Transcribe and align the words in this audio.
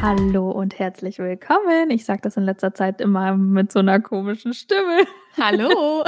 Hallo 0.00 0.50
und 0.50 0.78
herzlich 0.78 1.18
willkommen. 1.18 1.90
Ich 1.90 2.04
sage 2.04 2.20
das 2.22 2.36
in 2.36 2.44
letzter 2.44 2.74
Zeit 2.74 3.00
immer 3.00 3.36
mit 3.36 3.72
so 3.72 3.78
einer 3.78 4.00
komischen 4.00 4.52
Stimme. 4.52 5.06
Hallo. 5.40 6.04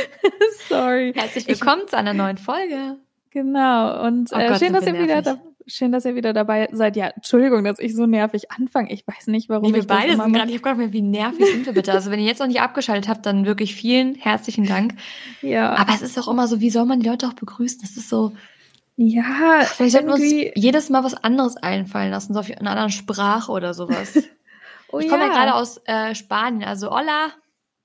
Sorry. 0.68 1.12
Herzlich 1.16 1.48
willkommen 1.48 1.82
ich, 1.84 1.90
zu 1.90 1.96
einer 1.96 2.12
neuen 2.14 2.36
Folge. 2.36 2.98
Genau. 3.30 4.06
Und 4.06 4.30
oh 4.32 4.38
äh, 4.38 4.48
Gott, 4.48 4.58
schön, 4.58 4.72
dass 4.72 4.86
ihr 4.86 4.98
wieder 4.98 5.22
da, 5.22 5.38
schön, 5.68 5.92
dass 5.92 6.04
ihr 6.04 6.14
wieder 6.14 6.32
dabei 6.32 6.68
seid. 6.72 6.96
Ja, 6.96 7.08
Entschuldigung, 7.08 7.64
dass 7.64 7.78
ich 7.78 7.94
so 7.94 8.06
nervig 8.06 8.50
anfange. 8.50 8.92
Ich 8.92 9.06
weiß 9.06 9.28
nicht, 9.28 9.48
warum. 9.48 9.70
Nee, 9.70 9.74
wir 9.74 9.80
ich 9.80 9.86
beide 9.86 10.16
sind 10.16 10.32
gerade. 10.32 10.50
Ich 10.50 10.62
habe 10.64 10.76
gerade 10.76 10.92
wie 10.92 11.02
nervig 11.02 11.46
sind 11.46 11.66
wir 11.66 11.72
bitte. 11.72 11.92
Also 11.92 12.10
wenn 12.10 12.20
ihr 12.20 12.26
jetzt 12.26 12.40
noch 12.40 12.46
nicht 12.46 12.60
abgeschaltet 12.60 13.08
habt, 13.08 13.24
dann 13.26 13.46
wirklich 13.46 13.74
vielen 13.74 14.14
herzlichen 14.14 14.66
Dank. 14.66 14.94
Ja. 15.42 15.74
Aber 15.76 15.94
es 15.94 16.02
ist 16.02 16.18
auch 16.18 16.28
immer 16.28 16.48
so, 16.48 16.60
wie 16.60 16.70
soll 16.70 16.86
man 16.86 17.00
die 17.00 17.08
Leute 17.08 17.28
auch 17.28 17.34
begrüßen? 17.34 17.80
Das 17.80 17.96
ist 17.96 18.08
so 18.08 18.32
ja, 19.00 19.60
vielleicht 19.64 19.92
sollten 19.92 20.08
wir 20.08 20.14
uns 20.14 20.52
jedes 20.56 20.90
Mal 20.90 21.04
was 21.04 21.14
anderes 21.14 21.56
einfallen 21.56 22.10
lassen, 22.10 22.34
so 22.34 22.40
in 22.40 22.58
einer 22.58 22.72
anderen 22.72 22.90
Sprache 22.90 23.52
oder 23.52 23.72
sowas. 23.72 24.16
oh, 24.90 24.98
ich 24.98 25.08
komme 25.08 25.22
ja. 25.22 25.28
ja 25.28 25.34
gerade 25.34 25.54
aus 25.54 25.80
äh, 25.84 26.16
Spanien, 26.16 26.64
also 26.64 26.90
hola. 26.90 27.28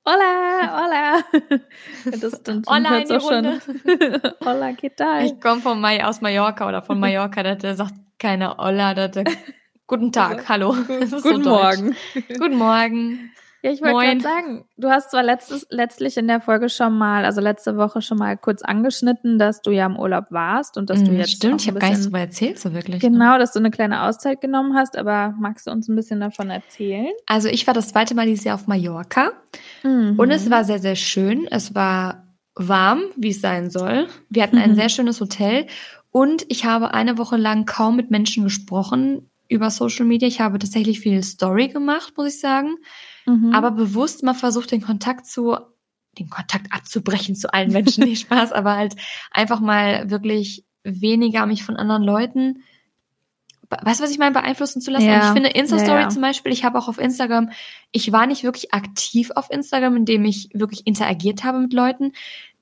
Hola, 0.06 0.84
hola. 0.84 1.24
Das, 2.20 2.44
dann, 2.44 2.62
dann 2.64 2.86
hola 2.86 3.18
Runde. 3.20 3.62
Schon. 3.62 4.34
hola, 4.46 4.74
¿qué 4.74 4.90
tal? 4.94 5.26
Ich 5.26 5.40
komme 5.40 5.62
von 5.62 5.80
Mai 5.80 6.04
aus 6.04 6.20
Mallorca 6.20 6.68
oder 6.68 6.82
von 6.82 7.00
Mallorca, 7.00 7.42
da, 7.42 7.56
da 7.56 7.74
sagt 7.74 7.94
keiner 8.20 8.58
hola, 8.58 8.94
da, 8.96 9.08
da, 9.08 9.24
guten 9.88 10.12
Tag, 10.12 10.44
hallo. 10.50 10.76
Guten 10.76 11.08
so 11.08 11.50
Morgen. 11.50 11.96
Guten 12.38 12.58
Morgen. 12.58 13.32
Ja, 13.64 13.72
ich 13.72 13.82
wollte 13.82 14.06
gerade 14.06 14.20
sagen, 14.20 14.66
du 14.76 14.90
hast 14.90 15.12
zwar 15.12 15.24
letztes, 15.24 15.66
letztlich 15.70 16.18
in 16.18 16.28
der 16.28 16.42
Folge 16.42 16.68
schon 16.68 16.98
mal, 16.98 17.24
also 17.24 17.40
letzte 17.40 17.78
Woche 17.78 18.02
schon 18.02 18.18
mal 18.18 18.36
kurz 18.36 18.62
angeschnitten, 18.62 19.40
dass 19.40 19.62
du 19.62 19.72
ja 19.72 19.86
im 19.86 19.98
Urlaub 19.98 20.26
warst 20.32 20.78
und 20.78 20.90
dass 20.90 21.00
mm, 21.00 21.06
du 21.06 21.12
jetzt. 21.14 21.32
Stimmt, 21.32 21.62
ich 21.62 21.70
habe 21.70 21.80
gar 21.80 21.88
nichts 21.88 22.04
darüber 22.04 22.20
erzählt, 22.20 22.60
so 22.60 22.74
wirklich. 22.74 23.00
Genau, 23.00 23.34
ne? 23.34 23.40
dass 23.40 23.54
du 23.54 23.60
eine 23.60 23.72
kleine 23.72 24.04
Auszeit 24.04 24.42
genommen 24.42 24.76
hast, 24.76 24.98
aber 24.98 25.34
magst 25.40 25.66
du 25.66 25.72
uns 25.72 25.88
ein 25.88 25.96
bisschen 25.96 26.20
davon 26.20 26.50
erzählen? 26.50 27.08
Also 27.26 27.48
ich 27.48 27.66
war 27.66 27.74
das 27.74 27.88
zweite 27.88 28.16
Mal 28.16 28.26
dieses 28.26 28.44
Jahr 28.44 28.56
auf 28.56 28.68
Mallorca 28.68 29.32
mhm. 29.84 30.16
und 30.18 30.30
es 30.30 30.50
war 30.50 30.66
sehr, 30.66 30.80
sehr 30.80 30.98
schön. 30.98 31.48
Es 31.50 31.74
war 31.74 32.28
warm, 32.56 33.04
wie 33.16 33.30
es 33.30 33.40
sein 33.40 33.70
soll. 33.70 34.08
Wir 34.28 34.44
hatten 34.44 34.58
ein 34.58 34.72
mhm. 34.72 34.76
sehr 34.76 34.90
schönes 34.90 35.22
Hotel 35.22 35.68
und 36.12 36.46
ich 36.50 36.66
habe 36.66 36.94
eine 36.94 37.18
Woche 37.18 37.38
lang 37.38 37.66
kaum 37.66 37.96
mit 37.96 38.12
Menschen 38.12 38.44
gesprochen 38.44 39.30
über 39.48 39.70
Social 39.70 40.06
Media. 40.06 40.28
Ich 40.28 40.42
habe 40.42 40.60
tatsächlich 40.60 41.00
viel 41.00 41.24
Story 41.24 41.70
gemacht, 41.70 42.12
muss 42.18 42.28
ich 42.28 42.40
sagen 42.42 42.76
mhm. 43.26 43.54
aber 43.54 43.72
bewusst 43.72 44.24
mal 44.24 44.34
versucht, 44.34 44.72
den 44.72 44.82
Kontakt 44.82 45.26
zu, 45.26 45.58
den 46.20 46.30
Kontakt 46.30 46.68
abzubrechen 46.72 47.36
zu 47.36 47.54
allen 47.54 47.72
Menschen, 47.72 48.04
nicht 48.06 48.22
Spaß, 48.22 48.52
aber 48.52 48.76
halt 48.76 48.96
einfach 49.32 49.60
mal 49.60 50.10
wirklich 50.10 50.66
weniger 50.84 51.46
mich 51.46 51.64
von 51.64 51.78
anderen 51.78 52.04
Leuten 52.04 52.64
weißt 53.82 54.00
du, 54.00 54.04
was 54.04 54.12
ich 54.12 54.20
meine, 54.20 54.34
beeinflussen 54.34 54.82
zu 54.82 54.92
lassen. 54.92 55.06
Ja. 55.06 55.16
Und 55.16 55.28
ich 55.28 55.34
finde 55.44 55.50
Insta-Story 55.50 55.98
ja, 55.98 56.02
ja. 56.02 56.10
zum 56.10 56.22
Beispiel, 56.22 56.52
ich 56.52 56.64
habe 56.64 56.78
auch 56.78 56.88
auf 56.88 57.00
Instagram, 57.00 57.50
ich 57.92 58.12
war 58.12 58.28
nicht 58.28 58.44
wirklich 58.44 58.74
aktiv 58.74 59.32
auf 59.36 59.50
Instagram, 59.50 59.96
indem 59.98 60.26
ich 60.26 60.50
wirklich 60.54 60.86
interagiert 60.86 61.44
habe 61.44 61.60
mit 61.60 61.74
Leuten. 61.74 62.14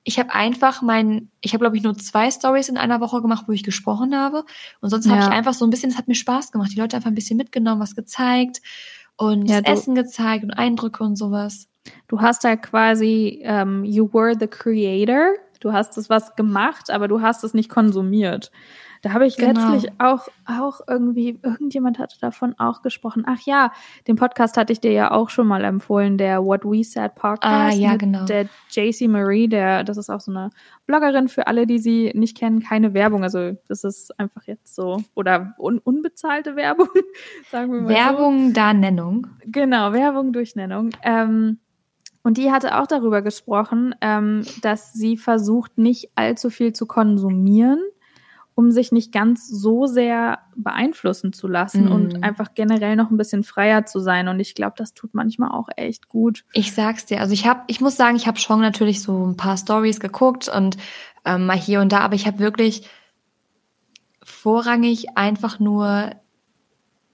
Ich 0.04 0.18
habe 0.18 0.34
einfach 0.34 0.82
mein, 0.82 1.30
ich 1.40 1.52
habe 1.52 1.62
glaube 1.62 1.76
ich 1.76 1.82
nur 1.82 1.96
zwei 1.96 2.30
Stories 2.30 2.68
in 2.68 2.76
einer 2.76 3.00
Woche 3.00 3.22
gemacht, 3.22 3.44
wo 3.46 3.52
ich 3.52 3.62
gesprochen 3.62 4.16
habe. 4.16 4.44
Und 4.80 4.90
sonst 4.90 5.08
habe 5.08 5.20
ich 5.20 5.28
einfach 5.28 5.54
so 5.54 5.64
ein 5.64 5.70
bisschen, 5.70 5.90
es 5.90 5.98
hat 5.98 6.08
mir 6.08 6.14
Spaß 6.14 6.50
gemacht, 6.50 6.72
die 6.72 6.80
Leute 6.80 6.96
einfach 6.96 7.10
ein 7.10 7.14
bisschen 7.14 7.36
mitgenommen, 7.36 7.80
was 7.80 7.94
gezeigt 7.94 8.60
und 9.16 9.46
ja, 9.46 9.60
das 9.60 9.80
Essen 9.80 9.94
gezeigt 9.94 10.44
und 10.44 10.52
Eindrücke 10.52 11.02
und 11.04 11.16
sowas. 11.16 11.68
Du 12.08 12.20
hast 12.20 12.44
ja 12.44 12.56
quasi, 12.56 13.42
um, 13.42 13.50
ähm, 13.50 13.84
you 13.84 14.08
were 14.12 14.36
the 14.38 14.46
creator. 14.46 15.34
Du 15.60 15.72
hast 15.72 15.96
es 15.96 16.10
was 16.10 16.34
gemacht, 16.36 16.90
aber 16.90 17.08
du 17.08 17.20
hast 17.20 17.44
es 17.44 17.54
nicht 17.54 17.68
konsumiert. 17.68 18.50
Da 19.02 19.12
habe 19.12 19.26
ich 19.26 19.36
genau. 19.36 19.72
letztlich 19.72 19.92
auch, 19.98 20.28
auch 20.46 20.80
irgendwie, 20.86 21.40
irgendjemand 21.42 21.98
hatte 21.98 22.18
davon 22.20 22.54
auch 22.58 22.82
gesprochen. 22.82 23.24
Ach 23.26 23.40
ja, 23.44 23.72
den 24.06 24.14
Podcast 24.14 24.56
hatte 24.56 24.72
ich 24.72 24.80
dir 24.80 24.92
ja 24.92 25.10
auch 25.10 25.28
schon 25.28 25.48
mal 25.48 25.64
empfohlen, 25.64 26.18
der 26.18 26.44
What 26.44 26.64
We 26.64 26.84
Said 26.84 27.16
Podcast. 27.16 27.42
Ah, 27.44 27.70
ja, 27.74 27.96
genau. 27.96 28.24
Der 28.26 28.48
JC 28.70 29.08
Marie, 29.08 29.48
der, 29.48 29.82
das 29.82 29.96
ist 29.96 30.08
auch 30.08 30.20
so 30.20 30.30
eine 30.30 30.50
Bloggerin 30.86 31.26
für 31.26 31.48
alle, 31.48 31.66
die 31.66 31.80
sie 31.80 32.12
nicht 32.14 32.36
kennen, 32.36 32.60
keine 32.60 32.94
Werbung. 32.94 33.24
Also, 33.24 33.56
das 33.66 33.82
ist 33.82 34.18
einfach 34.20 34.44
jetzt 34.44 34.72
so, 34.72 35.02
oder 35.14 35.54
un 35.58 35.78
unbezahlte 35.78 36.54
Werbung, 36.56 36.88
sagen 37.50 37.72
wir 37.72 37.80
mal. 37.80 37.88
Werbung 37.88 38.48
so. 38.48 38.54
da 38.54 38.72
Nennung. 38.72 39.26
Genau, 39.44 39.92
Werbung 39.92 40.32
durch 40.32 40.54
Nennung. 40.54 40.90
Ähm, 41.02 41.58
und 42.22 42.38
die 42.38 42.52
hatte 42.52 42.78
auch 42.80 42.86
darüber 42.86 43.20
gesprochen, 43.20 43.96
ähm, 44.00 44.44
dass 44.62 44.92
sie 44.92 45.16
versucht, 45.16 45.76
nicht 45.76 46.10
allzu 46.14 46.50
viel 46.50 46.72
zu 46.72 46.86
konsumieren, 46.86 47.80
um 48.54 48.70
sich 48.70 48.92
nicht 48.92 49.12
ganz 49.12 49.48
so 49.48 49.86
sehr 49.86 50.40
beeinflussen 50.56 51.32
zu 51.32 51.48
lassen 51.48 51.86
mm. 51.86 51.92
und 51.92 52.22
einfach 52.22 52.54
generell 52.54 52.96
noch 52.96 53.10
ein 53.10 53.16
bisschen 53.16 53.44
freier 53.44 53.86
zu 53.86 53.98
sein. 53.98 54.28
Und 54.28 54.40
ich 54.40 54.54
glaube, 54.54 54.74
das 54.76 54.92
tut 54.92 55.14
manchmal 55.14 55.50
auch 55.50 55.68
echt 55.76 56.08
gut. 56.08 56.44
Ich 56.52 56.74
sag's 56.74 57.06
dir, 57.06 57.20
also 57.20 57.32
ich 57.32 57.46
habe, 57.46 57.62
ich 57.66 57.80
muss 57.80 57.96
sagen, 57.96 58.16
ich 58.16 58.26
habe 58.26 58.38
schon 58.38 58.60
natürlich 58.60 59.02
so 59.02 59.26
ein 59.26 59.36
paar 59.36 59.56
Stories 59.56 60.00
geguckt 60.00 60.48
und 60.48 60.76
ähm, 61.24 61.46
mal 61.46 61.56
hier 61.56 61.80
und 61.80 61.92
da, 61.92 62.00
aber 62.00 62.14
ich 62.14 62.26
habe 62.26 62.40
wirklich 62.40 62.88
vorrangig 64.22 65.16
einfach 65.16 65.58
nur 65.58 66.10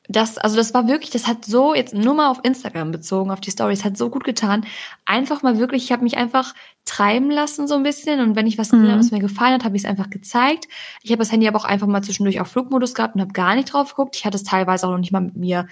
das, 0.08 0.38
also 0.38 0.56
das 0.56 0.72
war 0.72 0.88
wirklich, 0.88 1.10
das 1.10 1.26
hat 1.26 1.44
so, 1.44 1.74
jetzt 1.74 1.92
nur 1.94 2.14
mal 2.14 2.30
auf 2.30 2.40
Instagram 2.42 2.90
bezogen, 2.90 3.30
auf 3.30 3.40
die 3.40 3.50
Stories, 3.50 3.84
hat 3.84 3.98
so 3.98 4.08
gut 4.08 4.24
getan. 4.24 4.64
Einfach 5.04 5.42
mal 5.42 5.58
wirklich, 5.58 5.84
ich 5.84 5.92
habe 5.92 6.02
mich 6.02 6.16
einfach 6.16 6.54
treiben 6.86 7.30
lassen 7.30 7.68
so 7.68 7.74
ein 7.74 7.82
bisschen 7.82 8.20
und 8.20 8.34
wenn 8.34 8.46
ich 8.46 8.56
was 8.56 8.70
gesehen 8.70 8.86
mhm. 8.86 8.92
habe, 8.92 9.00
was 9.00 9.10
mir 9.10 9.20
gefallen 9.20 9.52
hat, 9.52 9.64
habe 9.64 9.76
ich 9.76 9.82
es 9.82 9.88
einfach 9.88 10.08
gezeigt. 10.08 10.66
Ich 11.02 11.10
habe 11.10 11.18
das 11.18 11.30
Handy 11.30 11.46
aber 11.46 11.58
auch 11.58 11.66
einfach 11.66 11.86
mal 11.86 12.02
zwischendurch 12.02 12.40
auf 12.40 12.48
Flugmodus 12.48 12.94
gehabt 12.94 13.16
und 13.16 13.20
habe 13.20 13.34
gar 13.34 13.54
nicht 13.54 13.70
drauf 13.70 13.90
geguckt. 13.90 14.16
Ich 14.16 14.24
hatte 14.24 14.36
es 14.36 14.44
teilweise 14.44 14.86
auch 14.86 14.92
noch 14.92 14.98
nicht 14.98 15.12
mal 15.12 15.20
mit 15.20 15.36
mir, 15.36 15.68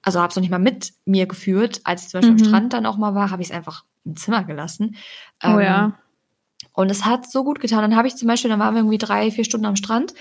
also 0.00 0.18
habe 0.20 0.30
es 0.30 0.36
noch 0.36 0.40
nicht 0.40 0.50
mal 0.50 0.58
mit 0.58 0.94
mir 1.04 1.26
geführt. 1.26 1.82
Als 1.84 2.04
ich 2.04 2.08
zum 2.08 2.20
Beispiel 2.20 2.36
mhm. 2.36 2.40
am 2.40 2.48
Strand 2.48 2.72
dann 2.72 2.86
auch 2.86 2.96
mal 2.96 3.14
war, 3.14 3.30
habe 3.30 3.42
ich 3.42 3.48
es 3.48 3.54
einfach 3.54 3.84
im 4.06 4.16
Zimmer 4.16 4.44
gelassen. 4.44 4.96
Oh 5.44 5.48
ähm, 5.48 5.60
ja. 5.60 5.98
Und 6.72 6.90
es 6.90 7.04
hat 7.04 7.30
so 7.30 7.44
gut 7.44 7.60
getan. 7.60 7.82
Dann 7.82 7.96
habe 7.96 8.08
ich 8.08 8.16
zum 8.16 8.28
Beispiel, 8.28 8.50
dann 8.50 8.60
waren 8.60 8.72
wir 8.72 8.80
irgendwie 8.80 8.98
drei, 8.98 9.30
vier 9.30 9.44
Stunden 9.44 9.66
am 9.66 9.76
Strand 9.76 10.14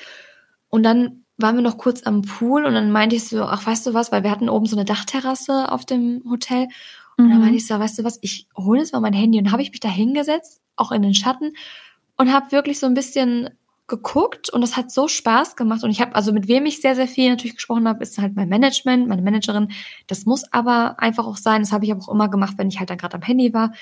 und 0.68 0.84
dann 0.84 1.24
waren 1.38 1.56
wir 1.56 1.62
noch 1.62 1.78
kurz 1.78 2.04
am 2.04 2.24
Pool 2.24 2.66
und 2.66 2.74
dann 2.74 2.92
meinte 2.92 3.16
ich 3.16 3.28
so, 3.28 3.44
ach, 3.44 3.66
weißt 3.66 3.86
du 3.86 3.94
was, 3.94 4.12
weil 4.12 4.24
wir 4.24 4.32
hatten 4.32 4.50
oben 4.50 4.66
so 4.66 4.76
eine 4.76 4.86
Dachterrasse 4.86 5.72
auf 5.72 5.86
dem 5.86 6.24
Hotel. 6.30 6.68
Und 7.18 7.26
mhm. 7.26 7.30
dann 7.30 7.42
meinte 7.42 7.58
ich 7.58 7.68
so, 7.68 7.78
weißt 7.78 8.00
du 8.00 8.04
was, 8.04 8.18
ich 8.22 8.48
hole 8.56 8.80
jetzt 8.80 8.94
mal 8.94 9.00
mein 9.00 9.14
Handy. 9.14 9.40
Und 9.40 9.52
habe 9.52 9.62
ich 9.62 9.72
mich 9.72 9.80
da 9.80 9.90
hingesetzt, 9.90 10.62
auch 10.76 10.92
in 10.92 11.02
den 11.02 11.14
Schatten 11.14 11.54
und 12.18 12.34
habe 12.34 12.52
wirklich 12.52 12.80
so 12.80 12.88
ein 12.88 12.96
bisschen 12.96 13.50
geguckt. 13.88 14.50
Und 14.50 14.62
das 14.62 14.76
hat 14.76 14.92
so 14.92 15.08
Spaß 15.08 15.56
gemacht. 15.56 15.84
Und 15.84 15.92
ich 15.92 16.02
habe 16.02 16.16
also 16.16 16.34
mit 16.34 16.48
wem 16.48 16.66
ich 16.66 16.82
sehr 16.82 16.96
sehr 16.96 17.08
viel 17.08 17.30
natürlich 17.30 17.56
gesprochen 17.56 17.88
habe 17.88 18.04
ist 18.04 18.18
halt 18.18 18.36
mein 18.36 18.50
Management 18.50 19.08
meine 19.08 19.22
Managerin. 19.22 19.70
Das 20.08 20.26
muss 20.26 20.52
aber 20.52 21.00
einfach 21.00 21.26
auch 21.26 21.38
sein. 21.38 21.62
Das 21.62 21.72
habe 21.72 21.86
ich 21.86 21.92
aber 21.92 22.02
auch 22.02 22.14
immer 22.14 22.30
gemacht 22.30 22.56
wenn 22.58 22.68
ich 22.68 22.80
halt 22.80 22.90
dann 22.90 22.98
gerade 22.98 23.16
am 23.16 23.22
Handy 23.22 23.54
war. 23.54 23.74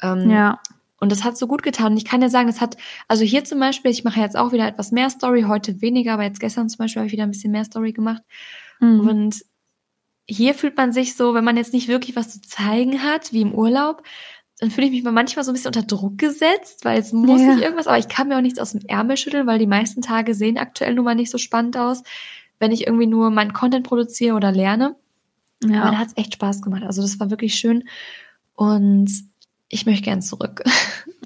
Ähm, 0.00 0.30
ja 0.30 0.60
und 1.00 1.12
das 1.12 1.24
hat 1.24 1.36
so 1.36 1.46
gut 1.46 1.62
getan. 1.62 1.92
Und 1.92 1.98
ich 1.98 2.04
kann 2.04 2.22
ja 2.22 2.28
sagen, 2.28 2.48
das 2.48 2.60
hat, 2.60 2.76
also 3.06 3.24
hier 3.24 3.44
zum 3.44 3.60
Beispiel, 3.60 3.90
ich 3.90 4.04
mache 4.04 4.20
jetzt 4.20 4.36
auch 4.36 4.52
wieder 4.52 4.66
etwas 4.66 4.90
mehr 4.90 5.10
Story, 5.10 5.42
heute 5.42 5.80
weniger, 5.80 6.14
aber 6.14 6.24
jetzt 6.24 6.40
gestern 6.40 6.68
zum 6.68 6.78
Beispiel 6.78 7.00
habe 7.00 7.06
ich 7.06 7.12
wieder 7.12 7.22
ein 7.22 7.30
bisschen 7.30 7.52
mehr 7.52 7.64
Story 7.64 7.92
gemacht. 7.92 8.22
Mhm. 8.80 9.00
Und 9.00 9.44
hier 10.26 10.54
fühlt 10.54 10.76
man 10.76 10.92
sich 10.92 11.14
so, 11.16 11.34
wenn 11.34 11.44
man 11.44 11.56
jetzt 11.56 11.72
nicht 11.72 11.88
wirklich 11.88 12.16
was 12.16 12.30
zu 12.30 12.40
zeigen 12.42 13.02
hat, 13.02 13.32
wie 13.32 13.42
im 13.42 13.54
Urlaub, 13.54 14.02
dann 14.58 14.70
fühle 14.72 14.88
ich 14.88 14.92
mich 14.92 15.04
manchmal 15.04 15.44
so 15.44 15.52
ein 15.52 15.54
bisschen 15.54 15.68
unter 15.68 15.84
Druck 15.84 16.18
gesetzt, 16.18 16.84
weil 16.84 16.98
es 16.98 17.12
muss 17.12 17.40
ja. 17.40 17.54
nicht 17.54 17.62
irgendwas, 17.62 17.86
aber 17.86 17.98
ich 17.98 18.08
kann 18.08 18.28
mir 18.28 18.36
auch 18.36 18.42
nichts 18.42 18.58
aus 18.58 18.72
dem 18.72 18.80
Ärmel 18.86 19.16
schütteln, 19.16 19.46
weil 19.46 19.60
die 19.60 19.68
meisten 19.68 20.02
Tage 20.02 20.34
sehen 20.34 20.58
aktuell 20.58 20.94
nun 20.94 21.04
mal 21.04 21.14
nicht 21.14 21.30
so 21.30 21.38
spannend 21.38 21.76
aus, 21.76 22.02
wenn 22.58 22.72
ich 22.72 22.86
irgendwie 22.86 23.06
nur 23.06 23.30
meinen 23.30 23.52
Content 23.52 23.86
produziere 23.86 24.34
oder 24.34 24.50
lerne. 24.50 24.96
Ja. 25.64 25.82
Aber 25.82 25.92
da 25.92 25.98
hat 25.98 26.08
es 26.08 26.16
echt 26.16 26.34
Spaß 26.34 26.60
gemacht. 26.60 26.82
Also 26.82 27.02
das 27.02 27.20
war 27.20 27.30
wirklich 27.30 27.54
schön. 27.54 27.88
Und 28.54 29.27
ich 29.68 29.86
möchte 29.86 30.04
gern 30.04 30.22
zurück. 30.22 30.62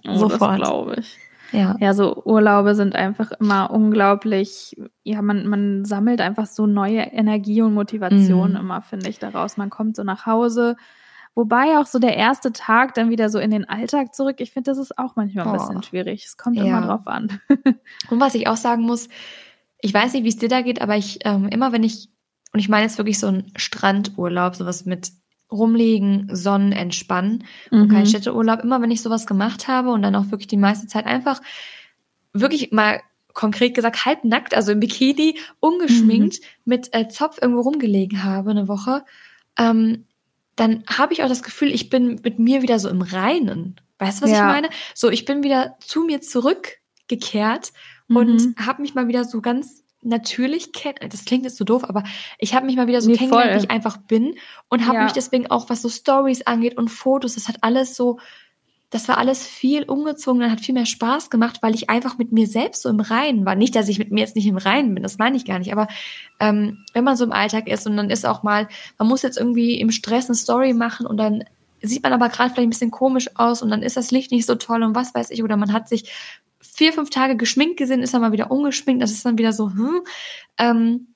Oh, 0.04 0.16
Sofort. 0.16 0.56
glaube 0.56 0.96
ich. 0.98 1.16
Ja. 1.52 1.76
ja, 1.78 1.94
so 1.94 2.24
Urlaube 2.24 2.74
sind 2.74 2.96
einfach 2.96 3.30
immer 3.32 3.70
unglaublich, 3.70 4.74
ja, 5.04 5.20
man, 5.20 5.46
man 5.46 5.84
sammelt 5.84 6.20
einfach 6.20 6.46
so 6.46 6.66
neue 6.66 7.02
Energie 7.02 7.62
und 7.62 7.74
Motivation 7.74 8.50
mhm. 8.50 8.56
immer, 8.56 8.82
finde 8.82 9.08
ich, 9.10 9.18
daraus. 9.18 9.58
Man 9.58 9.70
kommt 9.70 9.94
so 9.94 10.02
nach 10.02 10.26
Hause, 10.26 10.76
wobei 11.34 11.78
auch 11.78 11.86
so 11.86 11.98
der 11.98 12.16
erste 12.16 12.52
Tag 12.52 12.94
dann 12.94 13.10
wieder 13.10 13.28
so 13.28 13.38
in 13.38 13.50
den 13.50 13.68
Alltag 13.68 14.14
zurück, 14.14 14.36
ich 14.40 14.50
finde, 14.50 14.70
das 14.70 14.78
ist 14.78 14.98
auch 14.98 15.14
manchmal 15.14 15.46
ein 15.46 15.54
oh. 15.54 15.58
bisschen 15.58 15.82
schwierig. 15.82 16.24
Es 16.24 16.36
kommt 16.36 16.56
ja. 16.56 16.64
immer 16.64 16.86
drauf 16.86 17.06
an. 17.06 17.40
und 18.10 18.18
was 18.18 18.34
ich 18.34 18.48
auch 18.48 18.56
sagen 18.56 18.82
muss, 18.82 19.08
ich 19.78 19.92
weiß 19.92 20.14
nicht, 20.14 20.24
wie 20.24 20.30
es 20.30 20.38
dir 20.38 20.48
da 20.48 20.62
geht, 20.62 20.80
aber 20.80 20.96
ich, 20.96 21.18
ähm, 21.24 21.48
immer 21.48 21.70
wenn 21.72 21.84
ich, 21.84 22.08
und 22.52 22.60
ich 22.60 22.68
meine 22.68 22.84
jetzt 22.84 22.98
wirklich 22.98 23.20
so 23.20 23.28
ein 23.28 23.52
Strandurlaub, 23.56 24.56
sowas 24.56 24.84
mit 24.86 25.12
rumlegen, 25.52 26.28
sonnen, 26.32 26.72
entspannen 26.72 27.44
und 27.70 27.88
kein 27.88 28.02
mhm. 28.02 28.06
Städteurlaub. 28.06 28.60
Immer 28.62 28.80
wenn 28.80 28.90
ich 28.90 29.02
sowas 29.02 29.26
gemacht 29.26 29.68
habe 29.68 29.90
und 29.90 30.02
dann 30.02 30.16
auch 30.16 30.30
wirklich 30.30 30.48
die 30.48 30.56
meiste 30.56 30.86
Zeit 30.86 31.06
einfach 31.06 31.40
wirklich 32.32 32.72
mal 32.72 33.00
konkret 33.34 33.74
gesagt 33.74 34.04
halbnackt, 34.04 34.54
also 34.54 34.72
im 34.72 34.80
Bikini, 34.80 35.38
ungeschminkt, 35.60 36.40
mhm. 36.40 36.46
mit 36.64 36.88
äh, 36.92 37.08
Zopf 37.08 37.38
irgendwo 37.40 37.62
rumgelegen 37.62 38.24
habe 38.24 38.50
eine 38.50 38.68
Woche, 38.68 39.04
ähm, 39.58 40.06
dann 40.56 40.84
habe 40.86 41.12
ich 41.12 41.22
auch 41.22 41.28
das 41.28 41.42
Gefühl, 41.42 41.72
ich 41.72 41.88
bin 41.88 42.20
mit 42.22 42.38
mir 42.38 42.62
wieder 42.62 42.78
so 42.78 42.88
im 42.88 43.02
Reinen. 43.02 43.80
Weißt 43.98 44.20
du, 44.20 44.24
was 44.24 44.32
ja. 44.32 44.38
ich 44.38 44.52
meine? 44.52 44.68
So, 44.94 45.10
ich 45.10 45.24
bin 45.24 45.42
wieder 45.42 45.76
zu 45.80 46.02
mir 46.02 46.20
zurückgekehrt 46.20 47.72
mhm. 48.08 48.16
und 48.16 48.54
habe 48.58 48.82
mich 48.82 48.94
mal 48.94 49.08
wieder 49.08 49.24
so 49.24 49.40
ganz 49.40 49.81
natürlich 50.02 50.72
kennen. 50.72 50.96
Das 51.10 51.24
klingt 51.24 51.44
jetzt 51.44 51.56
so 51.56 51.64
doof, 51.64 51.84
aber 51.84 52.02
ich 52.38 52.54
habe 52.54 52.66
mich 52.66 52.76
mal 52.76 52.86
wieder 52.86 53.00
so 53.00 53.10
nee, 53.10 53.16
kennengelernt, 53.16 53.54
wie 53.54 53.64
ich 53.64 53.70
einfach 53.70 53.96
bin 53.96 54.34
und 54.68 54.86
habe 54.86 54.98
ja. 54.98 55.04
mich 55.04 55.12
deswegen 55.12 55.50
auch, 55.50 55.70
was 55.70 55.82
so 55.82 55.88
Stories 55.88 56.42
angeht 56.42 56.76
und 56.76 56.88
Fotos, 56.88 57.34
das 57.34 57.48
hat 57.48 57.56
alles 57.60 57.96
so 57.96 58.18
das 58.92 59.08
war 59.08 59.16
alles 59.16 59.46
viel 59.46 59.84
umgezogen, 59.84 60.50
hat 60.50 60.60
viel 60.60 60.74
mehr 60.74 60.84
Spaß 60.84 61.30
gemacht, 61.30 61.60
weil 61.62 61.74
ich 61.74 61.88
einfach 61.88 62.18
mit 62.18 62.30
mir 62.30 62.46
selbst 62.46 62.82
so 62.82 62.90
im 62.90 63.00
Reinen 63.00 63.46
war. 63.46 63.54
Nicht, 63.54 63.74
dass 63.74 63.88
ich 63.88 63.98
mit 63.98 64.12
mir 64.12 64.20
jetzt 64.20 64.36
nicht 64.36 64.46
im 64.46 64.58
Reinen 64.58 64.94
bin, 64.94 65.02
das 65.02 65.16
meine 65.16 65.36
ich 65.38 65.46
gar 65.46 65.58
nicht, 65.58 65.72
aber 65.72 65.88
ähm, 66.40 66.84
wenn 66.92 67.02
man 67.02 67.16
so 67.16 67.24
im 67.24 67.32
Alltag 67.32 67.68
ist 67.68 67.86
und 67.86 67.96
dann 67.96 68.10
ist 68.10 68.26
auch 68.26 68.42
mal, 68.42 68.68
man 68.98 69.08
muss 69.08 69.22
jetzt 69.22 69.38
irgendwie 69.38 69.80
im 69.80 69.90
Stress 69.90 70.26
eine 70.26 70.34
Story 70.34 70.74
machen 70.74 71.06
und 71.06 71.16
dann 71.16 71.44
sieht 71.80 72.02
man 72.02 72.12
aber 72.12 72.28
gerade 72.28 72.50
vielleicht 72.50 72.66
ein 72.66 72.70
bisschen 72.70 72.90
komisch 72.90 73.30
aus 73.34 73.62
und 73.62 73.70
dann 73.70 73.82
ist 73.82 73.96
das 73.96 74.10
Licht 74.10 74.30
nicht 74.30 74.44
so 74.44 74.56
toll 74.56 74.82
und 74.82 74.94
was 74.94 75.14
weiß 75.14 75.30
ich, 75.30 75.42
oder 75.42 75.56
man 75.56 75.72
hat 75.72 75.88
sich 75.88 76.12
vier, 76.82 76.92
fünf 76.92 77.10
Tage 77.10 77.36
geschminkt 77.36 77.76
gesehen, 77.76 78.02
ist 78.02 78.12
dann 78.12 78.22
mal 78.22 78.32
wieder 78.32 78.50
ungeschminkt, 78.50 79.00
das 79.00 79.12
ist 79.12 79.24
dann 79.24 79.38
wieder 79.38 79.52
so, 79.52 79.70
hm, 79.70 80.00
ähm, 80.58 81.06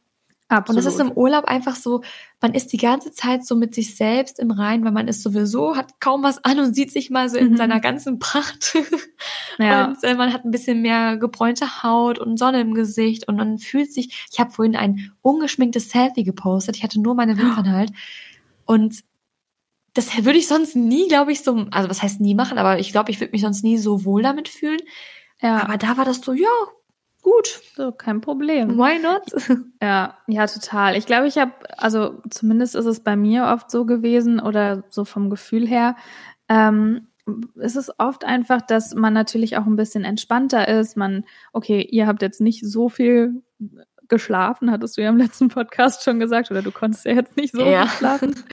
Absolut. 0.49 0.79
Und 0.79 0.85
das 0.85 0.95
ist 0.95 1.01
im 1.01 1.11
Urlaub 1.11 1.47
einfach 1.47 1.75
so, 1.75 2.03
man 2.41 2.55
ist 2.55 2.73
die 2.73 2.77
ganze 2.77 3.11
Zeit 3.11 3.45
so 3.45 3.57
mit 3.57 3.75
sich 3.75 3.97
selbst 3.97 4.39
im 4.39 4.53
Rein, 4.53 4.85
weil 4.85 4.93
man 4.93 5.09
ist 5.09 5.25
sowieso, 5.25 5.75
hat 5.75 5.99
kaum 5.99 6.23
was 6.23 6.45
an 6.45 6.61
und 6.61 6.73
sieht 6.73 6.93
sich 6.93 7.11
mal 7.11 7.29
so 7.29 7.37
in 7.37 7.51
mhm. 7.51 7.57
seiner 7.57 7.81
ganzen 7.81 8.21
Pracht. 8.21 8.77
ja. 9.59 9.87
Und 9.87 10.05
äh, 10.05 10.15
man 10.15 10.33
hat 10.33 10.45
ein 10.45 10.53
bisschen 10.53 10.83
mehr 10.83 11.17
gebräunte 11.17 11.83
Haut 11.83 12.21
und 12.21 12.39
Sonne 12.39 12.61
im 12.61 12.75
Gesicht 12.75 13.27
und 13.27 13.35
man 13.35 13.59
fühlt 13.59 13.93
sich, 13.93 14.29
ich 14.31 14.39
habe 14.39 14.53
vorhin 14.53 14.77
ein 14.77 15.11
ungeschminktes 15.21 15.91
Selfie 15.91 16.23
gepostet, 16.23 16.77
ich 16.77 16.85
hatte 16.85 17.01
nur 17.01 17.17
meine 17.17 17.37
Wimpern 17.39 17.73
halt. 17.73 17.91
Und 18.67 19.03
das 19.95 20.25
würde 20.25 20.39
ich 20.39 20.47
sonst 20.47 20.77
nie, 20.77 21.09
glaube 21.09 21.33
ich, 21.33 21.43
so, 21.43 21.67
also 21.73 21.89
was 21.89 22.03
heißt 22.03 22.21
nie 22.21 22.37
machen, 22.37 22.59
aber 22.59 22.79
ich 22.79 22.93
glaube, 22.93 23.11
ich 23.11 23.19
würde 23.19 23.33
mich 23.33 23.41
sonst 23.41 23.65
nie 23.65 23.79
so 23.79 24.05
wohl 24.05 24.23
damit 24.23 24.49
fühlen. 24.49 24.81
Ja. 25.41 25.63
Aber 25.63 25.77
da 25.77 25.97
war 25.97 26.05
das 26.05 26.21
so, 26.21 26.33
ja, 26.33 26.49
gut. 27.23 27.61
So, 27.75 27.93
kein 27.93 28.21
Problem. 28.21 28.79
Why 28.79 28.99
not? 28.99 29.23
Ja, 29.83 30.17
ja, 30.27 30.47
total. 30.47 30.97
Ich 30.97 31.07
glaube, 31.07 31.27
ich 31.27 31.37
habe, 31.39 31.53
also 31.77 32.23
zumindest 32.31 32.75
ist 32.75 32.87
es 32.87 33.01
bei 33.01 33.15
mir 33.15 33.47
oft 33.47 33.71
so 33.71 33.85
gewesen 33.85 34.41
oder 34.41 34.85
so 34.89 35.05
vom 35.05 35.29
Gefühl 35.29 35.67
her, 35.67 35.97
ähm, 36.49 37.09
es 37.61 37.77
ist 37.77 37.93
oft 37.99 38.25
einfach, 38.25 38.63
dass 38.63 38.95
man 38.95 39.13
natürlich 39.13 39.57
auch 39.57 39.67
ein 39.67 39.77
bisschen 39.77 40.05
entspannter 40.05 40.69
ist. 40.69 40.97
Man, 40.97 41.25
okay, 41.53 41.83
ihr 41.83 42.07
habt 42.07 42.23
jetzt 42.23 42.41
nicht 42.41 42.65
so 42.65 42.89
viel 42.89 43.43
geschlafen, 44.09 44.71
hattest 44.71 44.97
du 44.97 45.03
ja 45.03 45.09
im 45.09 45.17
letzten 45.17 45.49
Podcast 45.49 46.05
schon 46.05 46.21
gesagt, 46.21 46.51
oder 46.51 46.63
du 46.63 46.71
konntest 46.71 47.05
ja 47.05 47.13
jetzt 47.13 47.37
nicht 47.37 47.53
so 47.53 47.65
ja. 47.65 47.83
gut 47.83 47.91
schlafen. 47.93 48.35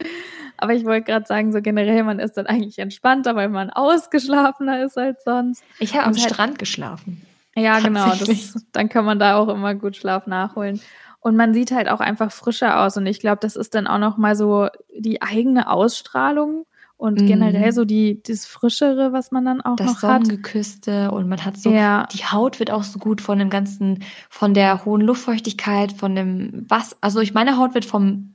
Aber 0.63 0.73
ich 0.73 0.85
wollte 0.85 1.03
gerade 1.03 1.25
sagen, 1.25 1.51
so 1.51 1.61
generell, 1.61 2.03
man 2.03 2.19
ist 2.19 2.37
dann 2.37 2.45
eigentlich 2.45 2.79
entspannter, 2.79 3.35
weil 3.35 3.49
man 3.49 3.69
ausgeschlafener 3.69 4.85
ist 4.85 4.97
als 4.97 5.25
sonst. 5.25 5.61
Ich 5.77 5.93
habe 5.93 6.05
am 6.05 6.13
halt, 6.13 6.21
Strand 6.21 6.57
geschlafen. 6.57 7.21
Ja, 7.53 7.79
genau. 7.81 8.13
Das, 8.15 8.65
dann 8.71 8.87
kann 8.87 9.03
man 9.03 9.19
da 9.19 9.35
auch 9.35 9.49
immer 9.49 9.75
gut 9.75 9.97
Schlaf 9.97 10.25
nachholen. 10.25 10.79
Und 11.19 11.35
man 11.35 11.53
sieht 11.53 11.71
halt 11.71 11.89
auch 11.89 11.99
einfach 11.99 12.31
frischer 12.31 12.79
aus. 12.79 12.95
Und 12.95 13.05
ich 13.07 13.19
glaube, 13.19 13.39
das 13.41 13.57
ist 13.57 13.75
dann 13.75 13.87
auch 13.87 13.97
noch 13.97 14.15
mal 14.15 14.37
so 14.37 14.69
die 14.97 15.21
eigene 15.21 15.69
Ausstrahlung 15.69 16.65
und 16.95 17.19
mhm. 17.19 17.27
generell 17.27 17.73
so 17.73 17.83
die 17.83 18.23
das 18.23 18.45
frischere, 18.45 19.11
was 19.11 19.31
man 19.31 19.43
dann 19.43 19.59
auch 19.59 19.75
das 19.75 19.87
noch 19.87 19.93
hat. 19.95 20.03
Das 20.03 20.27
Sonnengeküsste 20.27 21.11
und 21.11 21.27
man 21.27 21.43
hat 21.43 21.57
so 21.57 21.73
ja. 21.73 22.07
die 22.13 22.23
Haut 22.23 22.59
wird 22.59 22.71
auch 22.71 22.83
so 22.83 22.99
gut 22.99 23.19
von 23.19 23.37
dem 23.37 23.49
ganzen 23.49 24.05
von 24.29 24.53
der 24.53 24.85
hohen 24.85 25.01
Luftfeuchtigkeit, 25.01 25.91
von 25.91 26.15
dem 26.15 26.65
was 26.69 26.95
also 27.01 27.19
ich 27.19 27.33
meine 27.33 27.57
Haut 27.57 27.73
wird 27.73 27.83
vom 27.83 28.32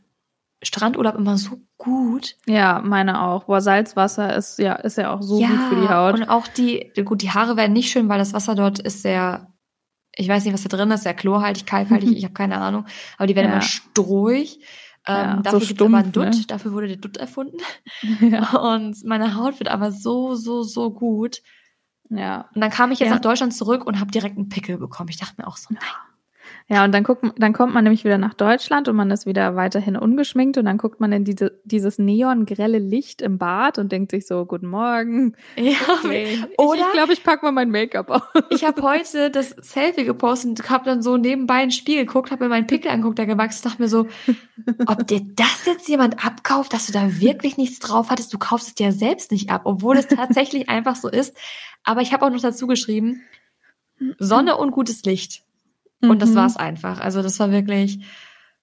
Strandurlaub 0.62 1.14
immer 1.14 1.38
so 1.38 1.60
gut. 1.76 2.36
Ja, 2.46 2.80
meine 2.84 3.22
auch. 3.22 3.44
Boah, 3.44 3.60
Salzwasser 3.60 4.34
ist 4.36 4.58
ja, 4.58 4.74
ist 4.74 4.98
ja 4.98 5.14
auch 5.14 5.22
so 5.22 5.40
ja, 5.40 5.48
gut 5.48 5.60
für 5.68 5.80
die 5.80 5.88
Haut. 5.88 6.14
Und 6.14 6.28
auch 6.28 6.48
die, 6.48 6.92
gut, 7.04 7.22
die 7.22 7.30
Haare 7.30 7.56
werden 7.56 7.72
nicht 7.72 7.90
schön, 7.90 8.08
weil 8.08 8.18
das 8.18 8.32
Wasser 8.32 8.54
dort 8.54 8.80
ist 8.80 9.02
sehr, 9.02 9.52
ich 10.16 10.28
weiß 10.28 10.44
nicht, 10.44 10.54
was 10.54 10.64
da 10.64 10.76
drin 10.76 10.90
ist, 10.90 11.04
sehr 11.04 11.14
chlorhaltig, 11.14 11.66
kalkhaltig, 11.66 12.10
ich 12.16 12.24
habe 12.24 12.34
keine 12.34 12.58
Ahnung. 12.58 12.86
Aber 13.16 13.26
die 13.26 13.36
werden 13.36 13.46
ja. 13.46 13.52
immer 13.52 13.62
strohig. 13.62 14.60
Ähm, 15.06 15.14
ja, 15.14 15.36
dafür 15.36 15.60
so 15.60 15.66
gibt 15.66 15.80
es 15.80 15.86
aber 15.86 15.96
einen 15.96 16.12
Dutt, 16.12 16.24
ne? 16.24 16.44
dafür 16.48 16.72
wurde 16.72 16.88
der 16.88 16.96
Dutt 16.96 17.16
erfunden. 17.16 17.58
Ja. 18.20 18.50
Und 18.58 19.04
meine 19.04 19.36
Haut 19.36 19.60
wird 19.60 19.70
aber 19.70 19.92
so, 19.92 20.34
so, 20.34 20.62
so 20.64 20.90
gut. 20.90 21.40
Ja. 22.10 22.48
Und 22.54 22.60
dann 22.60 22.70
kam 22.70 22.90
ich 22.90 22.98
jetzt 22.98 23.10
nach 23.10 23.20
Deutschland 23.20 23.54
zurück 23.54 23.86
und 23.86 24.00
habe 24.00 24.10
direkt 24.10 24.36
einen 24.36 24.48
Pickel 24.48 24.76
bekommen. 24.76 25.08
Ich 25.08 25.18
dachte 25.18 25.34
mir 25.38 25.46
auch 25.46 25.56
so, 25.56 25.68
nein. 25.72 25.82
Ja, 26.70 26.84
und 26.84 26.92
dann 26.92 27.02
guckt, 27.02 27.24
dann 27.38 27.54
kommt 27.54 27.72
man 27.72 27.84
nämlich 27.84 28.04
wieder 28.04 28.18
nach 28.18 28.34
Deutschland 28.34 28.88
und 28.88 28.96
man 28.96 29.10
ist 29.10 29.24
wieder 29.24 29.56
weiterhin 29.56 29.96
ungeschminkt 29.96 30.58
und 30.58 30.66
dann 30.66 30.76
guckt 30.76 31.00
man 31.00 31.12
in 31.12 31.24
diese, 31.24 31.58
dieses 31.64 31.98
neongrelle 31.98 32.78
Licht 32.78 33.22
im 33.22 33.38
Bad 33.38 33.78
und 33.78 33.90
denkt 33.90 34.10
sich 34.10 34.26
so, 34.26 34.44
guten 34.44 34.68
Morgen. 34.68 35.34
Ja, 35.56 35.76
okay. 36.04 36.44
Oder 36.56 36.80
ich, 36.80 36.92
glaube, 36.92 37.12
ich 37.12 37.24
pack 37.24 37.42
mal 37.42 37.52
mein 37.52 37.70
Make-up 37.70 38.10
auf. 38.10 38.22
Ich 38.50 38.64
habe 38.64 38.82
heute 38.88 39.30
das 39.30 39.50
Selfie 39.50 40.04
gepostet 40.04 40.50
und 40.50 40.70
habe 40.70 40.84
dann 40.84 41.02
so 41.02 41.16
nebenbei 41.16 41.54
ein 41.54 41.70
Spiel 41.70 42.04
geguckt, 42.04 42.30
habe 42.30 42.44
mir 42.44 42.50
meinen 42.50 42.66
Pickel 42.66 42.90
angeguckt, 42.90 43.18
der 43.18 43.26
gewachsen, 43.26 43.62
dachte 43.64 43.82
mir 43.82 43.88
so, 43.88 44.06
ob 44.86 45.06
dir 45.06 45.22
das 45.36 45.64
jetzt 45.66 45.88
jemand 45.88 46.24
abkauft, 46.24 46.72
dass 46.74 46.86
du 46.86 46.92
da 46.92 47.20
wirklich 47.20 47.56
nichts 47.56 47.78
drauf 47.80 48.10
hattest, 48.10 48.32
du 48.32 48.38
kaufst 48.38 48.68
es 48.68 48.74
dir 48.74 48.92
selbst 48.92 49.32
nicht 49.32 49.50
ab, 49.50 49.62
obwohl 49.64 49.96
es 49.96 50.06
tatsächlich 50.06 50.68
einfach 50.68 50.96
so 50.96 51.08
ist. 51.08 51.36
Aber 51.82 52.02
ich 52.02 52.12
habe 52.12 52.26
auch 52.26 52.30
noch 52.30 52.40
dazu 52.40 52.66
geschrieben, 52.66 53.22
Sonne 54.18 54.56
und 54.56 54.70
gutes 54.70 55.02
Licht. 55.04 55.42
Und 56.00 56.16
mhm. 56.16 56.18
das 56.18 56.34
war's 56.34 56.56
einfach. 56.56 57.00
Also 57.00 57.22
das 57.22 57.38
war 57.40 57.50
wirklich, 57.50 58.04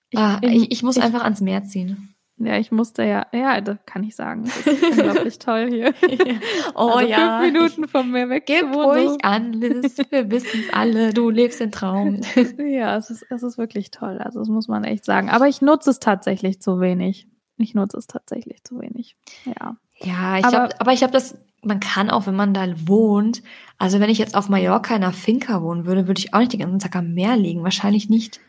ich, 0.09 0.19
ah, 0.19 0.39
ich, 0.41 0.71
ich 0.71 0.83
muss 0.83 0.97
ich, 0.97 1.03
einfach 1.03 1.23
ans 1.23 1.41
Meer 1.41 1.63
ziehen. 1.63 2.15
Ja, 2.37 2.57
ich 2.57 2.69
musste 2.69 3.03
ja, 3.03 3.27
ja, 3.31 3.61
das 3.61 3.77
kann 3.85 4.03
ich 4.03 4.15
sagen. 4.15 4.43
Das 4.43 4.67
ist 4.67 4.83
unglaublich 4.99 5.39
toll 5.39 5.69
hier. 5.69 5.93
Oh 6.75 6.89
also 6.89 7.09
ja. 7.09 7.39
Fünf 7.39 7.53
Minuten 7.53 7.87
vom 7.87 8.11
Meer 8.11 8.29
weg. 8.29 8.45
Gib 8.45 8.75
ruhig 8.75 9.23
an, 9.23 9.53
Liz. 9.53 9.97
Wir 10.09 10.29
wissen 10.31 10.61
es 10.67 10.73
alle. 10.73 11.13
Du 11.13 11.29
lebst 11.29 11.61
den 11.61 11.71
Traum. 11.71 12.19
ja, 12.57 12.97
es 12.97 13.09
ist, 13.09 13.25
es 13.29 13.43
ist 13.43 13.57
wirklich 13.57 13.91
toll. 13.91 14.17
Also 14.17 14.39
das 14.39 14.49
muss 14.49 14.67
man 14.67 14.83
echt 14.83 15.05
sagen. 15.05 15.29
Aber 15.29 15.47
ich 15.47 15.61
nutze 15.61 15.89
es 15.89 15.99
tatsächlich 15.99 16.61
zu 16.61 16.81
wenig. 16.81 17.27
Ich 17.57 17.73
nutze 17.73 17.97
es 17.97 18.07
tatsächlich 18.07 18.63
zu 18.65 18.81
wenig. 18.81 19.15
Ja. 19.45 19.77
Ja, 19.99 20.37
ich 20.37 20.45
aber, 20.45 20.63
hab, 20.63 20.81
aber 20.81 20.91
ich 20.91 20.99
glaube, 20.99 21.13
das 21.13 21.37
man 21.65 21.79
kann 21.79 22.09
auch, 22.09 22.27
wenn 22.27 22.35
man 22.35 22.53
da 22.53 22.65
wohnt, 22.87 23.41
also 23.77 23.99
wenn 23.99 24.09
ich 24.09 24.17
jetzt 24.17 24.35
auf 24.35 24.49
Mallorca 24.49 24.95
in 24.95 25.03
einer 25.03 25.13
Finca 25.13 25.61
wohnen 25.61 25.85
würde, 25.85 26.07
würde 26.07 26.19
ich 26.19 26.33
auch 26.33 26.39
nicht 26.39 26.53
den 26.53 26.61
ganzen 26.61 26.79
Tag 26.79 26.95
am 26.95 27.13
Meer 27.13 27.35
liegen. 27.35 27.63
Wahrscheinlich 27.63 28.09
nicht. 28.09 28.39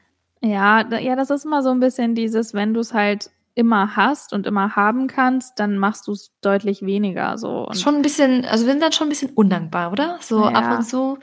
Ja, 0.42 0.86
ja, 0.98 1.16
das 1.16 1.30
ist 1.30 1.44
immer 1.44 1.62
so 1.62 1.70
ein 1.70 1.80
bisschen 1.80 2.14
dieses, 2.14 2.54
wenn 2.54 2.74
du 2.74 2.80
es 2.80 2.92
halt 2.92 3.30
immer 3.56 3.96
hast 3.96 4.34
und 4.34 4.46
immer 4.46 4.76
haben 4.76 5.06
kannst, 5.06 5.58
dann 5.58 5.78
machst 5.78 6.06
du 6.06 6.12
es 6.12 6.30
deutlich 6.42 6.82
weniger 6.82 7.38
so. 7.38 7.66
Und 7.66 7.78
schon 7.78 7.96
ein 7.96 8.02
bisschen, 8.02 8.44
also 8.44 8.66
wir 8.66 8.72
sind 8.72 8.82
dann 8.82 8.92
schon 8.92 9.06
ein 9.06 9.08
bisschen 9.08 9.30
undankbar, 9.30 9.90
oder? 9.90 10.18
So 10.20 10.42
ja, 10.42 10.50
ab 10.50 10.78
und 10.78 10.84
zu. 10.84 11.18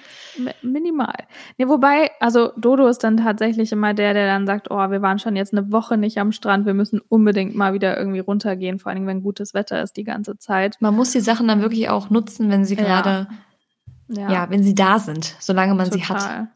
Minimal. 0.63 1.13
Nee, 1.59 1.67
wobei, 1.67 2.09
also 2.19 2.51
Dodo 2.57 2.87
ist 2.87 3.03
dann 3.03 3.17
tatsächlich 3.17 3.71
immer 3.71 3.93
der, 3.93 4.15
der 4.15 4.25
dann 4.25 4.47
sagt, 4.47 4.71
oh, 4.71 4.89
wir 4.89 5.03
waren 5.03 5.19
schon 5.19 5.35
jetzt 5.35 5.53
eine 5.53 5.71
Woche 5.71 5.95
nicht 5.95 6.17
am 6.17 6.31
Strand, 6.31 6.65
wir 6.65 6.73
müssen 6.73 7.01
unbedingt 7.07 7.53
mal 7.55 7.73
wieder 7.73 7.95
irgendwie 7.99 8.21
runtergehen, 8.21 8.79
vor 8.79 8.91
allem 8.91 9.05
wenn 9.05 9.21
gutes 9.21 9.53
Wetter 9.53 9.83
ist 9.83 9.95
die 9.95 10.03
ganze 10.03 10.39
Zeit. 10.39 10.77
Man 10.79 10.95
muss 10.95 11.11
die 11.11 11.19
Sachen 11.19 11.47
dann 11.47 11.61
wirklich 11.61 11.89
auch 11.89 12.09
nutzen, 12.09 12.49
wenn 12.49 12.65
sie 12.65 12.75
gerade, 12.75 13.27
ja. 14.07 14.23
ja. 14.23 14.31
ja 14.31 14.49
wenn 14.49 14.63
sie 14.63 14.73
da 14.73 14.97
sind, 14.97 15.35
solange 15.39 15.75
man 15.75 15.91
Total. 15.91 15.99
sie 15.99 16.13
hat. 16.13 16.47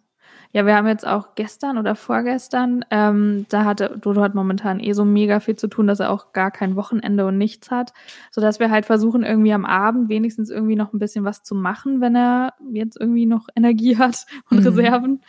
Ja, 0.53 0.65
wir 0.65 0.75
haben 0.75 0.87
jetzt 0.87 1.05
auch 1.05 1.35
gestern 1.35 1.77
oder 1.77 1.95
vorgestern, 1.95 2.85
ähm, 2.89 3.45
da 3.49 3.65
hatte 3.65 3.97
Dodo 3.99 4.21
hat 4.21 4.35
momentan 4.35 4.79
eh 4.79 4.93
so 4.93 5.05
mega 5.05 5.39
viel 5.39 5.55
zu 5.55 5.67
tun, 5.67 5.87
dass 5.87 5.99
er 5.99 6.11
auch 6.11 6.31
gar 6.33 6.51
kein 6.51 6.75
Wochenende 6.75 7.25
und 7.25 7.37
nichts 7.37 7.69
hat, 7.69 7.93
so 8.31 8.41
dass 8.41 8.59
wir 8.59 8.71
halt 8.71 8.85
versuchen 8.85 9.23
irgendwie 9.23 9.53
am 9.53 9.65
Abend 9.65 10.09
wenigstens 10.09 10.49
irgendwie 10.49 10.75
noch 10.75 10.93
ein 10.93 10.99
bisschen 10.99 11.25
was 11.25 11.43
zu 11.43 11.53
machen, 11.53 12.01
wenn 12.01 12.15
er 12.15 12.53
jetzt 12.71 12.99
irgendwie 12.99 13.25
noch 13.25 13.47
Energie 13.55 13.97
hat 13.97 14.25
und 14.49 14.61
mhm. 14.61 14.67
Reserven. 14.67 15.21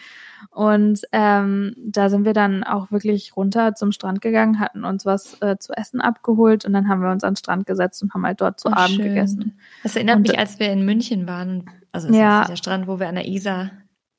Und 0.51 1.01
ähm, 1.11 1.75
da 1.77 2.09
sind 2.09 2.25
wir 2.25 2.33
dann 2.33 2.63
auch 2.63 2.93
wirklich 2.93 3.37
runter 3.37 3.75
zum 3.75 3.91
Strand 3.91 4.21
gegangen, 4.21 4.61
hatten 4.61 4.85
uns 4.85 5.05
was 5.05 5.37
äh, 5.43 5.59
zu 5.59 5.73
essen 5.73 6.01
abgeholt 6.01 6.65
und 6.65 6.73
dann 6.73 6.89
haben 6.89 7.03
wir 7.03 7.11
uns 7.11 7.25
an 7.25 7.33
den 7.33 7.39
Strand 7.39 7.67
gesetzt 7.67 8.03
und 8.05 8.15
haben 8.15 8.25
halt 8.25 8.41
dort 8.41 8.61
zu 8.61 8.69
oh, 8.69 8.73
Abend 8.73 8.97
schön. 8.97 9.09
gegessen. 9.09 9.59
Das 9.83 9.97
erinnert 9.97 10.17
und, 10.17 10.23
mich, 10.23 10.39
als 10.39 10.61
wir 10.61 10.71
in 10.71 10.85
München 10.85 11.27
waren, 11.27 11.69
also 11.91 12.07
das 12.07 12.17
ja, 12.17 12.43
ist 12.43 12.51
der 12.51 12.57
Strand, 12.57 12.87
wo 12.87 13.01
wir 13.01 13.09
an 13.09 13.17
der 13.17 13.27
Isar 13.27 13.73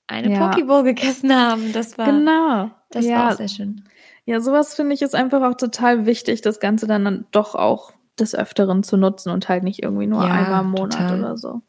eine 0.10 0.34
ja. 0.34 0.48
Pokeball 0.48 0.84
gegessen 0.84 1.34
haben. 1.34 1.72
Das 1.74 1.98
war 1.98 2.06
genau. 2.08 2.72
Das 2.89 3.06
ja. 3.06 3.18
war 3.18 3.32
auch 3.32 3.38
sehr 3.38 3.48
schön. 3.48 3.84
Ja, 4.25 4.42
sowas 4.42 4.75
finde 4.75 4.94
ich 4.94 5.01
ist 5.01 5.16
einfach 5.16 5.42
auch 5.42 5.56
total 5.56 6.06
wichtig, 6.06 6.42
das 6.42 6.60
Ganze 6.60 6.88
dann 6.88 7.25
doch 7.32 7.56
auch 7.56 7.94
des 8.20 8.36
Öfteren 8.36 8.84
zu 8.84 8.98
nutzen 8.98 9.32
und 9.32 9.50
halt 9.50 9.63
nicht 9.63 9.82
irgendwie 9.82 10.08
nur 10.08 10.24
ja, 10.24 10.32
einmal 10.32 10.63
im 10.63 10.72
Monat 10.72 10.94
total. 10.94 11.20
oder 11.20 11.38
so. 11.38 11.62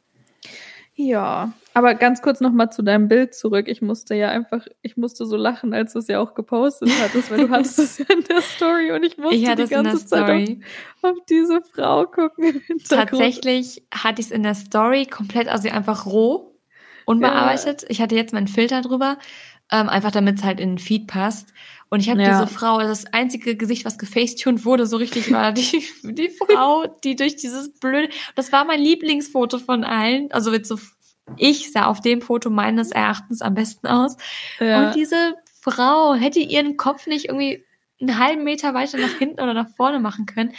Ja, 0.95 1.53
aber 1.73 1.95
ganz 1.95 2.21
kurz 2.21 2.41
nochmal 2.41 2.71
zu 2.71 2.83
deinem 2.83 3.09
Bild 3.09 3.35
zurück. 3.35 3.69
Ich 3.69 3.81
musste 3.81 4.15
ja 4.15 4.29
einfach, 4.29 4.67
ich 4.83 4.99
musste 4.99 5.25
so 5.25 5.37
lachen, 5.37 5.73
als 5.73 5.95
du 5.95 6.01
es 6.01 6.09
ja 6.09 6.21
auch 6.21 6.35
gepostet 6.35 6.91
hattest, 7.01 7.31
weil 7.31 7.47
du 7.47 7.49
hattest 7.51 7.79
es 7.79 7.97
ja 7.97 8.05
in 8.11 8.23
der 8.25 8.43
Story 8.43 8.93
und 8.93 9.05
ich 9.05 9.17
musste 9.17 9.37
ich 9.37 9.49
die 9.49 9.67
ganze 9.67 10.05
Zeit 10.05 10.51
auf, 11.01 11.11
auf, 11.13 11.17
diese 11.31 11.63
Frau 11.63 12.05
gucken. 12.05 12.61
Tatsächlich 12.89 13.87
hatte 13.91 14.21
ich 14.21 14.27
es 14.27 14.33
in 14.33 14.43
der 14.43 14.55
Story 14.55 15.07
komplett, 15.07 15.49
also 15.49 15.71
einfach 15.71 16.05
roh 16.05 16.50
unbearbeitet. 17.11 17.83
Ja. 17.83 17.89
Ich 17.91 18.01
hatte 18.01 18.15
jetzt 18.15 18.33
meinen 18.33 18.49
Filter 18.49 18.81
drüber, 18.83 19.19
ähm, 19.71 19.89
einfach 19.89 20.11
damit 20.11 20.39
es 20.39 20.45
halt 20.45 20.61
in 20.61 20.71
den 20.71 20.79
Feed 20.79 21.07
passt. 21.07 21.53
Und 21.89 22.01
ich 22.01 22.09
habe 22.09 22.23
ja. 22.23 22.31
diese 22.31 22.47
Frau, 22.47 22.79
das 22.79 23.07
einzige 23.13 23.57
Gesicht, 23.57 23.85
was 23.85 23.99
gefacetuned 23.99 24.65
wurde, 24.65 24.87
so 24.87 24.97
richtig 24.97 25.33
war 25.33 25.53
die, 25.53 25.85
die 26.05 26.29
Frau, 26.47 26.87
die 27.03 27.17
durch 27.17 27.37
dieses 27.37 27.73
blöde, 27.79 28.09
das 28.37 28.53
war 28.53 28.65
mein 28.65 28.81
Lieblingsfoto 28.81 29.59
von 29.59 29.85
allen. 29.85 30.31
Also 30.31 30.53
jetzt 30.53 30.69
so, 30.69 30.79
ich 31.37 31.73
sah 31.73 31.87
auf 31.87 32.01
dem 32.01 32.23
Foto 32.23 32.49
meines 32.49 32.93
Erachtens 32.93 33.43
am 33.43 33.55
besten 33.55 33.89
aus. 33.89 34.17
Ja. 34.61 34.87
Und 34.87 34.95
diese 34.95 35.35
Frau 35.61 36.15
hätte 36.15 36.39
ihren 36.39 36.77
Kopf 36.77 37.07
nicht 37.07 37.27
irgendwie 37.27 37.65
einen 38.01 38.19
halben 38.19 38.45
Meter 38.45 38.73
weiter 38.73 38.99
nach 38.99 39.19
hinten 39.19 39.41
oder 39.41 39.53
nach 39.53 39.69
vorne 39.77 40.01
machen 40.01 40.27
können. 40.27 40.53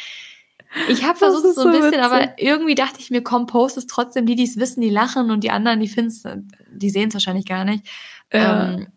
Ich 0.88 1.04
habe 1.04 1.18
versucht 1.18 1.56
so 1.56 1.62
ein 1.62 1.72
bisschen, 1.72 1.92
witzig. 1.92 2.04
aber 2.04 2.40
irgendwie 2.40 2.76
dachte 2.76 3.00
ich 3.00 3.12
mir, 3.12 3.22
komm, 3.22 3.46
post 3.46 3.78
es 3.78 3.88
trotzdem. 3.88 4.26
Die, 4.26 4.36
die 4.36 4.44
es 4.44 4.58
wissen, 4.58 4.82
die 4.82 4.90
lachen 4.90 5.30
und 5.32 5.44
die 5.44 5.52
anderen, 5.52 5.80
die 5.80 5.88
finden 5.88 6.50
die 6.72 6.90
sehen 6.90 7.10
es 7.10 7.14
wahrscheinlich 7.14 7.46
gar 7.46 7.66
nicht. 7.66 7.86
Ja. 8.32 8.74
Ähm, 8.74 8.88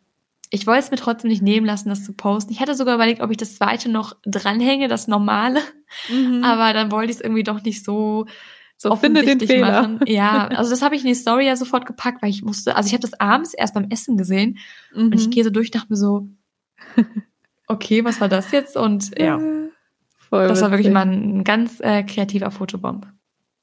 ich 0.50 0.68
wollte 0.68 0.84
es 0.84 0.90
mir 0.92 0.98
trotzdem 0.98 1.30
nicht 1.30 1.42
nehmen 1.42 1.66
lassen, 1.66 1.88
das 1.88 2.04
zu 2.04 2.12
posten. 2.12 2.52
Ich 2.52 2.60
hatte 2.60 2.76
sogar 2.76 2.94
überlegt, 2.94 3.20
ob 3.20 3.30
ich 3.32 3.36
das 3.36 3.56
zweite 3.56 3.88
noch 3.88 4.16
dranhänge, 4.24 4.86
das 4.86 5.08
normale. 5.08 5.60
Mhm. 6.08 6.44
Aber 6.44 6.72
dann 6.72 6.92
wollte 6.92 7.10
ich 7.10 7.16
es 7.16 7.22
irgendwie 7.22 7.42
doch 7.42 7.62
nicht 7.62 7.84
so 7.84 8.26
so 8.76 8.94
finde 8.96 9.24
den 9.24 9.40
Fehler. 9.40 9.82
Machen. 9.82 10.00
Ja, 10.06 10.48
also 10.48 10.70
das 10.70 10.82
habe 10.82 10.94
ich 10.94 11.02
in 11.02 11.08
die 11.08 11.14
Story 11.14 11.46
ja 11.46 11.56
sofort 11.56 11.86
gepackt, 11.86 12.22
weil 12.22 12.30
ich 12.30 12.42
musste, 12.42 12.76
also 12.76 12.86
ich 12.86 12.92
habe 12.92 13.02
das 13.02 13.18
abends 13.18 13.54
erst 13.54 13.74
beim 13.74 13.88
Essen 13.90 14.16
gesehen 14.16 14.58
mhm. 14.94 15.06
und 15.06 15.14
ich 15.14 15.26
mhm. 15.26 15.30
gehe 15.30 15.44
so 15.44 15.50
durch, 15.50 15.70
dachte 15.70 15.86
mir 15.90 15.96
so, 15.96 16.28
okay, 17.66 18.04
was 18.04 18.20
war 18.20 18.28
das 18.28 18.50
jetzt? 18.50 18.76
Und 18.76 19.18
ja, 19.18 19.38
Voll 20.34 20.48
das 20.48 20.62
war 20.62 20.70
wirklich 20.70 20.92
mal 20.92 21.06
ein 21.06 21.44
ganz 21.44 21.80
äh, 21.80 22.02
kreativer 22.02 22.50
Fotobomb. 22.50 23.06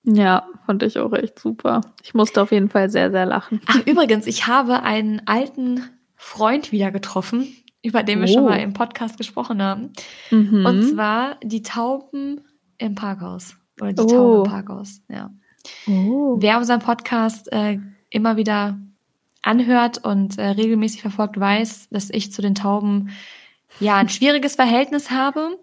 Ja, 0.04 0.48
fand 0.66 0.84
ich 0.84 0.98
auch 0.98 1.14
echt 1.14 1.38
super. 1.38 1.82
Ich 2.02 2.14
musste 2.14 2.42
auf 2.42 2.52
jeden 2.52 2.70
Fall 2.70 2.90
sehr, 2.90 3.12
sehr 3.12 3.26
lachen. 3.26 3.62
Ach, 3.68 3.86
übrigens, 3.86 4.26
ich 4.26 4.48
habe 4.48 4.84
einen 4.84 5.22
alten 5.28 5.84
Freund 6.16 6.72
wieder 6.72 6.92
getroffen, 6.92 7.48
über 7.84 8.04
den 8.04 8.20
wir 8.20 8.30
oh. 8.30 8.34
schon 8.34 8.46
mal 8.46 8.60
im 8.60 8.74
Podcast 8.74 9.18
gesprochen 9.18 9.62
haben. 9.62 9.92
Mhm. 10.32 10.66
Und 10.66 10.84
zwar 10.84 11.38
die 11.44 11.62
Tauben 11.62 12.42
im 12.78 12.96
Parkhaus. 12.96 13.56
Oder 13.80 13.94
die 13.94 14.02
oh. 14.02 14.08
Tauben 14.08 14.38
im 14.38 14.52
Parkhaus, 14.52 15.02
ja. 15.10 15.30
Oh. 15.88 16.38
Wer 16.40 16.58
unseren 16.58 16.80
Podcast 16.80 17.52
äh, 17.52 17.80
immer 18.10 18.38
wieder 18.38 18.80
anhört 19.42 20.04
und 20.04 20.38
äh, 20.38 20.48
regelmäßig 20.48 21.02
verfolgt, 21.02 21.40
weiß, 21.40 21.90
dass 21.90 22.10
ich 22.10 22.32
zu 22.32 22.42
den 22.42 22.56
Tauben 22.56 23.10
ja 23.80 23.98
ein 23.98 24.10
schwieriges 24.10 24.56
Verhältnis 24.56 25.12
habe. 25.12 25.58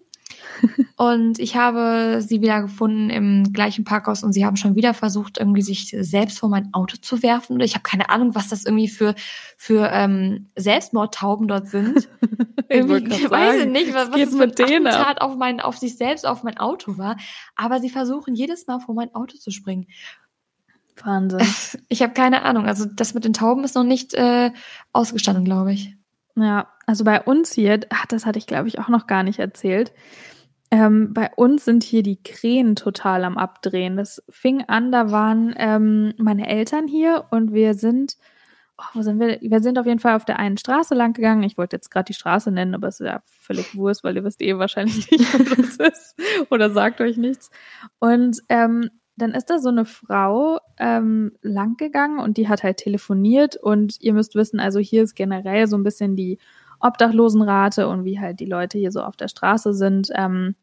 Und 0.97 1.39
ich 1.39 1.55
habe 1.55 2.21
sie 2.21 2.41
wieder 2.41 2.61
gefunden 2.61 3.09
im 3.09 3.53
gleichen 3.53 3.85
Parkhaus 3.85 4.23
und 4.23 4.33
sie 4.33 4.45
haben 4.45 4.57
schon 4.57 4.75
wieder 4.75 4.93
versucht, 4.93 5.37
irgendwie 5.37 5.61
sich 5.61 5.95
selbst 5.97 6.39
vor 6.39 6.49
mein 6.49 6.73
Auto 6.73 6.97
zu 6.97 7.23
werfen. 7.23 7.59
Ich 7.61 7.75
habe 7.75 7.83
keine 7.83 8.09
Ahnung, 8.09 8.35
was 8.35 8.49
das 8.49 8.65
irgendwie 8.65 8.89
für, 8.89 9.15
für 9.55 9.89
ähm, 9.91 10.47
Selbstmordtauben 10.55 11.47
dort 11.47 11.69
sind. 11.69 12.09
irgendwie, 12.69 13.15
ich 13.15 13.29
weiß 13.31 13.63
ich 13.63 13.69
nicht, 13.69 13.93
was, 13.93 14.11
was 14.11 14.19
das 14.19 14.31
mit 14.33 14.59
denen 14.59 14.87
Attentat 14.87 15.21
auf, 15.21 15.35
mein, 15.37 15.59
auf 15.61 15.77
sich 15.77 15.97
selbst, 15.97 16.25
auf 16.25 16.43
mein 16.43 16.57
Auto 16.57 16.97
war. 16.97 17.17
Aber 17.55 17.79
sie 17.79 17.89
versuchen 17.89 18.35
jedes 18.35 18.67
Mal 18.67 18.79
vor 18.79 18.95
mein 18.95 19.13
Auto 19.15 19.37
zu 19.37 19.51
springen. 19.51 19.87
Wahnsinn. 21.03 21.39
Ich 21.87 22.01
habe 22.01 22.13
keine 22.13 22.43
Ahnung. 22.43 22.65
Also 22.65 22.85
das 22.85 23.13
mit 23.13 23.25
den 23.25 23.33
Tauben 23.33 23.63
ist 23.63 23.75
noch 23.75 23.83
nicht 23.83 24.13
äh, 24.13 24.51
ausgestanden, 24.93 25.45
glaube 25.45 25.73
ich. 25.73 25.95
Ja, 26.35 26.67
also 26.85 27.03
bei 27.03 27.21
uns 27.21 27.53
hier, 27.53 27.79
ach, 27.89 28.05
das 28.05 28.25
hatte 28.25 28.39
ich, 28.39 28.47
glaube 28.47 28.67
ich, 28.67 28.79
auch 28.79 28.89
noch 28.89 29.07
gar 29.07 29.23
nicht 29.23 29.39
erzählt. 29.39 29.91
Ähm, 30.71 31.13
bei 31.13 31.31
uns 31.35 31.65
sind 31.65 31.83
hier 31.83 32.03
die 32.03 32.21
Krähen 32.21 32.75
total 32.75 33.23
am 33.23 33.37
Abdrehen. 33.37 33.97
Das 33.97 34.23
fing 34.29 34.63
an, 34.67 34.91
da 34.91 35.11
waren 35.11 35.53
ähm, 35.57 36.13
meine 36.17 36.47
Eltern 36.47 36.87
hier 36.87 37.25
und 37.31 37.53
wir 37.53 37.73
sind, 37.73 38.17
oh, 38.77 38.83
wo 38.93 39.01
sind 39.01 39.19
wir? 39.19 39.39
Wir 39.41 39.61
sind 39.61 39.79
auf 39.79 39.87
jeden 39.87 39.99
Fall 39.99 40.15
auf 40.15 40.25
der 40.25 40.37
einen 40.37 40.57
Straße 40.57 40.93
lang 40.93 41.13
gegangen. 41.13 41.41
Ich 41.41 41.57
wollte 41.57 41.75
jetzt 41.75 41.89
gerade 41.89 42.05
die 42.05 42.13
Straße 42.13 42.51
nennen, 42.51 42.75
aber 42.75 42.87
es 42.87 42.99
ist 42.99 43.07
ja 43.07 43.21
völlig 43.23 43.75
Wurst, 43.75 44.03
weil 44.03 44.15
ihr 44.15 44.23
wisst 44.23 44.43
eh 44.43 44.57
wahrscheinlich 44.57 45.09
nicht, 45.11 45.33
wo 45.33 45.61
das 45.61 45.77
ist 45.91 46.15
oder 46.51 46.69
sagt 46.69 47.01
euch 47.01 47.17
nichts. 47.17 47.49
Und 47.97 48.39
ähm, 48.49 48.91
dann 49.19 49.31
ist 49.31 49.49
da 49.49 49.59
so 49.59 49.69
eine 49.69 49.85
Frau 49.85 50.59
ähm, 50.77 51.33
lang 51.41 51.77
gegangen 51.77 52.19
und 52.19 52.37
die 52.37 52.47
hat 52.47 52.63
halt 52.63 52.77
telefoniert 52.77 53.57
und 53.57 53.99
ihr 53.99 54.13
müsst 54.13 54.35
wissen, 54.35 54.59
also 54.59 54.79
hier 54.79 55.03
ist 55.03 55.15
generell 55.15 55.67
so 55.67 55.77
ein 55.77 55.83
bisschen 55.83 56.15
die 56.15 56.37
Obdachlosenrate 56.79 57.87
und 57.87 58.05
wie 58.05 58.19
halt 58.19 58.39
die 58.39 58.45
Leute 58.45 58.77
hier 58.77 58.91
so 58.91 59.01
auf 59.01 59.15
der 59.15 59.27
Straße 59.27 59.73
sind. 59.73 60.09
Ähm, 60.15 60.55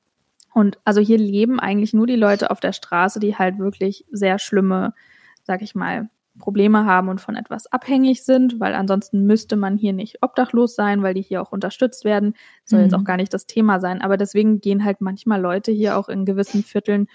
und 0.55 0.79
also 0.85 1.01
hier 1.01 1.19
leben 1.19 1.61
eigentlich 1.61 1.93
nur 1.93 2.07
die 2.07 2.17
Leute 2.17 2.51
auf 2.51 2.61
der 2.61 2.73
Straße, 2.73 3.21
die 3.21 3.37
halt 3.37 3.59
wirklich 3.59 4.07
sehr 4.11 4.39
schlimme, 4.39 4.95
sag 5.43 5.63
ich 5.63 5.75
mal, 5.75 6.09
Probleme 6.39 6.85
haben 6.85 7.09
und 7.09 7.21
von 7.21 7.37
etwas 7.37 7.67
abhängig 7.67 8.25
sind, 8.25 8.61
weil 8.61 8.75
ansonsten 8.75 9.25
müsste 9.27 9.57
man 9.57 9.77
hier 9.77 9.93
nicht 9.93 10.23
obdachlos 10.23 10.75
sein, 10.75 11.03
weil 11.03 11.15
die 11.15 11.23
hier 11.23 11.43
auch 11.43 11.53
unterstützt 11.53 12.05
werden. 12.05 12.35
Soll 12.65 12.81
mhm. 12.81 12.85
jetzt 12.85 12.95
auch 12.95 13.05
gar 13.05 13.17
nicht 13.17 13.33
das 13.33 13.47
Thema 13.47 13.81
sein. 13.81 14.03
Aber 14.03 14.17
deswegen 14.17 14.61
gehen 14.61 14.85
halt 14.85 15.01
manchmal 15.01 15.41
Leute 15.41 15.73
hier 15.73 15.97
auch 15.99 16.09
in 16.09 16.25
gewissen 16.25 16.63
Vierteln 16.63 17.09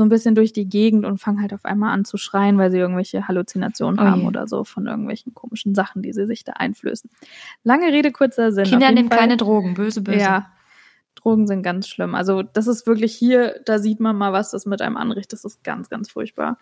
so 0.00 0.04
ein 0.06 0.08
bisschen 0.08 0.34
durch 0.34 0.54
die 0.54 0.66
Gegend 0.66 1.04
und 1.04 1.18
fangen 1.18 1.42
halt 1.42 1.52
auf 1.52 1.66
einmal 1.66 1.92
an 1.92 2.06
zu 2.06 2.16
schreien, 2.16 2.56
weil 2.56 2.70
sie 2.70 2.78
irgendwelche 2.78 3.28
Halluzinationen 3.28 4.00
oh 4.00 4.02
haben 4.02 4.24
oder 4.24 4.48
so 4.48 4.64
von 4.64 4.86
irgendwelchen 4.86 5.34
komischen 5.34 5.74
Sachen, 5.74 6.00
die 6.00 6.14
sie 6.14 6.24
sich 6.24 6.42
da 6.42 6.52
einflößen. 6.52 7.10
Lange 7.64 7.88
Rede, 7.88 8.10
kurzer 8.10 8.50
Sinn. 8.50 8.64
Kinder 8.64 8.92
nehmen 8.92 9.10
Fall, 9.10 9.18
keine 9.18 9.36
Drogen, 9.36 9.74
böse, 9.74 10.00
böse. 10.00 10.20
Ja, 10.20 10.46
Drogen 11.16 11.46
sind 11.46 11.62
ganz 11.62 11.86
schlimm. 11.86 12.14
Also 12.14 12.42
das 12.42 12.66
ist 12.66 12.86
wirklich 12.86 13.14
hier, 13.14 13.60
da 13.66 13.78
sieht 13.78 14.00
man 14.00 14.16
mal, 14.16 14.32
was 14.32 14.50
das 14.50 14.64
mit 14.64 14.80
einem 14.80 14.96
anrichtet. 14.96 15.34
Das 15.34 15.44
ist 15.44 15.62
ganz, 15.64 15.90
ganz 15.90 16.10
furchtbar. 16.10 16.56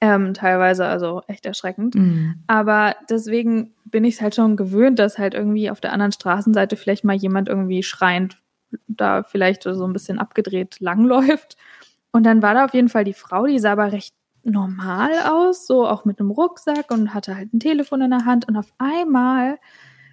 Ähm, 0.00 0.32
teilweise 0.32 0.86
also 0.86 1.20
echt 1.26 1.44
erschreckend. 1.44 1.94
Mhm. 1.94 2.36
Aber 2.46 2.96
deswegen 3.10 3.74
bin 3.84 4.06
ich 4.06 4.14
es 4.14 4.22
halt 4.22 4.34
schon 4.34 4.56
gewöhnt, 4.56 4.98
dass 4.98 5.18
halt 5.18 5.34
irgendwie 5.34 5.70
auf 5.70 5.82
der 5.82 5.92
anderen 5.92 6.12
Straßenseite 6.12 6.76
vielleicht 6.76 7.04
mal 7.04 7.16
jemand 7.16 7.50
irgendwie 7.50 7.82
schreiend 7.82 8.38
da 8.86 9.24
vielleicht 9.24 9.64
so 9.64 9.84
ein 9.84 9.92
bisschen 9.92 10.18
abgedreht 10.18 10.80
langläuft. 10.80 11.58
Und 12.12 12.24
dann 12.24 12.42
war 12.42 12.54
da 12.54 12.64
auf 12.64 12.74
jeden 12.74 12.88
Fall 12.88 13.04
die 13.04 13.12
Frau, 13.12 13.46
die 13.46 13.58
sah 13.58 13.72
aber 13.72 13.92
recht 13.92 14.14
normal 14.44 15.12
aus, 15.28 15.66
so 15.66 15.86
auch 15.86 16.04
mit 16.04 16.20
einem 16.20 16.30
Rucksack 16.30 16.90
und 16.90 17.14
hatte 17.14 17.36
halt 17.36 17.52
ein 17.52 17.60
Telefon 17.60 18.00
in 18.00 18.10
der 18.10 18.24
Hand. 18.24 18.48
Und 18.48 18.56
auf 18.56 18.72
einmal 18.78 19.58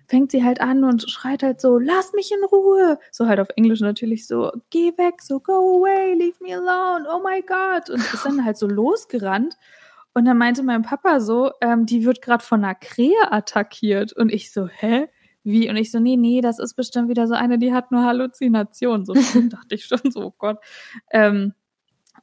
fängt 0.08 0.32
sie 0.32 0.44
halt 0.44 0.62
an 0.62 0.84
und 0.84 1.10
schreit 1.10 1.44
halt 1.44 1.62
so, 1.62 1.78
lass 1.78 2.14
mich 2.14 2.32
in 2.32 2.44
Ruhe. 2.46 3.00
So 3.12 3.28
halt 3.28 3.40
auf 3.40 3.50
Englisch 3.56 3.80
natürlich 3.80 4.28
so, 4.28 4.52
geh 4.70 4.92
weg, 4.98 5.22
so 5.22 5.40
go 5.40 5.80
away, 5.80 6.14
leave 6.14 6.38
me 6.42 6.54
alone, 6.54 7.08
oh 7.10 7.22
my 7.24 7.42
God. 7.42 7.90
Und 7.90 8.02
ist 8.14 8.26
dann 8.26 8.46
halt 8.46 8.58
so 8.58 8.68
losgerannt. 8.68 9.58
Und 10.14 10.26
dann 10.26 10.38
meinte 10.38 10.64
mein 10.64 10.84
Papa 10.84 11.20
so, 11.20 11.52
ähm, 11.62 11.86
die 11.86 12.06
wird 12.06 12.22
gerade 12.22 12.44
von 12.44 12.64
einer 12.64 12.76
Krähe 12.76 13.32
attackiert. 13.32 14.14
Und 14.14 14.32
ich 14.32 14.52
so, 14.52 14.68
hä? 14.68 15.08
Wie? 15.44 15.70
Und 15.70 15.76
ich 15.78 15.92
so, 15.92 16.00
nee, 16.00 16.16
nee, 16.16 16.42
das 16.42 16.58
ist 16.58 16.76
bestimmt 16.76 17.10
wieder 17.10 17.28
so 17.28 17.36
eine, 17.36 17.60
die 17.60 17.74
hat 17.74 17.92
nur 17.92 18.04
Halluzinationen. 18.04 19.06
So 19.06 19.14
dachte 19.50 19.76
ich 19.76 19.86
schon 19.86 20.12
so, 20.12 20.28
oh 20.28 20.34
Gott. 20.38 20.58
Ähm, 21.12 21.54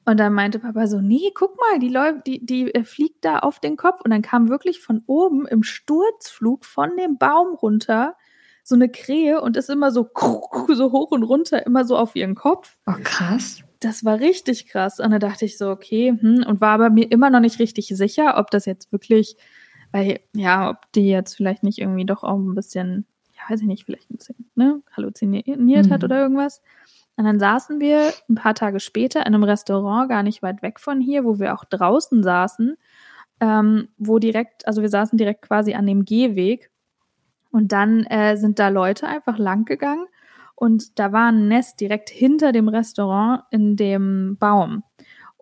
und 0.05 0.19
dann 0.19 0.33
meinte 0.33 0.59
Papa 0.59 0.87
so, 0.87 1.01
nee, 1.01 1.31
guck 1.35 1.57
mal, 1.57 1.79
die, 1.79 1.89
läuft, 1.89 2.27
die, 2.27 2.45
die 2.45 2.75
äh, 2.75 2.83
fliegt 2.83 3.25
da 3.25 3.39
auf 3.39 3.61
den 3.61 3.77
Kopf. 3.77 4.01
Und 4.05 4.11
dann 4.11 4.23
kam 4.23 4.49
wirklich 4.49 4.81
von 4.81 5.03
oben 5.07 5.47
im 5.47 5.63
Sturzflug 5.63 6.65
von 6.65 6.97
dem 6.97 7.19
Baum 7.19 7.55
runter 7.55 8.17
so 8.65 8.75
eine 8.75 8.89
Krähe 8.89 9.41
und 9.41 9.57
ist 9.57 9.71
immer 9.71 9.93
so, 9.93 10.11
so 10.69 10.93
hoch 10.93 11.11
und 11.13 11.23
runter, 11.23 11.65
immer 11.67 11.85
so 11.85 11.97
auf 11.97 12.17
ihren 12.17 12.35
Kopf. 12.35 12.79
Oh, 12.87 12.95
krass. 13.03 13.63
Das 13.81 14.05
war 14.05 14.19
richtig 14.21 14.67
krass. 14.67 14.99
Und 14.99 15.11
da 15.11 15.19
dachte 15.19 15.45
ich 15.45 15.57
so, 15.57 15.71
okay, 15.71 16.17
hm, 16.19 16.45
und 16.47 16.61
war 16.61 16.71
aber 16.71 16.91
mir 16.91 17.11
immer 17.11 17.31
noch 17.31 17.41
nicht 17.41 17.59
richtig 17.59 17.89
sicher, 17.89 18.39
ob 18.39 18.51
das 18.51 18.67
jetzt 18.67 18.91
wirklich, 18.93 19.37
weil, 19.93 20.21
ja, 20.35 20.71
ob 20.71 20.91
die 20.93 21.09
jetzt 21.09 21.37
vielleicht 21.37 21.63
nicht 21.63 21.79
irgendwie 21.79 22.07
doch 22.07 22.25
auch 22.25 22.39
ein 22.39 22.55
bisschen, 22.55 23.07
ja, 23.35 23.43
weiß 23.53 23.61
ich 23.61 23.67
nicht, 23.67 23.85
vielleicht 23.85 24.11
ein 24.11 24.17
bisschen, 24.17 24.51
ne, 24.55 24.83
halluziniert 24.97 25.47
mhm. 25.59 25.91
hat 25.91 26.03
oder 26.03 26.21
irgendwas. 26.21 26.61
Und 27.23 27.27
dann 27.27 27.39
saßen 27.39 27.79
wir 27.79 28.13
ein 28.29 28.35
paar 28.35 28.57
Tage 28.57 28.81
später 28.81 29.21
in 29.21 29.27
einem 29.27 29.45
Restaurant 29.45 30.09
gar 30.09 30.25
nicht 30.25 30.43
weit 30.43 30.61
weg 30.61 30.81
von 30.81 31.01
hier, 31.01 31.25
wo 31.25 31.39
wir 31.39 31.55
auch 31.55 31.65
draußen 31.65 32.21
saßen, 32.21 32.77
ähm, 33.39 33.91
wo 33.97 34.19
direkt, 34.19 34.67
also 34.67 34.83
wir 34.83 34.89
saßen 34.89 35.17
direkt 35.17 35.43
quasi 35.43 35.75
an 35.75 35.87
dem 35.87 36.05
Gehweg. 36.05 36.73
Und 37.53 37.71
dann 37.71 38.03
äh, 38.07 38.37
sind 38.37 38.59
da 38.59 38.71
Leute 38.71 39.07
einfach 39.07 39.39
lang 39.39 39.67
gegangen 39.67 40.07
und 40.57 40.99
da 40.99 41.13
war 41.13 41.29
ein 41.29 41.47
Nest 41.47 41.79
direkt 41.81 42.11
hinter 42.11 42.51
dem 42.51 42.67
Restaurant 42.69 43.45
in 43.53 43.77
dem 43.77 44.37
Baum. 44.41 44.83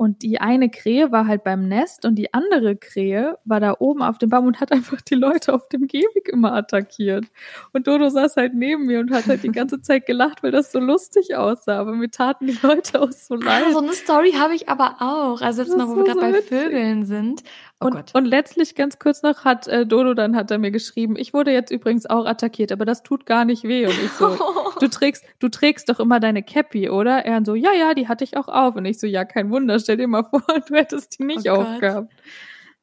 Und 0.01 0.23
die 0.23 0.41
eine 0.41 0.71
Krähe 0.71 1.13
war 1.13 1.27
halt 1.27 1.45
beim 1.45 1.69
Nest 1.69 2.07
und 2.07 2.15
die 2.15 2.33
andere 2.33 2.75
Krähe 2.75 3.37
war 3.45 3.61
da 3.61 3.77
oben 3.81 4.01
auf 4.01 4.17
dem 4.17 4.31
Baum 4.31 4.47
und 4.47 4.59
hat 4.59 4.73
einfach 4.73 5.03
die 5.03 5.15
Leute 5.15 5.53
auf 5.53 5.69
dem 5.69 5.87
Gehweg 5.89 6.27
immer 6.33 6.55
attackiert. 6.55 7.27
Und 7.75 7.87
Dodo 7.87 8.09
saß 8.09 8.37
halt 8.37 8.55
neben 8.55 8.87
mir 8.87 9.01
und 9.01 9.11
hat 9.11 9.27
halt 9.27 9.43
die 9.43 9.53
ganze 9.53 9.83
Zeit 9.83 10.07
gelacht, 10.07 10.43
weil 10.43 10.53
das 10.53 10.73
so 10.73 10.81
lustig 10.81 11.37
aussah. 11.37 11.79
Aber 11.79 11.93
mir 11.93 12.11
taten 12.11 12.47
die 12.47 12.57
Leute 12.63 13.03
auch 13.03 13.13
so 13.13 13.35
leid. 13.35 13.65
Ah, 13.69 13.73
so 13.73 13.81
eine 13.81 13.93
Story 13.93 14.33
habe 14.33 14.55
ich 14.55 14.71
aber 14.71 14.97
auch. 15.01 15.43
Also 15.43 15.61
jetzt 15.61 15.77
mal, 15.77 15.87
wo 15.87 15.97
wir 15.97 16.05
gerade 16.05 16.19
so 16.19 16.33
bei 16.33 16.43
Vögeln 16.45 17.05
sind. 17.05 17.43
Oh 17.79 17.87
und, 17.87 17.93
Gott. 17.93 18.15
und 18.15 18.25
letztlich 18.25 18.75
ganz 18.75 18.99
kurz 18.99 19.23
noch 19.23 19.45
hat 19.45 19.67
äh, 19.69 19.87
Dodo 19.87 20.15
dann 20.15 20.35
hat 20.35 20.51
er 20.51 20.59
mir 20.59 20.71
geschrieben, 20.71 21.17
ich 21.17 21.35
wurde 21.35 21.51
jetzt 21.51 21.71
übrigens 21.71 22.05
auch 22.05 22.25
attackiert, 22.25 22.73
aber 22.73 22.87
das 22.87 23.03
tut 23.03 23.27
gar 23.27 23.45
nicht 23.45 23.65
weh. 23.65 23.85
Und 23.87 24.03
ich 24.03 24.13
so, 24.13 24.29
du 24.81 24.89
trägst, 24.89 25.25
du 25.39 25.49
trägst 25.49 25.89
doch 25.89 26.01
immer 26.01 26.21
deine 26.21 26.43
Cappy, 26.43 26.91
oder? 26.91 27.25
Er 27.25 27.45
so, 27.45 27.55
ja, 27.55 27.73
ja, 27.73 27.95
die 27.95 28.09
hatte 28.09 28.25
ich 28.25 28.37
auch 28.37 28.49
auf. 28.49 28.77
Und 28.77 28.85
ich 28.85 28.99
so, 28.99 29.07
ja, 29.07 29.25
kein 29.25 29.51
Wunder, 29.51 29.79
stell 29.79 29.97
dir 29.97 30.09
mal 30.09 30.25
vor, 30.31 30.43
du 30.67 30.75
hättest 30.75 31.19
die 31.19 31.25
nicht 31.25 31.49
oh 31.49 31.55
aufgehabt. 31.55 32.13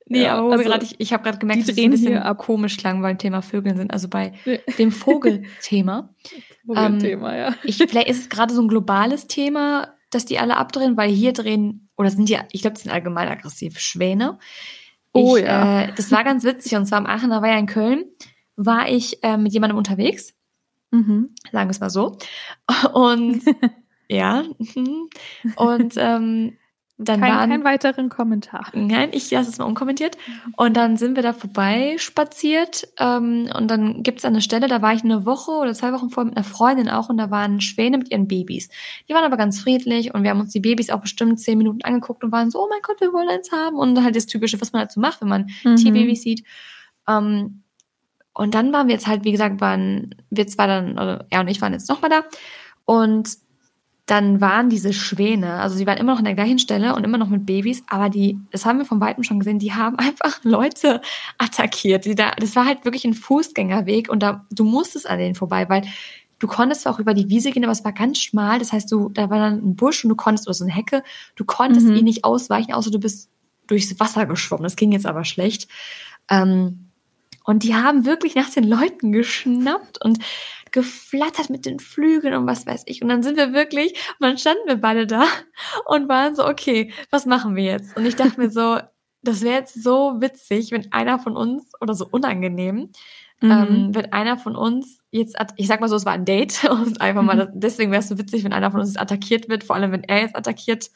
Nee, 0.10 0.24
ja, 0.24 0.38
aber 0.38 0.54
also, 0.54 0.64
grad, 0.64 0.84
ich, 0.84 0.96
ich 1.00 1.12
habe 1.12 1.24
gerade 1.24 1.38
gemerkt, 1.38 1.64
dass 1.64 1.78
es 1.78 1.84
ein 1.84 1.92
bisschen 1.92 2.18
ab. 2.18 2.38
komisch 2.38 2.78
klang 2.78 3.02
beim 3.02 3.18
Thema 3.18 3.42
Vögeln 3.42 3.76
sind, 3.76 3.92
also 3.92 4.08
bei 4.08 4.34
dem 4.78 4.92
Vogelthema. 4.92 6.14
Vogelthema, 6.66 7.34
ähm, 7.34 7.40
ja. 7.40 7.56
Ich, 7.64 7.78
vielleicht 7.78 8.08
ist 8.08 8.20
es 8.20 8.30
gerade 8.30 8.54
so 8.54 8.62
ein 8.62 8.70
globales 8.70 9.28
Thema, 9.28 9.96
dass 10.10 10.26
die 10.26 10.40
alle 10.40 10.56
abdrehen, 10.56 10.96
weil 10.96 11.10
hier 11.10 11.34
drehen, 11.34 11.90
oder 11.98 12.10
sind 12.10 12.30
die, 12.30 12.38
ich 12.52 12.62
glaube, 12.62 12.76
das 12.76 12.84
sind 12.84 12.92
allgemein 12.92 13.28
aggressiv, 13.28 13.80
Schwäne. 13.80 14.40
Oh 15.12 15.36
ich, 15.36 15.44
ja. 15.44 15.82
Äh, 15.82 15.94
das 15.96 16.12
war 16.12 16.24
ganz 16.24 16.46
witzig, 16.46 16.76
und 16.76 16.86
zwar 16.86 17.00
am 17.00 17.06
Aachen, 17.06 17.30
da 17.30 17.42
war 17.42 17.50
ja 17.50 17.58
in 17.58 17.66
Köln, 17.66 18.06
war 18.56 18.90
ich 18.90 19.22
äh, 19.24 19.38
mit 19.38 19.52
jemandem 19.52 19.78
unterwegs. 19.78 20.37
Mhm. 20.98 21.30
Sagen 21.52 21.68
wir 21.68 21.72
es 21.72 21.80
mal 21.80 21.90
so. 21.90 22.18
Und 22.94 23.42
ja. 24.08 24.44
Mhm. 24.76 25.10
Und 25.56 25.94
ähm, 25.98 26.58
dann 27.00 27.22
kein, 27.22 27.32
waren, 27.32 27.50
kein 27.52 27.64
weiteren 27.64 28.10
Kommentar. 28.10 28.72
Nein, 28.74 29.10
ich 29.12 29.30
lasse 29.30 29.52
es 29.52 29.60
mal 29.60 29.66
unkommentiert. 29.66 30.18
Und 30.56 30.76
dann 30.76 30.98
sind 30.98 31.16
wir 31.16 31.22
da 31.22 31.32
vorbei 31.32 31.96
spaziert. 32.00 32.88
Ähm, 32.98 33.50
und 33.56 33.70
dann 33.70 34.02
gibt 34.02 34.20
es 34.20 34.26
eine 34.26 34.42
Stelle, 34.42 34.68
da 34.68 34.82
war 34.82 34.94
ich 34.94 35.04
eine 35.04 35.24
Woche 35.24 35.52
oder 35.52 35.76
zwei 35.76 35.94
Wochen 35.94 36.10
vorher 36.10 36.30
mit 36.30 36.38
einer 36.38 36.44
Freundin 36.44 36.90
auch 36.90 37.10
und 37.10 37.18
da 37.18 37.30
waren 37.30 37.62
Schwäne 37.62 38.00
mit 38.00 38.10
ihren 38.10 38.28
Babys. 38.28 38.70
Die 39.08 39.14
waren 39.14 39.24
aber 39.24 39.38
ganz 39.38 39.60
friedlich 39.60 40.16
und 40.16 40.24
wir 40.24 40.32
haben 40.32 40.40
uns 40.40 40.54
die 40.54 40.60
Babys 40.60 40.90
auch 40.90 41.02
bestimmt 41.02 41.40
zehn 41.40 41.60
Minuten 41.60 41.84
angeguckt 41.84 42.24
und 42.24 42.32
waren 42.32 42.50
so, 42.50 42.64
oh 42.64 42.68
mein 42.68 42.82
Gott, 42.82 43.00
wir 43.00 43.14
wollen 43.14 43.30
eins 43.30 43.52
haben. 43.52 43.78
Und 43.78 44.04
halt 44.04 44.16
das 44.16 44.26
Typische, 44.26 44.60
was 44.60 44.74
man 44.74 44.80
halt 44.80 44.92
so 44.92 45.00
macht, 45.00 45.22
wenn 45.22 45.30
man 45.30 45.52
mhm. 45.64 45.76
Tierbabys 45.76 46.24
sieht. 46.24 46.44
Ähm, 47.08 47.62
und 48.38 48.54
dann 48.54 48.72
waren 48.72 48.88
wir 48.88 48.94
jetzt 48.94 49.08
halt, 49.08 49.24
wie 49.24 49.32
gesagt, 49.32 49.62
waren 49.62 50.14
wir 50.30 50.46
zwei 50.46 50.68
dann, 50.68 50.92
oder 50.92 51.26
er 51.32 51.40
und 51.40 51.48
ich 51.48 51.60
waren 51.60 51.74
jetzt 51.74 51.90
nochmal 51.90 52.12
da. 52.12 52.24
Und 52.86 53.30
dann 54.06 54.40
waren 54.40 54.70
diese 54.70 54.94
Schwäne, 54.94 55.56
also 55.56 55.76
sie 55.76 55.88
waren 55.88 55.98
immer 55.98 56.14
noch 56.14 56.20
an 56.20 56.26
der 56.26 56.36
gleichen 56.36 56.60
Stelle 56.60 56.96
und 56.96 57.04
immer 57.04 57.18
noch 57.18 57.30
mit 57.30 57.48
Babys, 57.48 57.84
aber 57.90 58.10
die, 58.10 58.40
das 58.52 58.64
haben 58.64 58.78
wir 58.78 58.86
von 58.86 59.02
weitem 59.02 59.24
schon 59.24 59.40
gesehen, 59.40 59.58
die 59.58 59.74
haben 59.74 59.96
einfach 59.98 60.40
Leute 60.44 61.02
attackiert. 61.40 62.06
Die 62.06 62.14
da, 62.14 62.32
das 62.40 62.56
war 62.56 62.66
halt 62.66 62.86
wirklich 62.86 63.06
ein 63.06 63.16
Fußgängerweg 63.16 64.08
und 64.08 64.22
da, 64.22 64.46
du 64.52 64.64
musstest 64.66 65.10
an 65.10 65.18
denen 65.18 65.34
vorbei, 65.34 65.68
weil 65.68 65.82
du 66.38 66.46
konntest 66.46 66.82
zwar 66.82 66.94
auch 66.94 67.00
über 67.00 67.16
die 67.16 67.30
Wiese 67.30 67.50
gehen, 67.50 67.64
aber 67.64 67.74
es 67.74 67.84
war 67.84 67.92
ganz 67.92 68.20
schmal. 68.20 68.60
Das 68.60 68.72
heißt, 68.72 68.92
du, 68.92 69.10
da 69.10 69.32
war 69.32 69.40
dann 69.40 69.56
ein 69.56 69.76
Busch 69.76 70.06
und 70.06 70.10
du 70.10 70.16
konntest, 70.16 70.48
oder 70.48 70.54
so 70.54 70.64
eine 70.64 70.74
Hecke, 70.74 71.02
du 71.36 71.44
konntest 71.44 71.88
mhm. 71.88 71.96
eh 71.96 72.02
nicht 72.04 72.24
ausweichen, 72.24 72.74
außer 72.74 72.92
du 72.92 73.00
bist 73.00 73.32
durchs 73.66 74.00
Wasser 74.00 74.28
geschwommen. 74.28 74.64
Das 74.64 74.76
ging 74.76 74.92
jetzt 74.92 75.08
aber 75.08 75.26
schlecht. 75.26 75.68
Ähm, 76.30 76.87
und 77.48 77.64
die 77.64 77.76
haben 77.76 78.06
wirklich 78.06 78.36
nach 78.36 78.50
den 78.50 78.66
Leuten 78.66 79.14
geschnappt 79.14 80.04
und 80.04 80.20
geflattert 80.74 81.50
mit 81.50 81.66
den 81.66 81.80
Flügeln 81.80 82.34
und 82.34 82.46
was 82.46 82.68
weiß 82.68 82.84
ich. 82.88 83.02
Und 83.02 83.08
dann 83.08 83.24
sind 83.24 83.38
wir 83.38 83.54
wirklich, 83.54 83.94
und 84.20 84.28
dann 84.28 84.38
standen 84.38 84.68
wir 84.68 84.76
beide 84.76 85.08
da 85.08 85.24
und 85.86 86.10
waren 86.10 86.36
so, 86.36 86.46
okay, 86.46 86.92
was 87.10 87.26
machen 87.26 87.56
wir 87.56 87.64
jetzt? 87.64 87.96
Und 87.96 88.06
ich 88.06 88.18
dachte 88.18 88.38
mir 88.38 88.50
so, 88.50 88.80
das 89.22 89.44
wäre 89.44 89.60
jetzt 89.60 89.82
so 89.82 90.20
witzig, 90.20 90.72
wenn 90.72 90.92
einer 90.92 91.20
von 91.20 91.38
uns, 91.38 91.72
oder 91.80 91.94
so 91.94 92.06
unangenehm, 92.12 92.92
mhm. 93.40 93.52
ähm, 93.52 93.90
wenn 93.94 94.12
einer 94.12 94.38
von 94.38 94.58
uns 94.58 95.00
jetzt, 95.12 95.38
ich 95.56 95.68
sag 95.68 95.80
mal 95.80 95.88
so, 95.88 95.96
es 95.96 96.06
war 96.06 96.14
ein 96.14 96.26
Date, 96.26 96.66
und 96.70 97.00
einfach 97.00 97.24
mal, 97.24 97.50
deswegen 97.56 97.92
wäre 97.92 98.02
es 98.02 98.10
so 98.10 98.18
witzig, 98.18 98.44
wenn 98.44 98.54
einer 98.54 98.72
von 98.72 98.82
uns 98.82 98.98
attackiert 98.98 99.48
wird, 99.48 99.64
vor 99.64 99.78
allem 99.78 99.94
wenn 99.94 100.04
er 100.04 100.20
jetzt 100.20 100.36
attackiert 100.36 100.90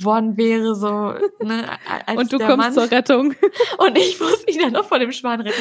worden 0.00 0.36
wäre, 0.36 0.74
so, 0.74 1.14
ne, 1.44 1.68
als 2.06 2.18
Und 2.18 2.32
du 2.32 2.38
kommst 2.38 2.56
Mann. 2.56 2.72
zur 2.72 2.90
Rettung. 2.90 3.34
Und 3.78 3.98
ich 3.98 4.20
muss 4.20 4.46
ihn 4.46 4.60
dann 4.60 4.72
noch 4.72 4.84
vor 4.84 4.98
dem 4.98 5.10
Schwan 5.12 5.40
retten. 5.40 5.60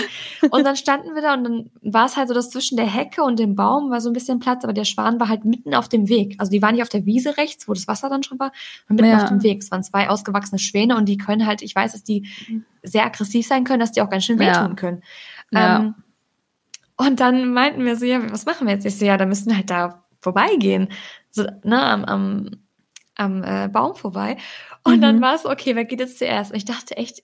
Und 0.52 0.64
dann 0.66 0.76
standen 0.76 1.16
wir 1.16 1.22
da 1.22 1.34
und 1.34 1.44
dann 1.44 1.72
war 1.82 2.06
es 2.06 2.18
halt 2.18 2.28
so, 2.28 2.34
dass 2.34 2.52
zwischen 2.52 2.78
der 2.78 2.86
Hecke 2.86 3.24
und 3.24 3.40
dem 3.40 3.56
Baum 3.56 3.90
war 3.90 4.00
so 4.00 4.10
ein 4.10 4.14
bisschen 4.14 4.40
Platz, 4.40 4.64
aber 4.64 4.74
der 4.74 4.86
Schwan 4.86 5.20
war 5.20 5.30
halt 5.30 5.46
mitten 5.46 5.74
auf 5.74 5.90
dem 5.90 6.08
Weg. 6.08 6.36
Also 6.38 6.52
die 6.52 6.62
waren 6.62 6.76
nicht 6.76 6.84
auf 6.84 6.90
der 6.90 7.06
Wiese 7.06 7.38
rechts, 7.38 7.68
wo 7.68 7.74
das 7.74 7.88
Wasser 7.88 8.10
dann 8.10 8.24
schon 8.24 8.40
war, 8.40 8.52
sondern 8.88 9.08
mitten 9.08 9.18
ja. 9.18 9.24
auf 9.24 9.30
dem 9.30 9.44
Weg. 9.44 9.62
Es 9.62 9.72
waren 9.72 9.84
zwei 9.84 10.10
ausgewachsene 10.10 10.60
Schwäne 10.60 10.96
und 10.96 11.06
die 11.06 11.18
können 11.18 11.46
halt, 11.46 11.62
ich 11.62 11.76
weiß, 11.76 11.94
dass 11.94 12.04
die 12.04 12.28
sehr 12.84 13.06
aggressiv 13.06 13.48
sein 13.48 13.64
können, 13.64 13.80
dass 13.80 13.92
die 13.92 14.02
auch 14.02 14.10
ganz 14.10 14.26
schön 14.26 14.40
wehtun 14.40 14.70
ja. 14.70 14.74
können. 14.76 15.04
Ja. 15.52 15.80
Ähm, 15.80 15.96
und 16.96 17.20
dann 17.20 17.54
meinten 17.54 17.86
wir 17.86 17.96
so, 17.96 18.06
ja, 18.06 18.32
was 18.32 18.46
machen 18.46 18.68
wir 18.68 18.74
jetzt? 18.74 18.86
Ich 18.86 18.98
so, 18.98 19.06
ja, 19.06 19.18
da 19.18 19.26
müssen 19.26 19.50
wir 19.50 19.58
halt 19.58 19.70
da 19.70 20.04
vorbeigehen. 20.20 20.90
So, 21.30 21.44
ne, 21.64 21.82
am, 21.82 22.06
am 22.06 22.52
am 23.18 23.44
äh, 23.44 23.68
Baum 23.68 23.96
vorbei. 23.96 24.38
Und 24.84 24.98
mhm. 24.98 25.02
dann 25.02 25.22
war 25.22 25.36
es, 25.36 25.46
okay, 25.46 25.76
wer 25.76 25.86
geht 25.86 26.00
jetzt 26.00 26.20
zuerst? 26.20 26.52
Und 26.52 26.58
ich 26.58 26.66
dachte 26.66 26.96
echt, 26.98 27.24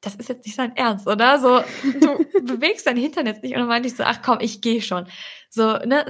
das 0.00 0.14
ist 0.14 0.28
jetzt 0.28 0.44
nicht 0.44 0.54
sein 0.54 0.76
Ernst, 0.76 1.06
oder? 1.06 1.38
So, 1.38 1.62
du 1.82 2.24
bewegst 2.44 2.86
dein 2.86 2.96
Hintern 2.96 3.26
jetzt 3.26 3.42
nicht. 3.42 3.54
Und 3.54 3.60
dann 3.60 3.68
meinte 3.68 3.88
ich 3.88 3.96
so, 3.96 4.04
ach 4.04 4.22
komm, 4.22 4.38
ich 4.40 4.60
gehe 4.60 4.82
schon. 4.82 5.06
So, 5.50 5.78
ne? 5.78 6.04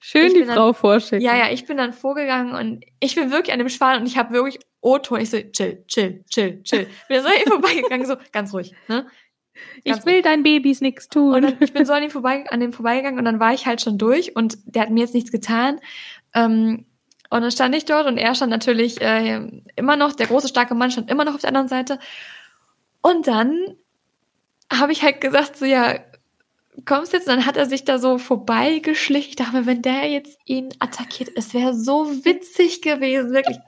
Schön 0.00 0.34
die 0.34 0.44
Frau 0.44 0.72
vorschicken. 0.72 1.24
Ja, 1.24 1.36
ja, 1.36 1.50
ich 1.50 1.66
bin 1.66 1.78
dann 1.78 1.92
vorgegangen 1.92 2.54
und 2.54 2.84
ich 3.00 3.14
bin 3.14 3.30
wirklich 3.30 3.52
an 3.52 3.58
dem 3.58 3.68
Schwan 3.68 4.00
und 4.00 4.06
ich 4.06 4.18
habe 4.18 4.34
wirklich 4.34 4.60
O-Ton. 4.80 5.20
Ich 5.20 5.30
so, 5.30 5.38
chill, 5.38 5.84
chill, 5.88 6.22
chill, 6.28 6.62
chill. 6.62 6.86
Bin 7.08 7.22
so 7.22 7.28
hier 7.28 7.46
vorbeigegangen, 7.46 8.06
so 8.06 8.16
ganz 8.30 8.52
ruhig, 8.52 8.74
ne? 8.88 9.06
Ganz 9.84 10.00
ich 10.00 10.06
will 10.06 10.22
deinen 10.22 10.42
Babys 10.42 10.80
nichts 10.82 11.08
tun. 11.08 11.34
Und 11.34 11.42
dann, 11.42 11.56
ich 11.60 11.72
bin 11.72 11.86
so 11.86 11.92
an 11.94 12.02
dem, 12.02 12.10
vorbei, 12.10 12.44
an 12.50 12.60
dem 12.60 12.72
vorbeigegangen 12.72 13.18
und 13.18 13.24
dann 13.24 13.40
war 13.40 13.54
ich 13.54 13.66
halt 13.66 13.80
schon 13.80 13.98
durch 13.98 14.36
und 14.36 14.58
der 14.66 14.82
hat 14.82 14.90
mir 14.90 15.00
jetzt 15.00 15.14
nichts 15.14 15.32
getan. 15.32 15.80
Ähm, 16.34 16.84
und 17.30 17.42
dann 17.42 17.50
stand 17.50 17.74
ich 17.74 17.84
dort 17.84 18.06
und 18.06 18.18
er 18.18 18.34
stand 18.34 18.50
natürlich 18.50 19.00
äh, 19.00 19.40
immer 19.76 19.96
noch, 19.96 20.12
der 20.12 20.26
große, 20.26 20.48
starke 20.48 20.74
Mann 20.74 20.90
stand 20.90 21.10
immer 21.10 21.24
noch 21.24 21.34
auf 21.34 21.40
der 21.40 21.48
anderen 21.48 21.68
Seite. 21.68 21.98
Und 23.02 23.26
dann 23.26 23.76
habe 24.72 24.92
ich 24.92 25.02
halt 25.02 25.20
gesagt, 25.20 25.56
so 25.56 25.64
ja, 25.64 25.96
kommst 26.84 27.12
jetzt? 27.12 27.28
Und 27.28 27.36
dann 27.36 27.46
hat 27.46 27.56
er 27.56 27.66
sich 27.66 27.84
da 27.84 27.98
so 27.98 28.18
vorbeigeschlichen. 28.18 29.30
Ich 29.30 29.36
dachte 29.36 29.56
mir, 29.56 29.66
wenn 29.66 29.82
der 29.82 30.10
jetzt 30.10 30.38
ihn 30.44 30.68
attackiert, 30.78 31.30
es 31.34 31.54
wäre 31.54 31.74
so 31.74 32.06
witzig 32.24 32.82
gewesen, 32.82 33.32
wirklich. 33.32 33.58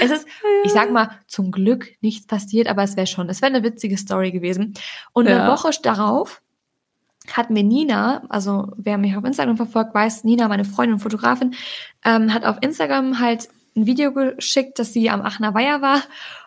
Es 0.00 0.10
ist, 0.10 0.26
ich 0.64 0.72
sag 0.72 0.90
mal, 0.90 1.10
zum 1.26 1.52
Glück 1.52 1.92
nichts 2.00 2.26
passiert, 2.26 2.68
aber 2.68 2.82
es 2.82 2.96
wäre 2.96 3.06
schon, 3.06 3.28
es 3.28 3.42
wäre 3.42 3.54
eine 3.54 3.62
witzige 3.62 3.96
Story 3.96 4.32
gewesen. 4.32 4.74
Und 5.12 5.28
ja. 5.28 5.42
eine 5.42 5.52
Woche 5.52 5.70
darauf 5.82 6.42
hat 7.32 7.50
mir 7.50 7.62
Nina, 7.62 8.22
also 8.28 8.72
wer 8.76 8.98
mich 8.98 9.16
auf 9.16 9.24
Instagram 9.24 9.56
verfolgt, 9.56 9.94
weiß, 9.94 10.24
Nina, 10.24 10.48
meine 10.48 10.64
Freundin 10.64 10.94
und 10.94 11.00
Fotografin, 11.00 11.54
ähm, 12.04 12.32
hat 12.32 12.44
auf 12.44 12.58
Instagram 12.60 13.20
halt 13.20 13.48
ein 13.76 13.86
Video 13.86 14.12
geschickt, 14.12 14.78
dass 14.78 14.92
sie 14.92 15.10
am 15.10 15.20
Aachener 15.20 15.54
Weiher 15.54 15.82
war 15.82 16.02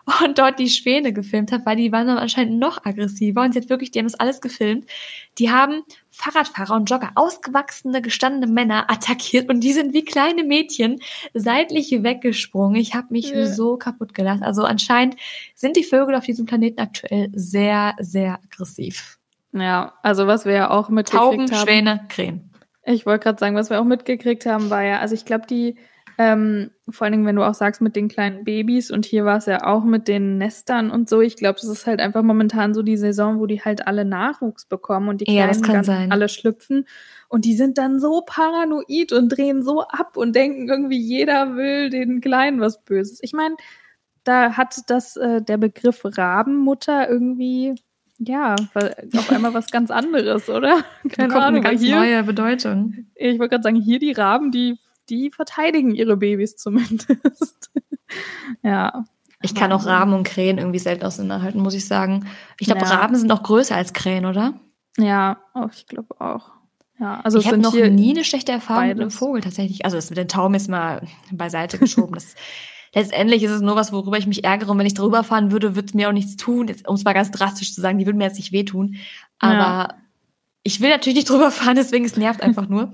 und 0.25 0.39
dort 0.39 0.59
die 0.59 0.69
Schwäne 0.69 1.13
gefilmt 1.13 1.51
hat, 1.51 1.65
weil 1.65 1.75
die 1.75 1.91
waren 1.91 2.07
dann 2.07 2.17
anscheinend 2.17 2.59
noch 2.59 2.83
aggressiver 2.85 3.43
und 3.43 3.53
sie 3.53 3.59
hat 3.61 3.69
wirklich, 3.69 3.91
die 3.91 3.99
haben 3.99 4.07
das 4.07 4.19
alles 4.19 4.41
gefilmt. 4.41 4.89
Die 5.37 5.51
haben 5.51 5.83
Fahrradfahrer 6.09 6.75
und 6.75 6.89
Jogger, 6.89 7.11
ausgewachsene, 7.15 8.01
gestandene 8.01 8.51
Männer 8.51 8.89
attackiert 8.89 9.49
und 9.49 9.61
die 9.61 9.73
sind 9.73 9.93
wie 9.93 10.03
kleine 10.03 10.43
Mädchen 10.43 10.99
seitlich 11.33 11.91
weggesprungen. 11.91 12.75
Ich 12.75 12.95
habe 12.95 13.07
mich 13.11 13.29
ja. 13.29 13.45
so 13.45 13.77
kaputt 13.77 14.13
gelacht. 14.13 14.41
Also 14.41 14.63
anscheinend 14.63 15.15
sind 15.53 15.77
die 15.77 15.83
Vögel 15.83 16.15
auf 16.15 16.25
diesem 16.25 16.45
Planeten 16.45 16.81
aktuell 16.81 17.29
sehr, 17.33 17.95
sehr 17.99 18.39
aggressiv. 18.43 19.18
Ja, 19.51 19.93
also 20.03 20.27
was 20.27 20.45
wir 20.45 20.53
ja 20.53 20.69
auch 20.69 20.89
mitgekriegt 20.89 21.23
Tauben, 21.23 21.51
haben. 21.51 21.67
Schwäne, 21.67 22.05
Krähen. 22.09 22.51
Ich 22.83 23.05
wollte 23.05 23.23
gerade 23.23 23.39
sagen, 23.39 23.55
was 23.55 23.69
wir 23.69 23.79
auch 23.79 23.85
mitgekriegt 23.85 24.45
haben, 24.45 24.69
war 24.69 24.83
ja, 24.83 24.99
also 24.99 25.13
ich 25.13 25.25
glaube, 25.25 25.45
die, 25.47 25.75
ähm, 26.17 26.71
vor 26.89 27.05
allen 27.05 27.13
Dingen, 27.13 27.25
wenn 27.25 27.35
du 27.35 27.43
auch 27.43 27.53
sagst, 27.53 27.81
mit 27.81 27.95
den 27.95 28.07
kleinen 28.09 28.43
Babys 28.43 28.91
und 28.91 29.05
hier 29.05 29.25
war 29.25 29.38
es 29.38 29.45
ja 29.45 29.65
auch 29.65 29.83
mit 29.83 30.07
den 30.07 30.38
Nestern 30.38 30.91
und 30.91 31.09
so, 31.09 31.21
ich 31.21 31.35
glaube, 31.35 31.59
das 31.62 31.69
ist 31.69 31.88
halt 31.88 31.99
einfach 31.99 32.23
momentan 32.23 32.73
so 32.73 32.81
die 32.81 32.97
Saison, 32.97 33.39
wo 33.39 33.45
die 33.45 33.62
halt 33.62 33.88
alle 33.88 34.05
Nachwuchs 34.05 34.65
bekommen 34.65 35.07
und 35.09 35.21
die 35.21 35.25
Kleinen 35.25 35.63
ja, 35.63 35.73
ganz 35.73 35.89
alle 35.89 36.29
schlüpfen. 36.29 36.85
Und 37.27 37.45
die 37.45 37.55
sind 37.55 37.77
dann 37.77 37.99
so 37.99 38.23
paranoid 38.25 39.13
und 39.13 39.29
drehen 39.29 39.63
so 39.63 39.81
ab 39.81 40.17
und 40.17 40.35
denken 40.35 40.67
irgendwie, 40.67 40.99
jeder 40.99 41.55
will 41.55 41.89
den 41.89 42.21
Kleinen 42.21 42.59
was 42.59 42.83
Böses. 42.83 43.19
Ich 43.21 43.33
meine, 43.33 43.55
da 44.23 44.57
hat 44.57 44.75
das 44.88 45.15
äh, 45.15 45.41
der 45.41 45.57
Begriff 45.57 46.01
Rabenmutter 46.03 47.09
irgendwie 47.09 47.75
ja, 48.19 48.55
auf 48.55 49.32
einmal 49.32 49.53
was 49.53 49.71
ganz 49.71 49.91
anderes, 49.91 50.49
oder? 50.49 50.84
Keine 51.10 51.34
Ahnung. 51.36 51.45
Eine 51.45 51.62
ganz 51.62 51.82
hier, 51.82 51.95
neue 51.95 52.23
Bedeutung. 52.23 53.05
Ich 53.15 53.39
wollte 53.39 53.49
gerade 53.49 53.63
sagen, 53.63 53.82
hier 53.82 53.99
die 53.99 54.12
Raben, 54.12 54.51
die, 54.51 54.77
die 55.10 55.32
verteidigen 55.32 55.95
ihre 55.95 56.17
Babys 56.17 56.58
zumindest. 56.58 57.71
ja. 58.63 59.05
Ich 59.41 59.55
kann 59.55 59.71
auch 59.71 59.86
Raben 59.86 60.13
und 60.13 60.25
Krähen 60.25 60.58
irgendwie 60.58 60.79
selten 60.79 61.05
auseinanderhalten, 61.05 61.62
muss 61.62 61.73
ich 61.73 61.88
sagen. 61.88 62.27
Ich 62.60 62.67
glaube, 62.67 62.82
ja. 62.82 62.88
Raben 62.88 63.15
sind 63.15 63.32
auch 63.32 63.41
größer 63.41 63.75
als 63.75 63.93
Krähen, 63.93 64.25
oder? 64.25 64.60
Ja, 64.97 65.38
oh, 65.55 65.67
ich 65.71 65.88
glaube 65.88 66.19
auch. 66.19 66.51
Ja, 66.99 67.21
also 67.21 67.39
ich 67.39 67.47
habe 67.47 67.58
noch 67.58 67.73
nie 67.73 68.12
eine 68.12 68.25
schlechte 68.25 68.51
Erfahrung 68.51 68.84
beides. 68.84 68.95
mit 68.95 69.01
einem 69.03 69.12
Vogel 69.12 69.41
tatsächlich. 69.41 69.86
Also 69.86 69.95
das 69.95 70.10
mit 70.10 70.17
den 70.17 70.27
Tauben 70.27 70.55
ist 70.55 70.69
mal 70.69 71.08
beiseite 71.32 71.77
geschoben. 71.77 72.15
Das 72.15 72.36
letztendlich 72.93 73.43
ist 73.43 73.52
es 73.52 73.62
nur 73.62 73.75
was, 73.75 73.91
worüber 73.91 74.17
ich 74.17 74.28
mich 74.28 74.43
ärgere. 74.43 74.71
Und 74.71 74.78
wenn 74.78 74.86
ich 74.86 74.93
drüber 74.93 75.23
fahren 75.23 75.52
würde, 75.52 75.75
würde 75.75 75.88
es 75.88 75.93
mir 75.93 76.10
auch 76.10 76.13
nichts 76.13 76.36
tun. 76.36 76.71
Um 76.86 76.95
es 76.95 77.04
mal 77.04 77.13
ganz 77.13 77.32
drastisch 77.32 77.73
zu 77.73 77.82
sagen, 77.82 77.97
die 77.97 78.06
würden 78.06 78.17
mir 78.17 78.25
jetzt 78.25 78.38
nicht 78.38 78.52
wehtun. 78.52 78.97
Aber 79.39 79.54
ja. 79.54 79.97
ich 80.63 80.82
will 80.82 80.89
natürlich 80.89 81.17
nicht 81.17 81.30
drüber 81.30 81.52
fahren, 81.52 81.75
deswegen 81.75 82.06
es 82.06 82.17
nervt 82.17 82.41
einfach 82.41 82.67
nur. 82.67 82.93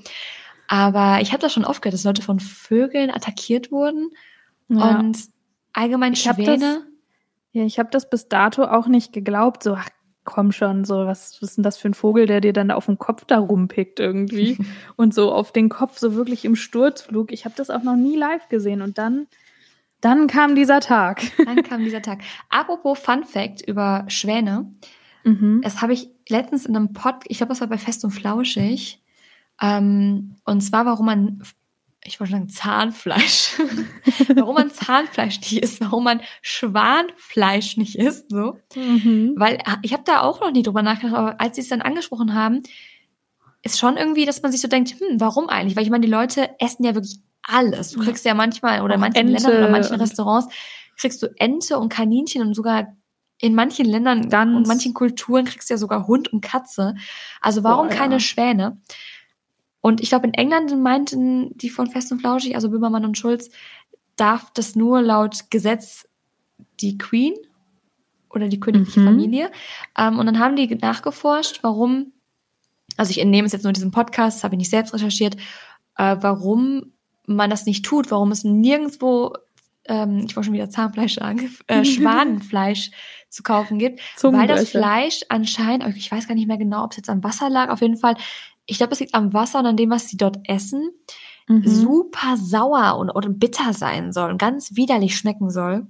Aber 0.67 1.21
ich 1.21 1.31
habe 1.31 1.41
das 1.41 1.53
schon 1.53 1.65
oft 1.65 1.81
gehört, 1.81 1.93
dass 1.93 2.03
Leute 2.03 2.21
von 2.21 2.39
Vögeln 2.39 3.11
attackiert 3.11 3.71
wurden. 3.71 4.11
Ja. 4.67 4.99
Und 4.99 5.17
allgemein 5.73 6.13
ich 6.13 6.23
Schwäne. 6.23 6.57
Das, 6.57 6.77
ja, 7.51 7.63
ich 7.63 7.79
habe 7.79 7.89
das 7.91 8.09
bis 8.09 8.27
dato 8.27 8.63
auch 8.63 8.87
nicht 8.87 9.13
geglaubt. 9.13 9.63
So, 9.63 9.75
ach, 9.75 9.89
komm 10.23 10.51
schon, 10.51 10.85
so, 10.85 11.05
was, 11.05 11.39
was 11.39 11.49
ist 11.49 11.57
denn 11.57 11.63
das 11.63 11.77
für 11.77 11.87
ein 11.87 11.93
Vogel, 11.93 12.25
der 12.25 12.41
dir 12.41 12.51
dann 12.51 12.71
auf 12.71 12.87
dem 12.87 12.97
Kopf 12.97 13.25
da 13.25 13.37
rumpickt 13.37 13.99
irgendwie? 13.99 14.57
und 14.95 15.13
so 15.13 15.31
auf 15.31 15.51
den 15.51 15.69
Kopf, 15.69 15.99
so 15.99 16.15
wirklich 16.15 16.45
im 16.45 16.55
Sturzflug. 16.55 17.31
Ich 17.31 17.45
habe 17.45 17.55
das 17.55 17.69
auch 17.69 17.83
noch 17.83 17.95
nie 17.95 18.17
live 18.17 18.49
gesehen. 18.49 18.81
Und 18.81 18.97
dann 18.97 19.27
Dann 20.01 20.27
kam 20.27 20.55
dieser 20.55 20.79
Tag. 20.79 21.23
Dann 21.43 21.63
kam 21.63 21.83
dieser 21.83 22.01
Tag. 22.01 22.19
Apropos 22.49 22.99
Fun 22.99 23.23
Fact 23.23 23.61
über 23.61 24.05
Schwäne. 24.07 24.71
Mhm. 25.23 25.61
Das 25.63 25.81
habe 25.81 25.93
ich 25.93 26.09
letztens 26.29 26.65
in 26.65 26.75
einem 26.75 26.93
Pod, 26.93 27.15
ich 27.25 27.37
glaube, 27.37 27.49
das 27.49 27.61
war 27.61 27.67
bei 27.67 27.77
Fest 27.77 28.03
und 28.03 28.11
Flauschig. 28.11 29.01
Ähm, 29.61 30.35
und 30.45 30.61
zwar, 30.61 30.85
warum 30.85 31.05
man, 31.05 31.43
ich 32.03 32.19
wollte 32.19 32.33
sagen 32.33 32.49
Zahnfleisch, 32.49 33.53
warum 34.35 34.55
man 34.55 34.69
Zahnfleisch 34.69 35.39
nicht 35.39 35.63
isst, 35.63 35.81
warum 35.81 36.03
man 36.03 36.21
Schwanfleisch 36.41 37.77
nicht 37.77 37.95
isst, 37.95 38.29
so. 38.29 38.59
Mhm. 38.75 39.33
Weil 39.37 39.59
ah, 39.65 39.77
ich 39.81 39.93
habe 39.93 40.03
da 40.05 40.21
auch 40.21 40.41
noch 40.41 40.51
nie 40.51 40.63
drüber 40.63 40.83
nachgedacht, 40.83 41.15
aber 41.15 41.41
als 41.41 41.55
sie 41.55 41.61
es 41.61 41.69
dann 41.69 41.81
angesprochen 41.81 42.33
haben, 42.33 42.61
ist 43.63 43.79
schon 43.79 43.97
irgendwie, 43.97 44.25
dass 44.25 44.43
man 44.43 44.51
sich 44.51 44.61
so 44.61 44.67
denkt, 44.67 44.91
hm, 44.91 45.19
warum 45.19 45.49
eigentlich? 45.49 45.75
Weil 45.75 45.83
ich 45.83 45.89
meine, 45.89 46.05
die 46.05 46.11
Leute 46.11 46.51
essen 46.59 46.85
ja 46.85 46.93
wirklich 46.93 47.19
alles. 47.47 47.91
Du 47.91 47.99
kriegst 48.01 48.25
ja 48.25 48.33
manchmal 48.33 48.81
oder 48.81 48.95
in 48.95 48.99
manchen 48.99 49.27
Ente 49.27 49.33
Ländern 49.33 49.57
oder 49.57 49.69
manchen 49.69 49.95
Restaurants 49.95 50.53
kriegst 50.97 51.21
du 51.21 51.27
Ente 51.37 51.77
und 51.77 51.89
Kaninchen 51.89 52.41
und 52.41 52.53
sogar 52.53 52.95
in 53.39 53.53
manchen 53.53 53.85
Ländern 53.85 54.29
Ganz. 54.29 54.55
und 54.55 54.67
manchen 54.67 54.93
Kulturen 54.93 55.45
kriegst 55.45 55.69
du 55.69 55.73
ja 55.73 55.77
sogar 55.77 56.07
Hund 56.07 56.31
und 56.31 56.41
Katze. 56.41 56.95
Also 57.41 57.63
warum 57.63 57.87
oh, 57.87 57.89
ja. 57.89 57.95
keine 57.95 58.19
Schwäne? 58.19 58.77
Und 59.81 60.01
ich 60.01 60.09
glaube, 60.09 60.27
in 60.27 60.33
England 60.33 60.75
meinten 60.81 61.55
die 61.57 61.69
von 61.69 61.87
Fest 61.87 62.11
und 62.11 62.19
Flauschig, 62.19 62.55
also 62.55 62.69
Böhmermann 62.69 63.05
und 63.05 63.17
Schulz, 63.17 63.49
darf 64.15 64.51
das 64.53 64.75
nur 64.75 65.01
laut 65.01 65.51
Gesetz 65.51 66.07
die 66.79 66.97
Queen 66.97 67.35
oder 68.29 68.47
die 68.47 68.59
königliche 68.59 69.01
mhm. 69.01 69.05
Familie. 69.05 69.51
Ähm, 69.97 70.17
und 70.17 70.25
dann 70.25 70.39
haben 70.39 70.55
die 70.55 70.73
nachgeforscht, 70.73 71.59
warum, 71.61 72.13
also 72.97 73.11
ich 73.11 73.19
entnehme 73.19 73.45
es 73.45 73.51
jetzt 73.51 73.63
nur 73.63 73.73
diesem 73.73 73.91
Podcast, 73.91 74.37
das 74.37 74.43
habe 74.43 74.55
ich 74.55 74.59
nicht 74.59 74.69
selbst 74.69 74.93
recherchiert, 74.93 75.35
äh, 75.97 76.15
warum 76.19 76.93
man 77.27 77.49
das 77.49 77.65
nicht 77.65 77.85
tut, 77.85 78.11
warum 78.11 78.31
es 78.31 78.43
nirgendwo, 78.43 79.33
ähm, 79.85 80.25
ich 80.27 80.35
wollte 80.35 80.45
schon 80.45 80.53
wieder 80.53 80.69
Zahnfleisch 80.69 81.15
sagen, 81.15 81.51
äh, 81.67 81.83
Schwanenfleisch 81.85 82.91
zu 83.29 83.43
kaufen 83.43 83.79
gibt, 83.79 84.01
weil 84.21 84.47
das 84.47 84.69
Fleisch 84.69 85.21
anscheinend, 85.29 85.95
ich 85.95 86.11
weiß 86.11 86.27
gar 86.27 86.35
nicht 86.35 86.47
mehr 86.47 86.57
genau, 86.57 86.83
ob 86.83 86.91
es 86.91 86.97
jetzt 86.97 87.09
am 87.09 87.23
Wasser 87.23 87.49
lag, 87.49 87.69
auf 87.69 87.81
jeden 87.81 87.97
Fall, 87.97 88.15
ich 88.65 88.77
glaube, 88.77 88.93
es 88.93 88.99
liegt 88.99 89.13
am 89.13 89.33
Wasser 89.33 89.59
und 89.59 89.65
an 89.65 89.77
dem, 89.77 89.89
was 89.89 90.07
sie 90.07 90.17
dort 90.17 90.37
essen, 90.47 90.89
mhm. 91.47 91.67
super 91.67 92.37
sauer 92.37 92.97
und, 92.97 93.09
und 93.09 93.39
bitter 93.39 93.73
sein 93.73 94.11
soll 94.11 94.31
und 94.31 94.37
ganz 94.37 94.75
widerlich 94.75 95.17
schmecken 95.17 95.49
soll 95.49 95.87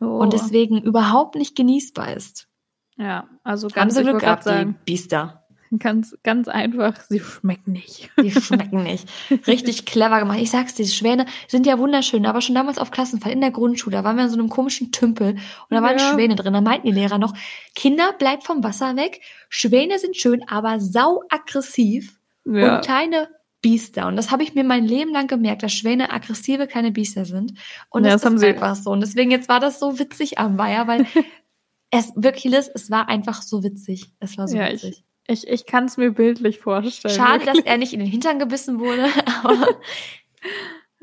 oh. 0.00 0.06
und 0.06 0.32
deswegen 0.32 0.82
überhaupt 0.82 1.34
nicht 1.34 1.56
genießbar 1.56 2.14
ist. 2.14 2.48
Ja, 2.96 3.28
also 3.44 3.68
ganz 3.68 3.76
Haben 3.76 4.04
sie 4.04 4.10
Glück 4.10 4.20
gehabt, 4.20 4.46
die 4.46 4.74
Biester. 4.84 5.37
Ganz, 5.78 6.16
ganz 6.22 6.48
einfach, 6.48 7.00
sie 7.08 7.20
schmecken 7.20 7.72
nicht. 7.72 8.10
Die 8.22 8.30
schmecken 8.30 8.82
nicht. 8.82 9.06
Richtig 9.46 9.84
clever 9.84 10.18
gemacht. 10.20 10.38
Ich 10.40 10.50
sag's 10.50 10.74
dir, 10.74 10.84
die 10.84 10.90
Schwäne 10.90 11.26
sind 11.46 11.66
ja 11.66 11.78
wunderschön, 11.78 12.24
aber 12.26 12.40
schon 12.40 12.54
damals 12.54 12.78
auf 12.78 12.90
Klassenfall 12.90 13.32
in 13.32 13.40
der 13.40 13.50
Grundschule, 13.50 13.96
da 13.96 14.04
waren 14.04 14.16
wir 14.16 14.24
in 14.24 14.30
so 14.30 14.38
einem 14.38 14.48
komischen 14.48 14.92
Tümpel 14.92 15.32
und 15.32 15.40
da 15.70 15.82
waren 15.82 15.98
ja. 15.98 16.12
Schwäne 16.12 16.36
drin. 16.36 16.54
Da 16.54 16.60
meinten 16.60 16.86
die 16.86 16.92
Lehrer 16.92 17.18
noch, 17.18 17.34
Kinder, 17.74 18.14
bleibt 18.18 18.44
vom 18.44 18.64
Wasser 18.64 18.96
weg. 18.96 19.20
Schwäne 19.48 19.98
sind 19.98 20.16
schön, 20.16 20.42
aber 20.48 20.80
sau 20.80 21.22
aggressiv 21.28 22.18
ja. 22.44 22.76
und 22.76 22.84
kleine 22.84 23.28
Biester. 23.60 24.06
Und 24.06 24.16
das 24.16 24.30
habe 24.30 24.42
ich 24.42 24.54
mir 24.54 24.64
mein 24.64 24.84
Leben 24.84 25.12
lang 25.12 25.26
gemerkt, 25.26 25.62
dass 25.62 25.72
Schwäne 25.72 26.12
aggressive 26.12 26.66
kleine 26.66 26.92
Biester 26.92 27.24
sind. 27.24 27.54
Und 27.90 28.04
ja, 28.04 28.12
das, 28.12 28.22
das 28.22 28.34
ist 28.34 28.44
einfach 28.44 28.76
so. 28.76 28.90
Und 28.90 29.00
deswegen 29.00 29.30
jetzt 29.30 29.48
war 29.48 29.60
das 29.60 29.80
so 29.80 29.98
witzig 29.98 30.38
am 30.38 30.58
Weiher, 30.58 30.86
weil 30.86 31.06
es 31.90 32.12
wirklich, 32.14 32.52
Liz, 32.52 32.70
es 32.72 32.90
war 32.90 33.08
einfach 33.08 33.42
so 33.42 33.62
witzig. 33.62 34.12
Es 34.20 34.38
war 34.38 34.46
so 34.46 34.56
ja, 34.56 34.70
witzig. 34.70 34.98
Ich 34.98 35.04
ich, 35.28 35.46
ich 35.46 35.66
kann 35.66 35.84
es 35.84 35.96
mir 35.96 36.10
bildlich 36.10 36.58
vorstellen. 36.58 37.14
Schade, 37.14 37.46
wirklich. 37.46 37.64
dass 37.64 37.72
er 37.72 37.78
nicht 37.78 37.92
in 37.92 38.00
den 38.00 38.08
Hintern 38.08 38.38
gebissen 38.38 38.80
wurde, 38.80 39.06
aber. 39.44 39.76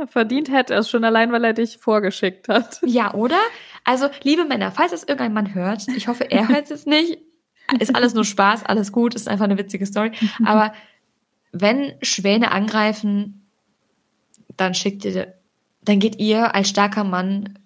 Verdient 0.08 0.52
hätte 0.52 0.74
er 0.74 0.82
es 0.82 0.90
schon 0.90 1.06
allein, 1.06 1.32
weil 1.32 1.46
er 1.46 1.54
dich 1.54 1.78
vorgeschickt 1.78 2.50
hat. 2.50 2.82
Ja, 2.84 3.14
oder? 3.14 3.40
Also, 3.86 4.10
liebe 4.24 4.44
Männer, 4.44 4.72
falls 4.72 4.92
es 4.92 5.04
irgendein 5.04 5.34
Mann 5.34 5.54
hört, 5.54 5.88
ich 5.96 6.10
hoffe, 6.10 6.30
er 6.30 6.50
hört 6.50 6.66
es 6.66 6.70
jetzt 6.70 6.88
nicht. 6.88 7.20
Ist 7.80 7.96
alles 7.96 8.14
nur 8.14 8.26
Spaß, 8.26 8.66
alles 8.66 8.92
gut, 8.92 9.16
ist 9.16 9.30
einfach 9.30 9.46
eine 9.46 9.58
witzige 9.58 9.86
Story. 9.86 10.12
Aber 10.44 10.74
wenn 11.52 11.94
Schwäne 12.02 12.52
angreifen, 12.52 13.48
dann 14.58 14.74
schickt 14.74 15.06
ihr, 15.06 15.34
dann 15.82 16.00
geht 16.00 16.20
ihr 16.20 16.54
als 16.54 16.70
starker 16.70 17.06
Mann 17.06 17.58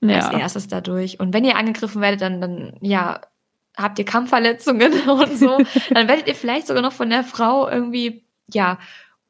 ja. 0.00 0.20
als 0.20 0.34
erstes 0.34 0.68
da 0.68 0.80
durch. 0.80 1.20
Und 1.20 1.34
wenn 1.34 1.44
ihr 1.44 1.56
angegriffen 1.56 2.00
werdet, 2.00 2.22
dann, 2.22 2.40
dann, 2.40 2.76
ja, 2.80 3.20
habt 3.76 3.98
ihr 3.98 4.04
Kampfverletzungen 4.04 4.92
und 5.08 5.38
so, 5.38 5.58
dann 5.90 6.08
werdet 6.08 6.26
ihr 6.26 6.34
vielleicht 6.34 6.66
sogar 6.66 6.82
noch 6.82 6.92
von 6.92 7.10
der 7.10 7.24
Frau 7.24 7.68
irgendwie, 7.68 8.24
ja, 8.52 8.78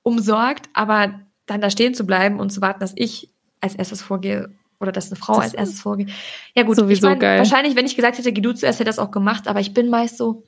umsorgt, 0.02 0.68
aber 0.72 1.20
dann 1.46 1.60
da 1.60 1.70
stehen 1.70 1.94
zu 1.94 2.06
bleiben 2.06 2.38
und 2.38 2.50
zu 2.50 2.60
warten, 2.60 2.80
dass 2.80 2.92
ich 2.96 3.30
als 3.60 3.74
erstes 3.74 4.02
vorgehe 4.02 4.54
oder 4.78 4.92
dass 4.92 5.10
eine 5.10 5.16
Frau 5.16 5.34
das 5.34 5.44
als 5.44 5.54
erstes 5.54 5.80
vorgeht. 5.80 6.10
Ja 6.54 6.62
gut, 6.62 6.76
sowieso 6.76 7.06
ich 7.06 7.10
mein, 7.12 7.18
geil. 7.18 7.38
wahrscheinlich, 7.38 7.76
wenn 7.76 7.86
ich 7.86 7.96
gesagt 7.96 8.18
hätte, 8.18 8.32
geh 8.32 8.40
du 8.40 8.52
zuerst, 8.52 8.78
hätte 8.78 8.88
das 8.88 8.98
auch 8.98 9.10
gemacht, 9.10 9.48
aber 9.48 9.60
ich 9.60 9.74
bin 9.74 9.88
meist 9.88 10.18
so, 10.18 10.44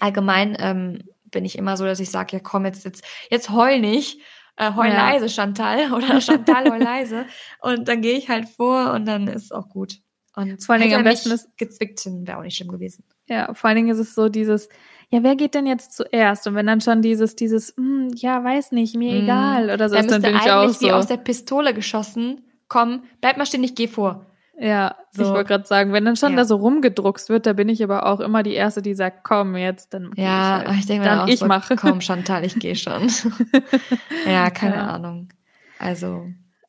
allgemein 0.00 0.56
ähm, 0.60 1.02
bin 1.30 1.44
ich 1.44 1.58
immer 1.58 1.76
so, 1.76 1.84
dass 1.84 2.00
ich 2.00 2.10
sage, 2.10 2.36
ja 2.36 2.40
komm, 2.42 2.66
jetzt, 2.66 2.84
jetzt, 2.84 3.04
jetzt 3.30 3.50
heul 3.50 3.80
nicht, 3.80 4.20
äh, 4.56 4.74
heul 4.74 4.88
ja. 4.88 5.10
leise, 5.10 5.28
Chantal, 5.28 5.92
oder 5.92 6.20
Chantal, 6.20 6.70
heul 6.70 6.82
leise. 6.82 7.26
Und 7.60 7.88
dann 7.88 8.02
gehe 8.02 8.16
ich 8.16 8.28
halt 8.28 8.48
vor 8.48 8.92
und 8.92 9.06
dann 9.06 9.28
ist 9.28 9.44
es 9.44 9.52
auch 9.52 9.68
gut. 9.68 9.98
Und 10.38 10.62
vor 10.62 10.74
allen 10.74 10.82
Dingen 10.82 10.94
am 10.94 11.02
besten 11.02 11.32
ist 11.32 11.56
gezwickt 11.56 12.06
wäre 12.06 12.38
auch 12.38 12.42
nicht 12.42 12.56
schlimm 12.56 12.68
gewesen. 12.68 13.02
Ja, 13.26 13.52
vor 13.54 13.68
allen 13.68 13.76
Dingen 13.76 13.88
ist 13.88 13.98
es 13.98 14.14
so 14.14 14.28
dieses, 14.28 14.68
ja, 15.10 15.24
wer 15.24 15.34
geht 15.34 15.54
denn 15.54 15.66
jetzt 15.66 15.96
zuerst? 15.96 16.46
Und 16.46 16.54
wenn 16.54 16.66
dann 16.66 16.80
schon 16.80 17.02
dieses, 17.02 17.34
dieses, 17.34 17.74
hm, 17.76 18.12
ja, 18.14 18.44
weiß 18.44 18.70
nicht, 18.70 18.94
mir 18.94 19.14
mm. 19.14 19.24
egal 19.24 19.70
oder 19.70 19.88
so, 19.88 19.96
dann, 19.96 20.04
ist, 20.04 20.12
dann 20.12 20.22
bin 20.22 20.36
ich 20.36 20.48
auch 20.48 20.68
so. 20.68 20.86
wie 20.86 20.92
aus 20.92 21.08
der 21.08 21.16
Pistole 21.16 21.74
geschossen. 21.74 22.42
Komm, 22.68 23.02
bleib 23.20 23.36
mal 23.36 23.46
stehen, 23.46 23.64
ich 23.64 23.74
geh 23.74 23.88
vor. 23.88 24.26
Ja, 24.60 24.94
so. 25.10 25.22
ich 25.22 25.28
wollte 25.28 25.48
gerade 25.48 25.66
sagen, 25.66 25.92
wenn 25.92 26.04
dann 26.04 26.14
schon 26.14 26.32
ja. 26.32 26.36
da 26.36 26.44
so 26.44 26.54
rumgedruckst 26.56 27.30
wird, 27.30 27.46
da 27.46 27.52
bin 27.52 27.68
ich 27.68 27.82
aber 27.82 28.06
auch 28.06 28.20
immer 28.20 28.44
die 28.44 28.54
Erste, 28.54 28.80
die 28.80 28.94
sagt, 28.94 29.24
komm 29.24 29.56
jetzt, 29.56 29.92
dann 29.92 30.12
Ja, 30.14 30.60
ich, 30.62 30.68
halt. 30.68 30.78
ich 30.78 30.86
denke 30.86 31.02
mir 31.02 31.10
dann 31.10 31.18
auch 31.20 31.28
ich 31.28 31.40
so, 31.40 31.46
mache. 31.46 31.74
komm 31.74 32.00
Chantal, 32.00 32.44
ich 32.44 32.54
gehe 32.54 32.76
schon. 32.76 33.08
ja, 34.26 34.50
keine 34.50 34.76
ja. 34.76 34.86
Ahnung. 34.86 35.30
Also, 35.80 36.26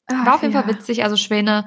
Ach, 0.08 0.26
war 0.26 0.36
auf 0.36 0.42
jeden 0.42 0.56
ja. 0.56 0.64
Fall 0.64 0.74
witzig. 0.74 1.04
Also 1.04 1.18
Schwäne 1.18 1.66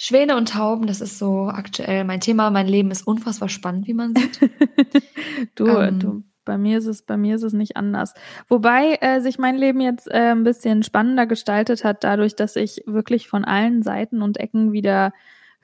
Schwäne 0.00 0.36
und 0.36 0.50
Tauben, 0.50 0.86
das 0.86 1.00
ist 1.00 1.18
so 1.18 1.48
aktuell 1.48 2.04
mein 2.04 2.20
Thema. 2.20 2.50
Mein 2.50 2.68
Leben 2.68 2.92
ist 2.92 3.04
unfassbar 3.04 3.48
spannend, 3.48 3.88
wie 3.88 3.94
man 3.94 4.14
sieht. 4.14 4.38
du, 5.56 5.66
ähm, 5.66 5.98
du, 5.98 6.22
bei 6.44 6.56
mir 6.56 6.78
ist 6.78 6.86
es, 6.86 7.02
bei 7.02 7.16
mir 7.16 7.34
ist 7.34 7.42
es 7.42 7.52
nicht 7.52 7.76
anders. 7.76 8.14
Wobei 8.46 8.98
äh, 9.00 9.20
sich 9.20 9.38
mein 9.38 9.56
Leben 9.56 9.80
jetzt 9.80 10.08
äh, 10.08 10.30
ein 10.30 10.44
bisschen 10.44 10.84
spannender 10.84 11.26
gestaltet 11.26 11.82
hat, 11.82 12.04
dadurch, 12.04 12.36
dass 12.36 12.54
ich 12.54 12.84
wirklich 12.86 13.26
von 13.26 13.44
allen 13.44 13.82
Seiten 13.82 14.22
und 14.22 14.38
Ecken 14.38 14.70
wieder 14.70 15.12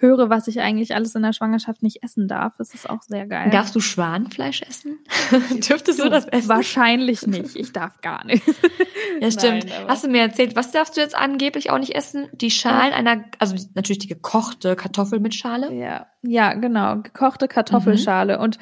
höre, 0.04 0.28
was 0.28 0.46
ich 0.48 0.60
eigentlich 0.60 0.94
alles 0.94 1.14
in 1.14 1.22
der 1.22 1.32
Schwangerschaft 1.32 1.82
nicht 1.82 2.02
essen 2.02 2.28
darf. 2.28 2.56
Das 2.58 2.74
ist 2.74 2.88
auch 2.88 3.02
sehr 3.02 3.26
geil. 3.26 3.50
Darfst 3.50 3.74
du 3.74 3.80
Schwanfleisch 3.80 4.62
essen? 4.62 4.98
Dürftest 5.68 5.98
du 5.98 6.08
das 6.08 6.26
essen? 6.26 6.48
Wahrscheinlich 6.48 7.26
nicht. 7.26 7.56
Ich 7.56 7.72
darf 7.72 8.00
gar 8.02 8.24
nicht. 8.24 8.44
ja, 9.20 9.30
stimmt. 9.30 9.66
Nein, 9.68 9.88
Hast 9.88 10.04
du 10.04 10.08
mir 10.08 10.20
erzählt, 10.20 10.56
was 10.56 10.70
darfst 10.70 10.96
du 10.96 11.00
jetzt 11.00 11.16
angeblich 11.16 11.70
auch 11.70 11.78
nicht 11.78 11.94
essen? 11.94 12.28
Die 12.32 12.50
Schalen 12.50 12.92
einer, 12.92 13.24
also 13.38 13.56
natürlich 13.74 14.00
die 14.00 14.08
gekochte 14.08 14.76
Kartoffel 14.76 15.20
mit 15.20 15.34
Schale? 15.34 15.72
Ja, 15.72 16.06
ja, 16.22 16.52
genau. 16.54 16.96
Gekochte 16.98 17.48
Kartoffelschale. 17.48 18.36
Mhm. 18.36 18.42
Und 18.42 18.58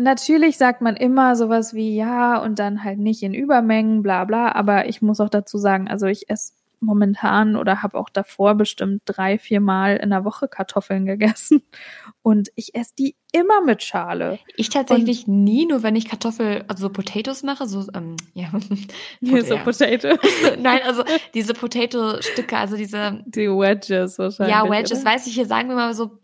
Natürlich 0.00 0.58
sagt 0.58 0.80
man 0.80 0.94
immer 0.94 1.34
sowas 1.34 1.74
wie 1.74 1.96
ja 1.96 2.40
und 2.40 2.60
dann 2.60 2.84
halt 2.84 3.00
nicht 3.00 3.20
in 3.24 3.34
Übermengen, 3.34 4.00
bla 4.00 4.24
bla, 4.24 4.52
aber 4.52 4.86
ich 4.88 5.02
muss 5.02 5.18
auch 5.18 5.28
dazu 5.28 5.58
sagen, 5.58 5.88
also 5.88 6.06
ich 6.06 6.30
esse 6.30 6.52
momentan 6.80 7.56
oder 7.56 7.82
habe 7.82 7.98
auch 7.98 8.08
davor 8.08 8.54
bestimmt 8.54 9.02
drei, 9.04 9.38
vier 9.38 9.60
Mal 9.60 9.96
in 9.96 10.10
der 10.10 10.24
Woche 10.24 10.48
Kartoffeln 10.48 11.06
gegessen. 11.06 11.62
Und 12.22 12.50
ich 12.56 12.74
esse 12.74 12.94
die 12.98 13.16
immer 13.32 13.62
mit 13.62 13.82
Schale. 13.82 14.38
Ich 14.56 14.68
tatsächlich 14.68 15.28
und 15.28 15.44
nie, 15.44 15.66
nur 15.66 15.82
wenn 15.82 15.96
ich 15.96 16.08
Kartoffel, 16.08 16.64
also 16.68 16.86
so 16.86 16.92
Potatoes 16.92 17.42
mache, 17.42 17.66
so, 17.66 17.86
ähm, 17.94 18.16
ja. 18.34 18.50
Hier 19.20 19.44
so 19.44 19.56
Potato. 19.58 20.08
Nein, 20.58 20.80
also 20.84 21.04
diese 21.34 21.54
Potato-Stücke, 21.54 22.56
also 22.56 22.76
diese. 22.76 23.22
Die 23.26 23.48
Wedges 23.48 24.18
wahrscheinlich. 24.18 24.54
Ja, 24.54 24.68
Wedges, 24.68 25.02
oder? 25.02 25.12
weiß 25.12 25.26
ich 25.26 25.34
hier, 25.34 25.46
sagen 25.46 25.68
wir 25.68 25.76
mal 25.76 25.94
so, 25.94 26.18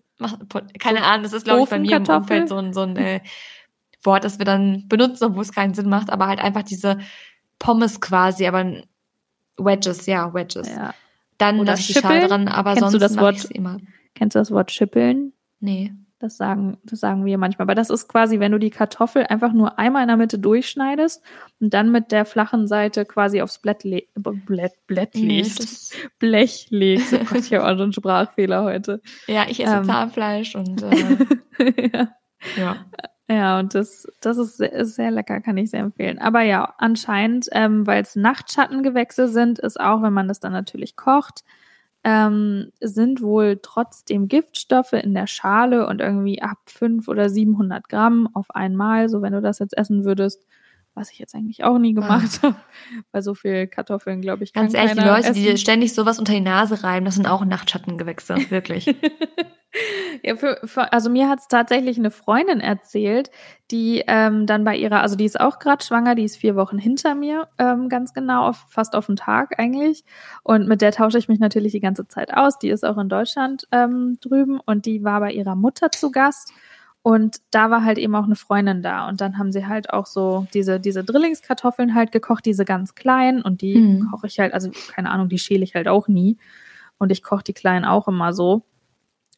keine 0.79 1.05
Ahnung, 1.05 1.23
das 1.23 1.33
ist, 1.33 1.45
glaube 1.45 1.63
ich, 1.63 1.69
bei 1.71 1.79
mir 1.79 1.97
im 1.97 2.09
Umfeld 2.09 2.49
so 2.49 2.57
ein, 2.57 2.73
so 2.73 2.83
ein 2.83 2.97
äh, 2.97 3.21
Wort, 4.03 4.25
das 4.25 4.39
wir 4.39 4.45
dann 4.45 4.87
benutzen, 4.89 5.25
obwohl 5.25 5.43
es 5.43 5.53
keinen 5.53 5.75
Sinn 5.75 5.89
macht, 5.89 6.11
aber 6.11 6.27
halt 6.27 6.41
einfach 6.41 6.63
diese 6.63 6.99
Pommes 7.59 8.01
quasi, 8.01 8.47
aber 8.47 8.83
Wedges, 9.57 10.07
ja, 10.07 10.33
Wedges. 10.35 10.69
Ja. 10.69 10.95
Dann 11.39 11.61
Oder 11.61 11.75
die 11.75 11.93
Schale 11.93 12.29
dran, 12.29 12.49
aber 12.49 12.75
kennst 12.75 12.81
sonst 12.81 12.95
du 12.95 12.99
das 12.99 13.19
Wort, 13.19 13.45
immer. 13.51 13.79
Kennst 14.15 14.35
du 14.35 14.39
das 14.39 14.51
Wort 14.51 14.71
schippeln? 14.71 15.33
Nee. 15.61 15.93
Das 16.21 16.37
sagen, 16.39 16.79
das 16.85 17.01
sagen 17.01 17.25
wir 17.27 17.37
manchmal. 17.37 17.65
Aber 17.65 17.75
das 17.75 17.91
ist 17.91 18.09
quasi, 18.09 18.39
wenn 18.39 18.53
du 18.53 18.59
die 18.59 18.71
Kartoffel 18.71 19.27
einfach 19.27 19.53
nur 19.53 19.79
einmal 19.79 20.03
in 20.03 20.09
der 20.09 20.17
Mitte 20.17 20.39
durchschneidest 20.39 21.23
und 21.61 21.75
dann 21.75 21.93
mit 21.93 22.13
der 22.13 22.25
flachen 22.25 22.67
Seite 22.67 23.05
quasi 23.05 23.43
aufs 23.43 23.59
Blatt, 23.59 23.85
le 23.85 24.05
Blatt, 24.15 24.73
Blatt 24.87 25.15
legst. 25.15 25.93
Nee, 25.93 26.09
Blech 26.19 26.69
legst. 26.71 27.13
Oh 27.13 27.19
Gott, 27.19 27.41
ich 27.41 27.53
habe 27.53 27.65
auch 27.65 27.71
schon 27.71 27.83
einen 27.83 27.93
Sprachfehler 27.93 28.65
heute. 28.65 29.03
Ja, 29.27 29.45
ich 29.49 29.63
esse 29.63 29.75
ähm. 29.75 29.85
Zahnfleisch 29.85 30.55
und 30.55 30.83
äh, 30.83 31.91
ja. 31.93 32.09
ja. 32.57 32.77
Ja, 33.31 33.59
und 33.59 33.75
das, 33.75 34.07
das 34.21 34.37
ist 34.37 34.59
sehr, 34.59 34.73
ist 34.73 34.97
sehr 34.97 35.11
lecker, 35.11 35.41
kann 35.41 35.57
ich 35.57 35.71
sehr 35.71 35.81
empfehlen. 35.81 36.19
Aber 36.19 36.43
ja, 36.43 36.75
anscheinend, 36.77 37.49
ähm, 37.53 37.87
weil 37.87 38.03
es 38.03 38.17
Nachtschattengewächse 38.17 39.29
sind, 39.29 39.59
ist 39.59 39.81
auch, 39.81 40.03
wenn 40.03 40.13
man 40.13 40.29
das 40.29 40.41
dann 40.41 40.53
natürlich 40.53 40.95
kocht, 40.97 41.43
ähm, 42.05 42.71
sind 42.81 43.23
wohl 43.23 43.59
trotzdem 43.63 44.29
Giftstoffe 44.29 44.93
in 44.93 45.15
der 45.15 45.27
Schale 45.27 45.87
und 45.89 46.01
irgendwie 46.03 46.43
ab 46.43 46.59
5 46.67 47.09
oder 47.09 47.31
700 47.31 47.89
Gramm 47.89 48.29
auf 48.35 48.51
einmal. 48.55 49.09
So, 49.09 49.23
wenn 49.23 49.33
du 49.33 49.41
das 49.41 49.59
jetzt 49.59 49.77
essen 49.79 50.05
würdest, 50.05 50.45
was 50.95 51.11
ich 51.11 51.19
jetzt 51.19 51.35
eigentlich 51.35 51.65
auch 51.65 51.79
nie 51.79 51.93
gemacht 51.93 52.41
ah. 52.43 52.49
habe, 52.49 52.57
weil 53.13 53.23
so 53.23 53.35
viel 53.35 53.67
Kartoffeln, 53.67 54.21
glaube 54.21 54.45
ich, 54.45 54.53
kann 54.53 54.65
Ganz 54.65 54.75
ehrlich, 54.75 54.95
die 54.95 55.01
Leute, 55.01 55.29
essen. 55.29 55.35
die 55.35 55.59
ständig 55.59 55.93
sowas 55.93 56.19
unter 56.19 56.33
die 56.33 56.41
Nase 56.41 56.83
reiben, 56.83 57.05
das 57.05 57.17
sind 57.17 57.27
auch 57.27 57.45
Nachtschattengewächse, 57.45 58.37
wirklich. 58.51 58.95
ja, 60.23 60.37
für, 60.37 60.61
für, 60.65 60.93
also 60.93 61.11
mir 61.11 61.29
hat 61.29 61.41
es 61.41 61.49
tatsächlich 61.49 61.99
eine 61.99 62.11
Freundin 62.11 62.61
erzählt, 62.61 63.31
die 63.71 64.05
ähm, 64.07 64.47
dann 64.47 64.63
bei 64.63 64.77
ihrer, 64.77 65.01
also 65.01 65.17
die 65.17 65.25
ist 65.25 65.41
auch 65.41 65.59
gerade 65.59 65.85
schwanger, 65.85 66.15
die 66.15 66.25
ist 66.25 66.37
vier 66.37 66.55
Wochen 66.55 66.79
hinter 66.79 67.15
mir, 67.15 67.49
ähm, 67.59 67.89
ganz 67.89 68.15
genau, 68.15 68.49
auf, 68.49 68.65
fast 68.69 68.95
auf 68.95 69.07
den 69.07 69.17
Tag 69.17 69.59
eigentlich. 69.59 70.05
Und 70.43 70.69
mit 70.69 70.81
der 70.81 70.93
tausche 70.93 71.19
ich 71.19 71.29
mich 71.29 71.41
natürlich 71.41 71.73
die 71.73 71.81
ganze 71.81 72.07
Zeit 72.07 72.33
aus. 72.33 72.59
Die 72.59 72.69
ist 72.69 72.85
auch 72.85 72.99
in 72.99 73.09
Deutschland 73.09 73.67
ähm, 73.73 74.19
drüben 74.21 74.61
und 74.61 74.87
die 74.87 75.03
war 75.03 75.19
bei 75.21 75.33
ihrer 75.33 75.57
Mutter 75.57 75.91
zu 75.91 76.13
Gast. 76.13 76.53
Und 77.07 77.43
da 77.51 77.71
war 77.71 77.85
halt 77.85 77.99
eben 77.99 78.15
auch 78.15 78.25
eine 78.25 78.35
Freundin 78.35 78.81
da. 78.81 79.07
Und 79.07 79.21
dann 79.21 79.37
haben 79.37 79.53
sie 79.53 79.67
halt 79.67 79.91
auch 79.91 80.07
so 80.07 80.47
diese, 80.55 80.81
diese 80.81 81.05
Drillingskartoffeln 81.05 81.95
halt 81.95 82.13
gekocht, 82.13 82.47
diese 82.47 82.65
ganz 82.65 82.95
kleinen. 82.95 83.43
Und 83.43 83.61
die 83.61 83.77
mhm. 83.77 84.09
koche 84.11 84.27
ich 84.27 84.41
halt, 84.41 84.55
also 84.55 84.71
keine 84.91 85.11
Ahnung, 85.11 85.29
die 85.29 85.39
schäle 85.39 85.63
ich 85.65 85.75
halt 85.75 85.87
auch 85.87 86.09
nie. 86.09 86.39
Und 86.97 87.13
ich 87.13 87.23
koche 87.23 87.45
die 87.45 87.53
kleinen 87.53 87.85
auch 87.85 88.09
immer 88.09 88.33
so. 88.33 88.65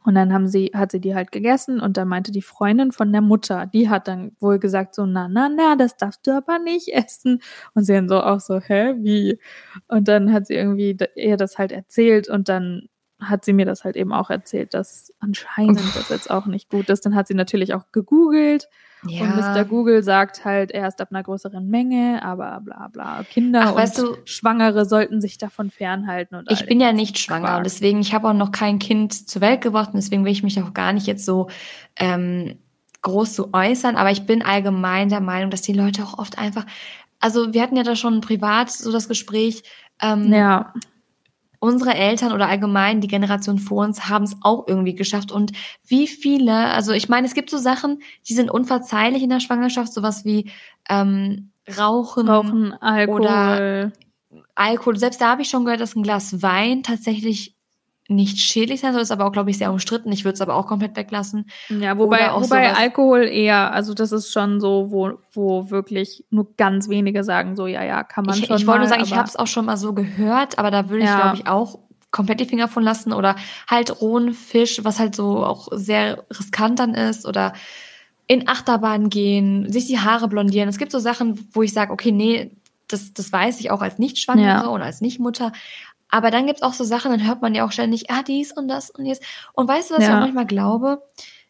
Und 0.05 0.15
dann 0.15 0.33
haben 0.33 0.47
sie, 0.47 0.71
hat 0.75 0.93
sie 0.93 1.01
die 1.01 1.17
halt 1.17 1.33
gegessen 1.33 1.81
und 1.81 1.97
dann 1.97 2.07
meinte 2.07 2.31
die 2.31 2.41
Freundin 2.41 2.93
von 2.93 3.11
der 3.11 3.23
Mutter, 3.23 3.67
die 3.67 3.91
hat 3.91 4.07
dann 4.07 4.31
wohl 4.39 4.61
gesagt 4.61 4.95
so, 4.95 5.05
na, 5.05 5.27
na, 5.27 5.49
na, 5.49 5.75
das 5.75 5.97
darfst 5.97 6.25
du 6.25 6.37
aber 6.37 6.61
nicht 6.61 6.95
essen. 6.95 7.41
Und 7.75 7.83
sie 7.83 7.95
dann 7.95 8.09
so 8.09 8.23
auch 8.23 8.39
so, 8.39 8.61
hä, 8.61 8.95
wie? 8.99 9.41
Und 9.89 10.07
dann 10.07 10.33
hat 10.33 10.47
sie 10.47 10.55
irgendwie 10.55 10.97
ihr 11.17 11.37
das 11.37 11.59
halt 11.59 11.73
erzählt 11.73 12.29
und 12.29 12.49
dann 12.49 12.89
hat 13.21 13.45
sie 13.45 13.53
mir 13.53 13.65
das 13.65 13.85
halt 13.85 13.97
eben 13.97 14.13
auch 14.13 14.31
erzählt, 14.31 14.75
dass 14.75 15.13
anscheinend 15.21 15.81
das 15.97 16.09
jetzt 16.11 16.31
auch 16.31 16.47
nicht 16.47 16.69
gut 16.69 16.91
ist. 16.91 17.07
Dann 17.07 17.15
hat 17.15 17.29
sie 17.29 17.35
natürlich 17.35 17.73
auch 17.73 17.91
gegoogelt 17.93 18.69
ja. 19.07 19.23
und 19.23 19.37
Mr. 19.37 19.65
Google 19.65 20.03
sagt 20.03 20.45
halt 20.45 20.71
erst 20.71 21.01
ab 21.01 21.09
einer 21.11 21.23
größeren 21.23 21.67
Menge, 21.67 22.23
aber 22.23 22.61
bla 22.63 22.89
bla. 22.89 23.23
Kinder 23.25 23.63
Ach, 23.65 23.71
und 23.71 23.79
weißt 23.79 23.99
du, 23.99 24.17
Schwangere 24.25 24.85
sollten 24.85 25.21
sich 25.21 25.39
davon 25.39 25.71
fernhalten. 25.71 26.37
Und 26.37 26.51
ich 26.51 26.67
bin 26.67 26.81
ja 26.81 26.93
nicht 26.93 27.19
schwanger 27.19 27.47
Quark. 27.47 27.59
und 27.59 27.65
deswegen, 27.65 28.01
ich 28.01 28.13
habe 28.15 28.29
auch 28.29 28.35
noch 28.35 28.53
kein 28.53 28.79
Kind 28.79 29.29
zur 29.29 29.41
Welt 29.41 29.63
gebracht 29.63 29.91
und 29.91 29.97
deswegen 29.97 30.25
will 30.25 30.33
ich 30.33 30.43
mich 30.43 30.61
auch 30.63 30.75
gar 30.75 30.93
nicht 30.93 31.07
jetzt 31.07 31.25
so 31.25 31.49
ähm, 31.97 32.59
groß 33.03 33.35
zu 33.35 33.55
äußern, 33.55 33.97
aber 33.97 34.11
ich 34.11 34.27
bin 34.27 34.43
allgemein 34.43 35.09
der 35.09 35.21
Meinung, 35.21 35.51
dass 35.51 35.63
die 35.63 35.73
Leute 35.73 36.03
auch 36.03 36.19
oft 36.19 36.39
einfach, 36.39 36.67
also 37.21 37.55
wir 37.55 37.63
hatten 37.63 37.77
ja 37.77 37.83
da 37.83 37.97
schon 37.97 38.21
privat 38.21 38.71
so 38.71 38.93
das 38.93 39.09
Gespräch, 39.09 39.63
ähm, 40.03 40.33
ja 40.33 40.75
unsere 41.59 41.95
Eltern 41.95 42.33
oder 42.33 42.49
allgemein 42.49 43.01
die 43.01 43.09
Generation 43.09 43.59
vor 43.59 43.85
uns 43.85 44.09
haben 44.09 44.25
es 44.25 44.37
auch 44.43 44.67
irgendwie 44.67 44.95
geschafft. 44.95 45.33
Und 45.33 45.53
wie 45.87 46.07
viele, 46.07 46.55
also 46.55 46.93
ich 46.93 47.09
meine, 47.09 47.27
es 47.27 47.35
gibt 47.35 47.51
so 47.51 47.59
Sachen, 47.59 48.03
die 48.29 48.35
sind 48.35 48.51
unverzeihlich 48.51 49.23
in 49.23 49.31
der 49.31 49.41
Schwangerschaft, 49.41 49.93
sowas 49.93 50.25
wie 50.25 50.51
ähm, 50.89 51.51
Rauchen, 51.79 52.29
Rauchen 52.29 52.73
Alkohol. 52.75 53.21
oder 53.21 53.93
Alkohol. 54.55 54.97
Selbst 54.97 55.21
da 55.21 55.31
habe 55.31 55.43
ich 55.43 55.49
schon 55.49 55.65
gehört, 55.65 55.81
dass 55.81 55.97
ein 55.97 56.03
Glas 56.03 56.43
Wein 56.43 56.83
tatsächlich 56.83 57.56
nicht 58.09 58.39
schädlich 58.39 58.81
sein 58.81 58.93
soll, 58.93 59.03
ist 59.03 59.11
aber 59.11 59.27
auch, 59.27 59.33
glaube 59.33 59.51
ich, 59.51 59.59
sehr 59.59 59.71
umstritten. 59.71 60.13
Ich 60.13 60.25
würde 60.25 60.35
es 60.35 60.41
aber 60.41 60.55
auch 60.55 60.67
komplett 60.67 60.97
weglassen. 60.97 61.47
Ja, 61.69 61.99
wobei, 61.99 62.31
wobei 62.33 62.75
Alkohol 62.75 63.25
eher, 63.25 63.73
also 63.73 63.95
das 63.95 64.13
ist 64.13 64.33
schon 64.33 64.61
so, 64.61 64.91
wo, 64.91 65.19
wo 65.33 65.71
wirklich 65.71 66.25
nur 66.31 66.55
ganz 66.57 66.89
wenige 66.89 67.25
sagen, 67.25 67.57
so, 67.57 67.67
ja, 67.67 67.83
ja, 67.85 68.05
kann 68.05 68.25
man 68.25 68.39
ich, 68.39 68.47
schon. 68.47 68.57
Ich 68.57 68.67
wollte 68.67 68.81
nur 68.81 68.89
sagen, 68.89 69.03
ich 69.03 69.15
habe 69.15 69.29
es 69.29 69.37
auch 69.37 69.47
schon 69.47 69.67
mal 69.67 69.77
so 69.77 69.93
gehört, 69.93 70.59
aber 70.59 70.71
da 70.71 70.89
würde 70.89 71.05
ich, 71.05 71.11
ja. 71.11 71.21
glaube 71.21 71.37
ich, 71.37 71.47
auch 71.47 71.79
komplett 72.11 72.41
die 72.41 72.47
Finger 72.47 72.69
von 72.69 72.83
lassen 72.83 73.13
oder 73.13 73.37
halt 73.69 74.01
rohen 74.01 74.33
Fisch, 74.33 74.85
was 74.85 74.99
halt 74.99 75.15
so 75.15 75.45
auch 75.45 75.69
sehr 75.73 76.25
riskant 76.31 76.79
dann 76.79 76.95
ist 76.95 77.27
oder 77.27 77.53
in 78.27 78.49
Achterbahn 78.49 79.09
gehen, 79.09 79.71
sich 79.71 79.87
die 79.87 79.99
Haare 79.99 80.29
blondieren. 80.29 80.69
Es 80.69 80.79
gibt 80.79 80.93
so 80.93 80.99
Sachen, 80.99 81.49
wo 81.53 81.63
ich 81.63 81.73
sage, 81.73 81.93
okay, 81.93 82.13
nee, 82.13 82.53
das, 82.89 83.13
das 83.13 83.33
weiß 83.33 83.61
ich 83.61 83.71
auch 83.71 83.83
als 83.83 83.99
Nicht-Schwangere 83.99 84.47
ja. 84.47 84.67
und 84.67 84.83
als 84.83 85.01
Nicht-Mutter. 85.01 85.53
Aber 86.09 86.31
dann 86.31 86.47
gibt's 86.47 86.63
auch 86.63 86.73
so 86.73 86.85
Sachen, 86.85 87.11
dann 87.11 87.27
hört 87.27 87.43
man 87.43 87.55
ja 87.55 87.65
auch 87.67 87.73
ständig, 87.73 88.11
ah, 88.11 88.23
dies 88.23 88.53
und 88.53 88.69
das 88.69 88.91
und 88.91 89.05
dies. 89.05 89.21
Und 89.53 89.69
weißt 89.69 89.91
du, 89.91 89.95
was 89.95 90.03
ja. 90.03 90.09
ich 90.09 90.15
auch 90.15 90.21
manchmal 90.21 90.47
glaube? 90.47 91.03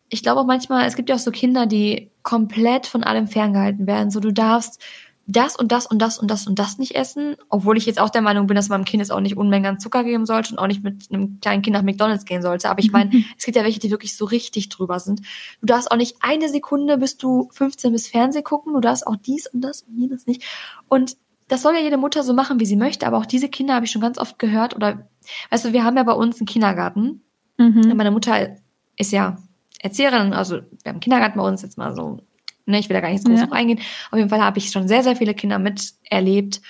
Ich 0.08 0.22
glaube 0.22 0.40
auch 0.40 0.46
manchmal, 0.46 0.86
es 0.86 0.96
gibt 0.96 1.08
ja 1.08 1.16
auch 1.16 1.20
so 1.20 1.30
Kinder, 1.30 1.66
die 1.66 2.10
komplett 2.22 2.86
von 2.86 3.02
allem 3.02 3.26
ferngehalten 3.26 3.86
werden. 3.86 4.10
So, 4.10 4.20
du 4.20 4.32
darfst 4.32 4.80
das 5.26 5.56
und 5.56 5.72
das 5.72 5.86
und 5.86 6.00
das 6.00 6.18
und 6.18 6.30
das 6.30 6.46
und 6.46 6.58
das 6.58 6.78
nicht 6.78 6.94
essen, 6.94 7.36
obwohl 7.48 7.76
ich 7.76 7.84
jetzt 7.84 7.98
auch 7.98 8.10
der 8.10 8.22
Meinung 8.22 8.46
bin, 8.46 8.54
dass 8.54 8.68
man 8.68 8.76
einem 8.76 8.84
Kind 8.84 9.00
jetzt 9.00 9.10
auch 9.10 9.20
nicht 9.20 9.36
Unmengen 9.36 9.66
an 9.66 9.80
Zucker 9.80 10.04
geben 10.04 10.24
sollte 10.24 10.52
und 10.52 10.58
auch 10.58 10.68
nicht 10.68 10.84
mit 10.84 11.08
einem 11.10 11.40
kleinen 11.40 11.62
Kind 11.62 11.74
nach 11.74 11.82
McDonalds 11.82 12.24
gehen 12.24 12.42
sollte. 12.42 12.70
Aber 12.70 12.78
ich 12.78 12.92
meine, 12.92 13.10
es 13.36 13.44
gibt 13.44 13.56
ja 13.56 13.64
welche, 13.64 13.80
die 13.80 13.90
wirklich 13.90 14.16
so 14.16 14.24
richtig 14.24 14.68
drüber 14.68 15.00
sind. 15.00 15.22
Du 15.60 15.66
darfst 15.66 15.90
auch 15.90 15.96
nicht 15.96 16.16
eine 16.20 16.48
Sekunde, 16.48 16.96
bis 16.98 17.16
du 17.16 17.48
15 17.52 17.92
bis 17.92 18.06
Fernseh 18.06 18.42
gucken, 18.42 18.72
du 18.72 18.80
darfst 18.80 19.06
auch 19.06 19.16
dies 19.16 19.48
und 19.48 19.62
das 19.62 19.82
und 19.82 19.98
jenes 19.98 20.26
nicht. 20.26 20.44
Und 20.88 21.16
das 21.48 21.62
soll 21.62 21.74
ja 21.74 21.80
jede 21.80 21.96
Mutter 21.96 22.22
so 22.22 22.34
machen, 22.34 22.60
wie 22.60 22.66
sie 22.66 22.76
möchte, 22.76 23.06
aber 23.06 23.18
auch 23.18 23.26
diese 23.26 23.48
Kinder 23.48 23.74
habe 23.74 23.86
ich 23.86 23.92
schon 23.92 24.02
ganz 24.02 24.18
oft 24.18 24.38
gehört 24.38 24.74
oder, 24.74 25.08
weißt 25.50 25.66
du, 25.66 25.72
wir 25.72 25.84
haben 25.84 25.96
ja 25.96 26.02
bei 26.02 26.12
uns 26.12 26.40
einen 26.40 26.46
Kindergarten. 26.46 27.22
Mhm. 27.56 27.92
Meine 27.94 28.10
Mutter 28.10 28.56
ist 28.96 29.12
ja 29.12 29.38
Erzieherin, 29.80 30.32
also 30.32 30.56
wir 30.56 30.62
haben 30.62 30.94
einen 30.94 31.00
Kindergarten 31.00 31.38
bei 31.38 31.46
uns 31.46 31.62
jetzt 31.62 31.78
mal 31.78 31.94
so, 31.94 32.18
ne, 32.64 32.78
ich 32.78 32.88
will 32.88 32.94
da 32.94 33.00
gar 33.00 33.10
nicht 33.10 33.22
so 33.22 33.28
groß 33.28 33.40
ja. 33.40 33.46
drauf 33.46 33.56
eingehen. 33.56 33.80
Auf 34.10 34.18
jeden 34.18 34.30
Fall 34.30 34.42
habe 34.42 34.58
ich 34.58 34.70
schon 34.70 34.88
sehr, 34.88 35.02
sehr 35.02 35.16
viele 35.16 35.34
Kinder 35.34 35.58
miterlebt 35.58 36.60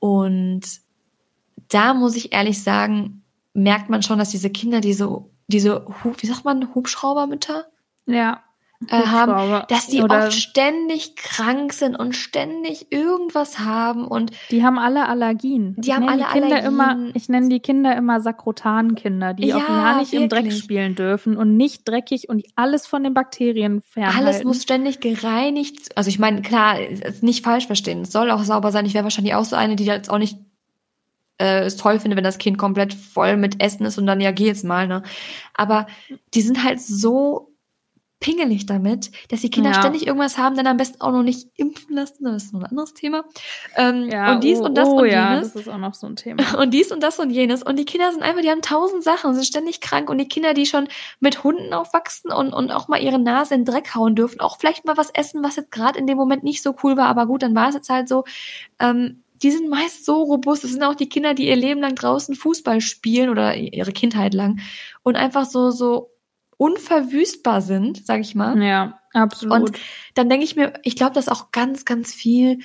und 0.00 0.62
da 1.68 1.94
muss 1.94 2.16
ich 2.16 2.32
ehrlich 2.32 2.62
sagen, 2.62 3.22
merkt 3.54 3.90
man 3.90 4.02
schon, 4.02 4.18
dass 4.18 4.30
diese 4.30 4.50
Kinder 4.50 4.80
diese, 4.80 5.24
diese, 5.46 5.86
wie 6.18 6.26
sagt 6.26 6.44
man, 6.44 6.74
Hubschraubermütter? 6.74 7.66
Ja 8.06 8.42
haben, 8.90 9.64
dass 9.68 9.88
die 9.88 10.02
oft 10.02 10.32
ständig 10.32 11.16
krank 11.16 11.72
sind 11.72 11.96
und 11.96 12.14
ständig 12.14 12.92
irgendwas 12.92 13.58
haben 13.58 14.06
und 14.06 14.32
die 14.50 14.64
haben 14.64 14.78
alle 14.78 15.08
Allergien. 15.08 15.74
Die 15.78 15.94
haben 15.94 16.08
alle 16.08 16.24
die 16.24 16.24
Kinder 16.24 16.56
Allergien. 16.56 16.72
Immer, 16.72 17.10
ich 17.14 17.28
nenne 17.28 17.48
die 17.48 17.60
Kinder 17.60 17.96
immer 17.96 18.20
Sakrotankinder, 18.20 19.34
die 19.34 19.48
ja, 19.48 19.56
auch 19.56 19.68
ja 19.68 19.98
nicht 19.98 20.12
wirklich. 20.12 20.22
im 20.22 20.28
Dreck 20.28 20.52
spielen 20.52 20.94
dürfen 20.94 21.36
und 21.36 21.56
nicht 21.56 21.88
dreckig 21.88 22.28
und 22.28 22.44
alles 22.54 22.86
von 22.86 23.02
den 23.02 23.14
Bakterien 23.14 23.80
fernhalten. 23.80 24.26
Alles 24.26 24.44
muss 24.44 24.62
ständig 24.62 25.00
gereinigt. 25.00 25.96
Also 25.96 26.08
ich 26.08 26.18
meine, 26.18 26.42
klar, 26.42 26.76
nicht 27.22 27.44
falsch 27.44 27.66
verstehen. 27.66 28.02
Es 28.02 28.12
soll 28.12 28.30
auch 28.30 28.44
sauber 28.44 28.72
sein. 28.72 28.86
Ich 28.86 28.94
wäre 28.94 29.04
wahrscheinlich 29.04 29.34
auch 29.34 29.44
so 29.44 29.56
eine, 29.56 29.76
die 29.76 29.84
jetzt 29.84 30.10
auch 30.10 30.18
nicht 30.18 30.38
äh, 31.38 31.64
es 31.64 31.76
toll 31.76 31.98
finde, 31.98 32.16
wenn 32.16 32.24
das 32.24 32.38
Kind 32.38 32.58
komplett 32.58 32.94
voll 32.94 33.36
mit 33.36 33.62
Essen 33.62 33.86
ist 33.86 33.98
und 33.98 34.06
dann 34.06 34.20
ja 34.20 34.32
geh 34.32 34.46
jetzt 34.46 34.64
mal, 34.64 34.86
ne? 34.86 35.02
Aber 35.54 35.86
die 36.34 36.42
sind 36.42 36.64
halt 36.64 36.80
so 36.80 37.55
pingelig 38.26 38.66
damit, 38.66 39.12
dass 39.28 39.42
die 39.42 39.50
Kinder 39.50 39.70
ja. 39.70 39.78
ständig 39.78 40.04
irgendwas 40.04 40.36
haben, 40.36 40.56
dann 40.56 40.66
am 40.66 40.76
besten 40.76 41.00
auch 41.00 41.12
noch 41.12 41.22
nicht 41.22 41.46
impfen 41.54 41.94
lassen, 41.94 42.24
das 42.24 42.46
ist 42.46 42.52
noch 42.52 42.58
ein 42.58 42.66
anderes 42.66 42.92
Thema. 42.92 43.24
Ähm, 43.76 44.08
ja, 44.10 44.34
und 44.34 44.42
dies 44.42 44.58
oh, 44.58 44.64
und 44.64 44.74
das 44.74 44.88
oh, 44.88 44.98
und 44.98 45.06
ja, 45.06 45.34
jenes. 45.34 45.52
das 45.52 45.62
ist 45.62 45.68
auch 45.68 45.78
noch 45.78 45.94
so 45.94 46.08
ein 46.08 46.16
Thema. 46.16 46.42
Und 46.58 46.74
dies 46.74 46.90
und 46.90 47.02
das 47.02 47.20
und 47.20 47.30
jenes. 47.30 47.62
Und 47.62 47.78
die 47.78 47.84
Kinder 47.84 48.10
sind 48.10 48.22
einfach, 48.22 48.40
die 48.40 48.50
haben 48.50 48.62
tausend 48.62 49.04
Sachen, 49.04 49.34
sind 49.34 49.44
ständig 49.44 49.80
krank. 49.80 50.10
Und 50.10 50.18
die 50.18 50.26
Kinder, 50.26 50.54
die 50.54 50.66
schon 50.66 50.88
mit 51.20 51.44
Hunden 51.44 51.72
aufwachsen 51.72 52.32
und, 52.32 52.52
und 52.52 52.72
auch 52.72 52.88
mal 52.88 53.00
ihre 53.00 53.18
Nase 53.18 53.54
in 53.54 53.64
den 53.64 53.72
Dreck 53.72 53.94
hauen 53.94 54.16
dürfen, 54.16 54.40
auch 54.40 54.58
vielleicht 54.58 54.84
mal 54.84 54.96
was 54.96 55.10
essen, 55.10 55.44
was 55.44 55.56
jetzt 55.56 55.70
gerade 55.70 55.98
in 55.98 56.06
dem 56.06 56.16
Moment 56.16 56.42
nicht 56.42 56.62
so 56.62 56.74
cool 56.82 56.96
war, 56.96 57.06
aber 57.06 57.26
gut, 57.26 57.42
dann 57.42 57.54
war 57.54 57.68
es 57.68 57.74
jetzt 57.74 57.90
halt 57.90 58.08
so. 58.08 58.24
Ähm, 58.80 59.22
die 59.42 59.50
sind 59.50 59.68
meist 59.68 60.04
so 60.04 60.22
robust. 60.22 60.64
Das 60.64 60.72
sind 60.72 60.82
auch 60.82 60.94
die 60.94 61.08
Kinder, 61.08 61.34
die 61.34 61.46
ihr 61.46 61.56
Leben 61.56 61.80
lang 61.80 61.94
draußen 61.94 62.34
Fußball 62.34 62.80
spielen 62.80 63.28
oder 63.28 63.54
ihre 63.54 63.92
Kindheit 63.92 64.34
lang 64.34 64.60
und 65.02 65.14
einfach 65.14 65.44
so, 65.44 65.70
so 65.70 66.10
unverwüstbar 66.56 67.60
sind, 67.60 68.06
sag 68.06 68.20
ich 68.20 68.34
mal. 68.34 68.60
Ja, 68.62 69.00
absolut. 69.12 69.52
Und 69.52 69.78
dann 70.14 70.28
denke 70.28 70.44
ich 70.44 70.56
mir, 70.56 70.74
ich 70.82 70.96
glaube, 70.96 71.14
dass 71.14 71.28
auch 71.28 71.50
ganz, 71.50 71.84
ganz 71.84 72.12
viel 72.12 72.60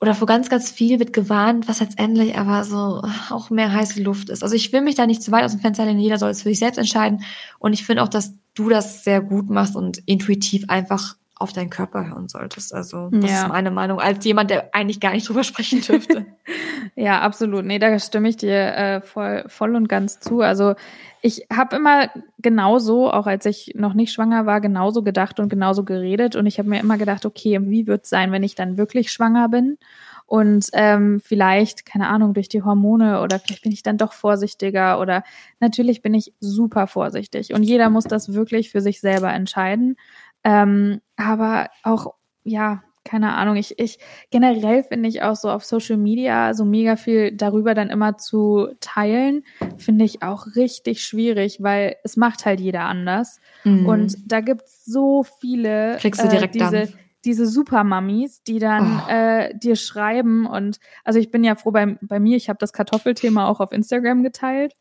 oder 0.00 0.14
vor 0.14 0.26
ganz, 0.26 0.48
ganz 0.48 0.70
viel 0.70 1.00
wird 1.00 1.12
gewarnt, 1.12 1.66
was 1.66 1.80
letztendlich 1.80 2.38
aber 2.38 2.64
so 2.64 3.02
auch 3.30 3.50
mehr 3.50 3.72
heiße 3.72 4.00
Luft 4.00 4.28
ist. 4.28 4.44
Also 4.44 4.54
ich 4.54 4.72
will 4.72 4.80
mich 4.80 4.94
da 4.94 5.06
nicht 5.06 5.22
zu 5.22 5.32
weit 5.32 5.44
aus 5.44 5.52
dem 5.52 5.60
Fenster 5.60 5.84
lehnen, 5.84 5.98
jeder 5.98 6.18
soll 6.18 6.30
es 6.30 6.42
für 6.42 6.50
sich 6.50 6.60
selbst 6.60 6.78
entscheiden. 6.78 7.24
Und 7.58 7.72
ich 7.72 7.84
finde 7.84 8.02
auch, 8.02 8.08
dass 8.08 8.34
du 8.54 8.68
das 8.68 9.02
sehr 9.02 9.20
gut 9.20 9.50
machst 9.50 9.74
und 9.74 9.98
intuitiv 10.06 10.64
einfach 10.68 11.16
auf 11.38 11.52
deinen 11.52 11.70
Körper 11.70 12.08
hören 12.08 12.28
solltest. 12.28 12.74
Also 12.74 13.08
das 13.10 13.30
ja. 13.30 13.42
ist 13.42 13.48
meine 13.48 13.70
Meinung, 13.70 14.00
als 14.00 14.24
jemand, 14.24 14.50
der 14.50 14.74
eigentlich 14.74 15.00
gar 15.00 15.12
nicht 15.12 15.28
drüber 15.28 15.44
sprechen 15.44 15.80
dürfte. 15.80 16.26
ja, 16.96 17.20
absolut. 17.20 17.64
Nee, 17.64 17.78
da 17.78 17.96
stimme 17.98 18.28
ich 18.28 18.36
dir 18.36 18.74
äh, 18.74 19.00
voll, 19.00 19.44
voll 19.46 19.76
und 19.76 19.88
ganz 19.88 20.18
zu. 20.18 20.40
Also 20.40 20.74
ich 21.22 21.46
habe 21.52 21.76
immer 21.76 22.10
genauso, 22.38 23.10
auch 23.10 23.26
als 23.26 23.46
ich 23.46 23.72
noch 23.76 23.94
nicht 23.94 24.12
schwanger 24.12 24.46
war, 24.46 24.60
genauso 24.60 25.02
gedacht 25.02 25.38
und 25.38 25.48
genauso 25.48 25.84
geredet. 25.84 26.34
Und 26.34 26.46
ich 26.46 26.58
habe 26.58 26.68
mir 26.68 26.80
immer 26.80 26.98
gedacht, 26.98 27.24
okay, 27.24 27.58
wie 27.62 27.86
wird 27.86 28.04
es 28.04 28.10
sein, 28.10 28.32
wenn 28.32 28.42
ich 28.42 28.54
dann 28.54 28.76
wirklich 28.76 29.12
schwanger 29.12 29.48
bin? 29.48 29.78
Und 30.28 30.68
ähm, 30.74 31.22
vielleicht, 31.24 31.86
keine 31.86 32.06
Ahnung, 32.08 32.34
durch 32.34 32.50
die 32.50 32.62
Hormone 32.62 33.22
oder 33.22 33.38
vielleicht 33.38 33.62
bin 33.62 33.72
ich 33.72 33.82
dann 33.82 33.96
doch 33.96 34.12
vorsichtiger 34.12 35.00
oder 35.00 35.24
natürlich 35.58 36.02
bin 36.02 36.12
ich 36.12 36.34
super 36.38 36.86
vorsichtig. 36.86 37.54
Und 37.54 37.62
jeder 37.62 37.88
muss 37.88 38.04
das 38.04 38.34
wirklich 38.34 38.70
für 38.70 38.82
sich 38.82 39.00
selber 39.00 39.32
entscheiden. 39.32 39.96
Ähm, 40.44 41.00
aber 41.16 41.68
auch, 41.82 42.14
ja, 42.44 42.82
keine 43.08 43.34
Ahnung, 43.34 43.56
ich, 43.56 43.78
ich 43.78 43.98
generell 44.30 44.84
finde 44.84 45.08
ich 45.08 45.22
auch 45.22 45.34
so 45.34 45.50
auf 45.50 45.64
Social 45.64 45.96
Media 45.96 46.52
so 46.52 46.66
mega 46.66 46.96
viel 46.96 47.32
darüber 47.32 47.74
dann 47.74 47.88
immer 47.88 48.18
zu 48.18 48.68
teilen, 48.80 49.44
finde 49.78 50.04
ich 50.04 50.22
auch 50.22 50.46
richtig 50.56 51.02
schwierig, 51.02 51.62
weil 51.62 51.96
es 52.04 52.16
macht 52.16 52.44
halt 52.44 52.60
jeder 52.60 52.82
anders. 52.82 53.40
Mhm. 53.64 53.86
Und 53.86 54.16
da 54.26 54.40
gibt's 54.40 54.84
so 54.84 55.24
viele 55.40 55.96
Kriegst 55.98 56.22
du 56.22 56.28
direkt 56.28 56.54
äh, 56.56 56.58
diese, 56.58 56.70
Dampf. 56.70 56.96
diese 57.24 57.46
Supermammis, 57.46 58.42
die 58.42 58.58
dann 58.58 59.00
oh. 59.06 59.10
äh, 59.10 59.56
dir 59.56 59.76
schreiben 59.76 60.46
und 60.46 60.78
also 61.02 61.18
ich 61.18 61.30
bin 61.30 61.44
ja 61.44 61.54
froh 61.54 61.70
bei, 61.70 61.96
bei 62.02 62.20
mir, 62.20 62.36
ich 62.36 62.50
habe 62.50 62.58
das 62.58 62.74
Kartoffelthema 62.74 63.48
auch 63.48 63.60
auf 63.60 63.72
Instagram 63.72 64.22
geteilt 64.22 64.74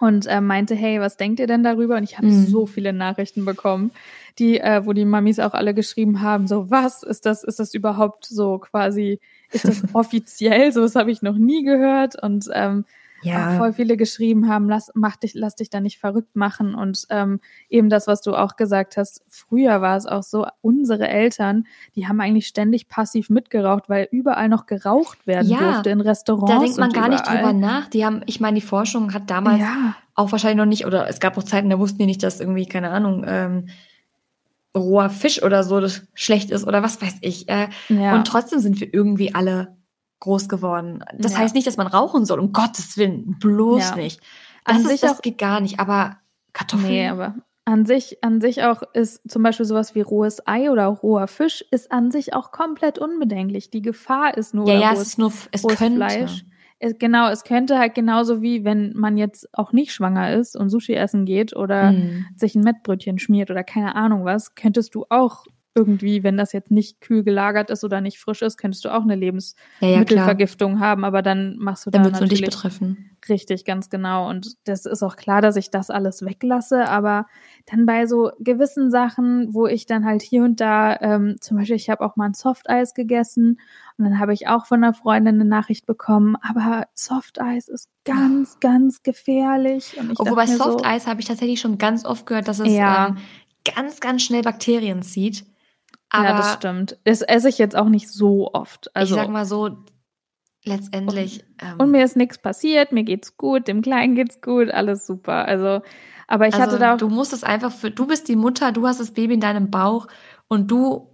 und 0.00 0.26
äh, 0.26 0.40
meinte, 0.40 0.74
hey, 0.74 0.98
was 0.98 1.18
denkt 1.18 1.40
ihr 1.40 1.46
denn 1.46 1.62
darüber? 1.62 1.96
Und 1.96 2.04
ich 2.04 2.16
habe 2.16 2.26
mhm. 2.26 2.46
so 2.46 2.66
viele 2.66 2.92
Nachrichten 2.92 3.44
bekommen, 3.44 3.92
die, 4.40 4.58
äh, 4.58 4.84
wo 4.84 4.92
die 4.92 5.04
Mamis 5.04 5.38
auch 5.38 5.52
alle 5.52 5.74
geschrieben 5.74 6.22
haben, 6.22 6.46
so 6.46 6.70
was 6.70 7.02
ist 7.02 7.26
das, 7.26 7.44
ist 7.44 7.60
das 7.60 7.74
überhaupt 7.74 8.24
so 8.24 8.58
quasi, 8.58 9.20
ist 9.52 9.66
das 9.66 9.82
offiziell? 9.94 10.72
So 10.72 10.82
was 10.82 10.96
habe 10.96 11.10
ich 11.10 11.22
noch 11.22 11.36
nie 11.36 11.62
gehört. 11.62 12.20
Und 12.20 12.48
ähm, 12.52 12.84
ja. 13.22 13.56
voll 13.58 13.72
viele 13.72 13.96
geschrieben 13.96 14.48
haben, 14.48 14.68
lass, 14.68 14.90
mach 14.94 15.16
dich, 15.16 15.34
lass 15.34 15.56
dich 15.56 15.70
da 15.70 15.80
nicht 15.80 15.98
verrückt 15.98 16.36
machen. 16.36 16.74
Und 16.74 17.06
ähm, 17.10 17.40
eben 17.68 17.90
das, 17.90 18.06
was 18.06 18.22
du 18.22 18.34
auch 18.34 18.56
gesagt 18.56 18.96
hast, 18.96 19.22
früher 19.28 19.80
war 19.80 19.96
es 19.96 20.06
auch 20.06 20.22
so, 20.22 20.46
unsere 20.62 21.08
Eltern, 21.08 21.66
die 21.94 22.08
haben 22.08 22.20
eigentlich 22.20 22.46
ständig 22.46 22.88
passiv 22.88 23.30
mitgeraucht, 23.30 23.88
weil 23.88 24.08
überall 24.10 24.48
noch 24.48 24.66
geraucht 24.66 25.26
werden 25.26 25.48
ja, 25.48 25.58
durfte 25.58 25.90
in 25.90 26.00
Restaurants. 26.00 26.52
Da 26.52 26.60
denkt 26.60 26.78
man 26.78 26.92
gar 26.92 27.06
überall. 27.06 27.10
nicht 27.10 27.26
drüber 27.26 27.52
nach. 27.52 27.88
Die 27.88 28.04
haben, 28.04 28.22
ich 28.26 28.40
meine, 28.40 28.58
die 28.58 28.66
Forschung 28.66 29.12
hat 29.12 29.28
damals 29.28 29.60
ja. 29.60 29.94
auch 30.14 30.32
wahrscheinlich 30.32 30.58
noch 30.58 30.66
nicht, 30.66 30.86
oder 30.86 31.08
es 31.08 31.20
gab 31.20 31.36
auch 31.36 31.42
Zeiten, 31.42 31.70
da 31.70 31.78
wussten 31.78 31.98
die 31.98 32.06
nicht, 32.06 32.22
dass 32.22 32.40
irgendwie, 32.40 32.66
keine 32.66 32.90
Ahnung, 32.90 33.24
ähm, 33.26 33.68
roher 34.76 35.10
Fisch 35.10 35.42
oder 35.42 35.64
so 35.64 35.80
das 35.80 36.02
schlecht 36.14 36.50
ist 36.50 36.66
oder 36.66 36.82
was 36.82 37.00
weiß 37.02 37.16
ich. 37.22 37.48
Äh, 37.48 37.68
ja. 37.88 38.14
Und 38.14 38.26
trotzdem 38.26 38.60
sind 38.60 38.80
wir 38.80 38.92
irgendwie 38.92 39.34
alle 39.34 39.76
groß 40.20 40.48
geworden. 40.48 41.02
Das 41.18 41.32
ja. 41.32 41.38
heißt 41.38 41.54
nicht, 41.54 41.66
dass 41.66 41.76
man 41.76 41.86
rauchen 41.86 42.24
soll, 42.24 42.38
um 42.38 42.52
Gottes 42.52 42.96
Willen, 42.96 43.38
bloß 43.38 43.90
ja. 43.90 43.96
nicht. 43.96 44.20
Das, 44.64 44.84
ist, 44.84 45.02
das 45.02 45.22
geht 45.22 45.38
gar 45.38 45.60
nicht, 45.60 45.80
aber 45.80 46.18
Kartoffeln. 46.52 46.90
Nee, 46.90 47.08
aber 47.08 47.34
an 47.64 47.86
sich, 47.86 48.22
an 48.22 48.40
sich 48.40 48.62
auch 48.64 48.82
ist 48.94 49.22
zum 49.30 49.42
Beispiel 49.42 49.66
sowas 49.66 49.94
wie 49.94 50.00
rohes 50.00 50.46
Ei 50.46 50.70
oder 50.70 50.86
roher 50.86 51.28
Fisch 51.28 51.64
ist 51.70 51.92
an 51.92 52.10
sich 52.10 52.34
auch 52.34 52.52
komplett 52.52 52.98
unbedenklich. 52.98 53.70
Die 53.70 53.82
Gefahr 53.82 54.36
ist 54.36 54.54
nur, 54.54 54.66
ja, 54.68 54.74
ja, 54.74 54.90
rohes, 54.90 55.00
es 55.00 55.08
ist 55.08 55.18
nur, 55.18 55.32
es 55.52 55.62
könnte. 55.62 55.96
Fleisch. 55.96 56.44
Es, 56.82 56.98
genau, 56.98 57.28
es 57.28 57.44
könnte 57.44 57.78
halt 57.78 57.94
genauso 57.94 58.40
wie, 58.40 58.64
wenn 58.64 58.94
man 58.96 59.18
jetzt 59.18 59.46
auch 59.52 59.72
nicht 59.72 59.92
schwanger 59.92 60.32
ist 60.32 60.56
und 60.56 60.70
Sushi 60.70 60.94
essen 60.94 61.26
geht 61.26 61.54
oder 61.54 61.92
mm. 61.92 62.26
sich 62.36 62.54
ein 62.54 62.62
Mettbrötchen 62.62 63.18
schmiert 63.18 63.50
oder 63.50 63.62
keine 63.62 63.94
Ahnung 63.94 64.24
was, 64.24 64.54
könntest 64.54 64.94
du 64.94 65.04
auch 65.10 65.44
irgendwie, 65.74 66.24
wenn 66.24 66.36
das 66.36 66.52
jetzt 66.52 66.70
nicht 66.70 67.00
kühl 67.00 67.22
gelagert 67.22 67.70
ist 67.70 67.84
oder 67.84 68.00
nicht 68.00 68.18
frisch 68.18 68.42
ist, 68.42 68.56
könntest 68.56 68.84
du 68.84 68.88
auch 68.92 69.02
eine 69.02 69.14
Lebensmittelvergiftung 69.14 70.72
ja, 70.72 70.78
ja, 70.78 70.84
haben, 70.84 71.04
aber 71.04 71.22
dann 71.22 71.56
machst 71.58 71.86
du 71.86 71.90
dann 71.90 72.02
da 72.02 72.10
natürlich 72.10 72.40
dich 72.40 72.50
betreffen. 72.50 73.10
Richtig, 73.28 73.64
ganz 73.64 73.88
genau. 73.88 74.28
Und 74.28 74.56
das 74.64 74.84
ist 74.84 75.02
auch 75.02 75.14
klar, 75.14 75.42
dass 75.42 75.54
ich 75.56 75.70
das 75.70 75.90
alles 75.90 76.24
weglasse, 76.24 76.88
aber 76.88 77.26
dann 77.66 77.86
bei 77.86 78.06
so 78.06 78.32
gewissen 78.40 78.90
Sachen, 78.90 79.54
wo 79.54 79.66
ich 79.66 79.86
dann 79.86 80.04
halt 80.04 80.22
hier 80.22 80.42
und 80.42 80.60
da, 80.60 80.98
ähm, 81.00 81.36
zum 81.40 81.58
Beispiel, 81.58 81.76
ich 81.76 81.88
habe 81.88 82.04
auch 82.04 82.16
mal 82.16 82.26
ein 82.26 82.34
Softeis 82.34 82.94
gegessen 82.94 83.60
und 83.96 84.04
dann 84.04 84.18
habe 84.18 84.32
ich 84.32 84.48
auch 84.48 84.66
von 84.66 84.82
einer 84.82 84.94
Freundin 84.94 85.36
eine 85.36 85.44
Nachricht 85.44 85.86
bekommen, 85.86 86.34
aber 86.42 86.88
Softeis 86.94 87.68
ist 87.68 87.88
ganz, 88.04 88.58
ganz 88.58 89.04
gefährlich. 89.04 89.96
Und 90.00 90.12
ich 90.12 90.18
Obwohl 90.18 90.36
bei 90.36 90.46
Softeis 90.46 91.04
so, 91.04 91.10
habe 91.10 91.20
ich 91.20 91.26
tatsächlich 91.26 91.60
schon 91.60 91.78
ganz 91.78 92.04
oft 92.04 92.26
gehört, 92.26 92.48
dass 92.48 92.58
es 92.58 92.72
ja. 92.72 93.08
ähm, 93.08 93.18
ganz, 93.64 94.00
ganz 94.00 94.22
schnell 94.22 94.42
Bakterien 94.42 95.02
zieht. 95.02 95.44
Aber 96.10 96.24
ja, 96.24 96.36
das 96.36 96.54
stimmt. 96.54 96.98
Das 97.04 97.22
esse 97.22 97.48
ich 97.48 97.58
jetzt 97.58 97.76
auch 97.76 97.88
nicht 97.88 98.08
so 98.08 98.52
oft. 98.52 98.94
Also, 98.94 99.14
ich 99.14 99.20
sag 99.20 99.30
mal 99.30 99.44
so, 99.44 99.84
letztendlich. 100.64 101.44
Und, 101.60 101.68
ähm, 101.68 101.74
und 101.78 101.90
mir 101.90 102.04
ist 102.04 102.16
nichts 102.16 102.38
passiert, 102.38 102.92
mir 102.92 103.04
geht's 103.04 103.36
gut, 103.36 103.68
dem 103.68 103.82
Kleinen 103.82 104.14
geht's 104.14 104.40
gut, 104.40 104.70
alles 104.70 105.06
super. 105.06 105.46
Also, 105.46 105.82
aber 106.26 106.48
ich 106.48 106.54
also 106.54 106.66
hatte 106.66 106.78
da 106.78 106.94
auch. 106.94 106.98
Du 106.98 107.08
musst 107.08 107.32
es 107.32 107.44
einfach 107.44 107.72
für, 107.72 107.90
du 107.90 108.06
bist 108.06 108.28
die 108.28 108.36
Mutter, 108.36 108.72
du 108.72 108.86
hast 108.86 109.00
das 109.00 109.12
Baby 109.12 109.34
in 109.34 109.40
deinem 109.40 109.70
Bauch 109.70 110.06
und 110.48 110.70
du 110.70 111.10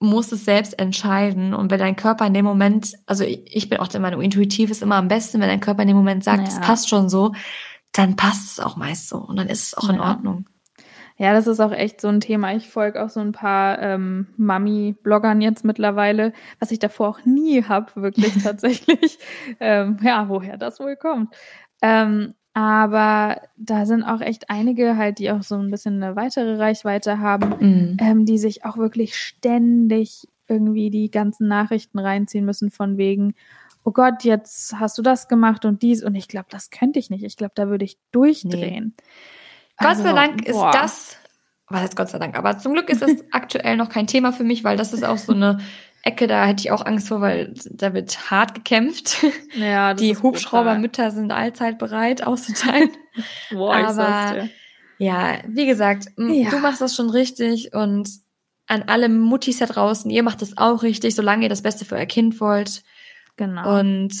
musst 0.00 0.32
es 0.32 0.44
selbst 0.44 0.78
entscheiden. 0.78 1.54
Und 1.54 1.70
wenn 1.70 1.78
dein 1.78 1.96
Körper 1.96 2.26
in 2.26 2.34
dem 2.34 2.44
Moment, 2.44 2.94
also 3.06 3.24
ich, 3.24 3.42
ich 3.46 3.68
bin 3.68 3.78
auch 3.78 3.88
der 3.88 4.00
Meinung, 4.00 4.20
intuitiv 4.20 4.70
ist 4.70 4.82
immer 4.82 4.96
am 4.96 5.08
besten, 5.08 5.40
wenn 5.40 5.48
dein 5.48 5.60
Körper 5.60 5.82
in 5.82 5.88
dem 5.88 5.96
Moment 5.96 6.24
sagt, 6.24 6.48
es 6.48 6.54
naja. 6.54 6.66
passt 6.66 6.88
schon 6.88 7.08
so, 7.08 7.32
dann 7.92 8.16
passt 8.16 8.50
es 8.50 8.60
auch 8.60 8.76
meist 8.76 9.08
so 9.08 9.18
und 9.18 9.36
dann 9.36 9.48
ist 9.48 9.66
es 9.66 9.74
auch 9.76 9.88
in 9.88 10.00
Ordnung. 10.00 10.46
Ja, 11.18 11.32
das 11.32 11.46
ist 11.46 11.60
auch 11.60 11.72
echt 11.72 12.00
so 12.00 12.08
ein 12.08 12.20
Thema. 12.20 12.54
Ich 12.54 12.68
folge 12.68 13.02
auch 13.02 13.08
so 13.08 13.20
ein 13.20 13.32
paar 13.32 13.80
ähm, 13.80 14.28
Mami-Bloggern 14.36 15.40
jetzt 15.40 15.64
mittlerweile, 15.64 16.32
was 16.58 16.70
ich 16.70 16.78
davor 16.78 17.08
auch 17.08 17.24
nie 17.24 17.64
habe, 17.64 17.90
wirklich 17.96 18.34
tatsächlich. 18.42 19.18
ähm, 19.60 19.98
ja, 20.02 20.28
woher 20.28 20.56
das 20.56 20.80
wohl 20.80 20.96
kommt. 20.96 21.34
Ähm, 21.82 22.34
aber 22.54 23.40
da 23.56 23.86
sind 23.86 24.02
auch 24.02 24.20
echt 24.20 24.50
einige 24.50 24.96
halt, 24.96 25.18
die 25.18 25.30
auch 25.30 25.42
so 25.42 25.56
ein 25.56 25.70
bisschen 25.70 26.02
eine 26.02 26.16
weitere 26.16 26.56
Reichweite 26.56 27.18
haben, 27.18 27.54
mhm. 27.60 27.96
ähm, 28.00 28.24
die 28.26 28.38
sich 28.38 28.64
auch 28.64 28.76
wirklich 28.76 29.16
ständig 29.16 30.28
irgendwie 30.48 30.90
die 30.90 31.10
ganzen 31.10 31.48
Nachrichten 31.48 31.98
reinziehen 31.98 32.44
müssen 32.44 32.70
von 32.70 32.98
wegen, 32.98 33.34
oh 33.84 33.90
Gott, 33.90 34.24
jetzt 34.24 34.78
hast 34.78 34.98
du 34.98 35.02
das 35.02 35.28
gemacht 35.28 35.64
und 35.64 35.82
dies. 35.82 36.04
Und 36.04 36.14
ich 36.14 36.28
glaube, 36.28 36.46
das 36.50 36.70
könnte 36.70 36.98
ich 36.98 37.10
nicht. 37.10 37.24
Ich 37.24 37.36
glaube, 37.36 37.52
da 37.54 37.68
würde 37.68 37.84
ich 37.84 37.98
durchdrehen. 38.12 38.94
Nee. 38.96 39.04
Gott 39.82 39.96
sei 39.96 40.04
also, 40.04 40.16
Dank 40.16 40.46
ist 40.46 40.54
boah. 40.54 40.70
das, 40.72 41.16
was 41.68 41.80
heißt 41.80 41.96
Gott 41.96 42.08
sei 42.10 42.18
Dank, 42.18 42.36
aber 42.36 42.58
zum 42.58 42.72
Glück 42.72 42.88
ist 42.88 43.02
das 43.02 43.12
aktuell 43.30 43.76
noch 43.76 43.88
kein 43.88 44.06
Thema 44.06 44.32
für 44.32 44.44
mich, 44.44 44.64
weil 44.64 44.76
das 44.76 44.92
ist 44.92 45.04
auch 45.04 45.18
so 45.18 45.32
eine 45.32 45.58
Ecke, 46.04 46.26
da 46.26 46.46
hätte 46.46 46.62
ich 46.62 46.70
auch 46.72 46.84
Angst 46.84 47.08
vor, 47.08 47.20
weil 47.20 47.54
da 47.70 47.94
wird 47.94 48.30
hart 48.30 48.54
gekämpft. 48.54 49.24
Ja, 49.54 49.94
Die 49.94 50.16
Hubschraubermütter 50.16 51.10
sind 51.12 51.30
allzeit 51.30 51.78
bereit 51.78 52.26
auszuteilen. 52.26 52.90
Boah, 53.50 53.76
aber 53.76 54.48
ja, 54.98 55.38
wie 55.46 55.66
gesagt, 55.66 56.06
ja. 56.16 56.50
du 56.50 56.58
machst 56.58 56.80
das 56.80 56.96
schon 56.96 57.10
richtig 57.10 57.74
und 57.74 58.08
an 58.66 58.84
alle 58.86 59.08
Muttis 59.08 59.58
da 59.58 59.66
draußen, 59.66 60.10
ihr 60.10 60.22
macht 60.22 60.42
das 60.42 60.56
auch 60.56 60.82
richtig, 60.82 61.14
solange 61.14 61.44
ihr 61.44 61.48
das 61.48 61.62
Beste 61.62 61.84
für 61.84 61.96
euer 61.96 62.06
Kind 62.06 62.40
wollt. 62.40 62.82
Genau. 63.36 63.78
Und 63.78 64.12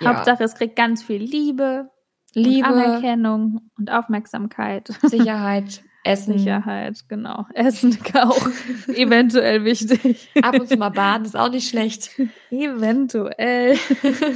ja. 0.00 0.08
Hauptsache, 0.14 0.42
es 0.42 0.54
kriegt 0.54 0.76
ganz 0.76 1.02
viel 1.02 1.22
Liebe, 1.22 1.90
Liebe, 2.34 2.68
und 2.68 2.74
Anerkennung 2.74 3.60
und 3.78 3.90
Aufmerksamkeit. 3.90 4.88
Sicherheit, 5.02 5.82
Essen. 6.04 6.38
Sicherheit, 6.38 7.08
genau. 7.08 7.46
Essen 7.54 7.96
auch 8.14 8.46
eventuell 8.88 9.64
wichtig. 9.64 10.28
Ab 10.42 10.60
und 10.60 10.68
zu 10.68 10.76
mal 10.76 10.90
baden 10.90 11.24
ist 11.24 11.36
auch 11.36 11.50
nicht 11.50 11.68
schlecht. 11.68 12.10
Eventuell. 12.50 13.78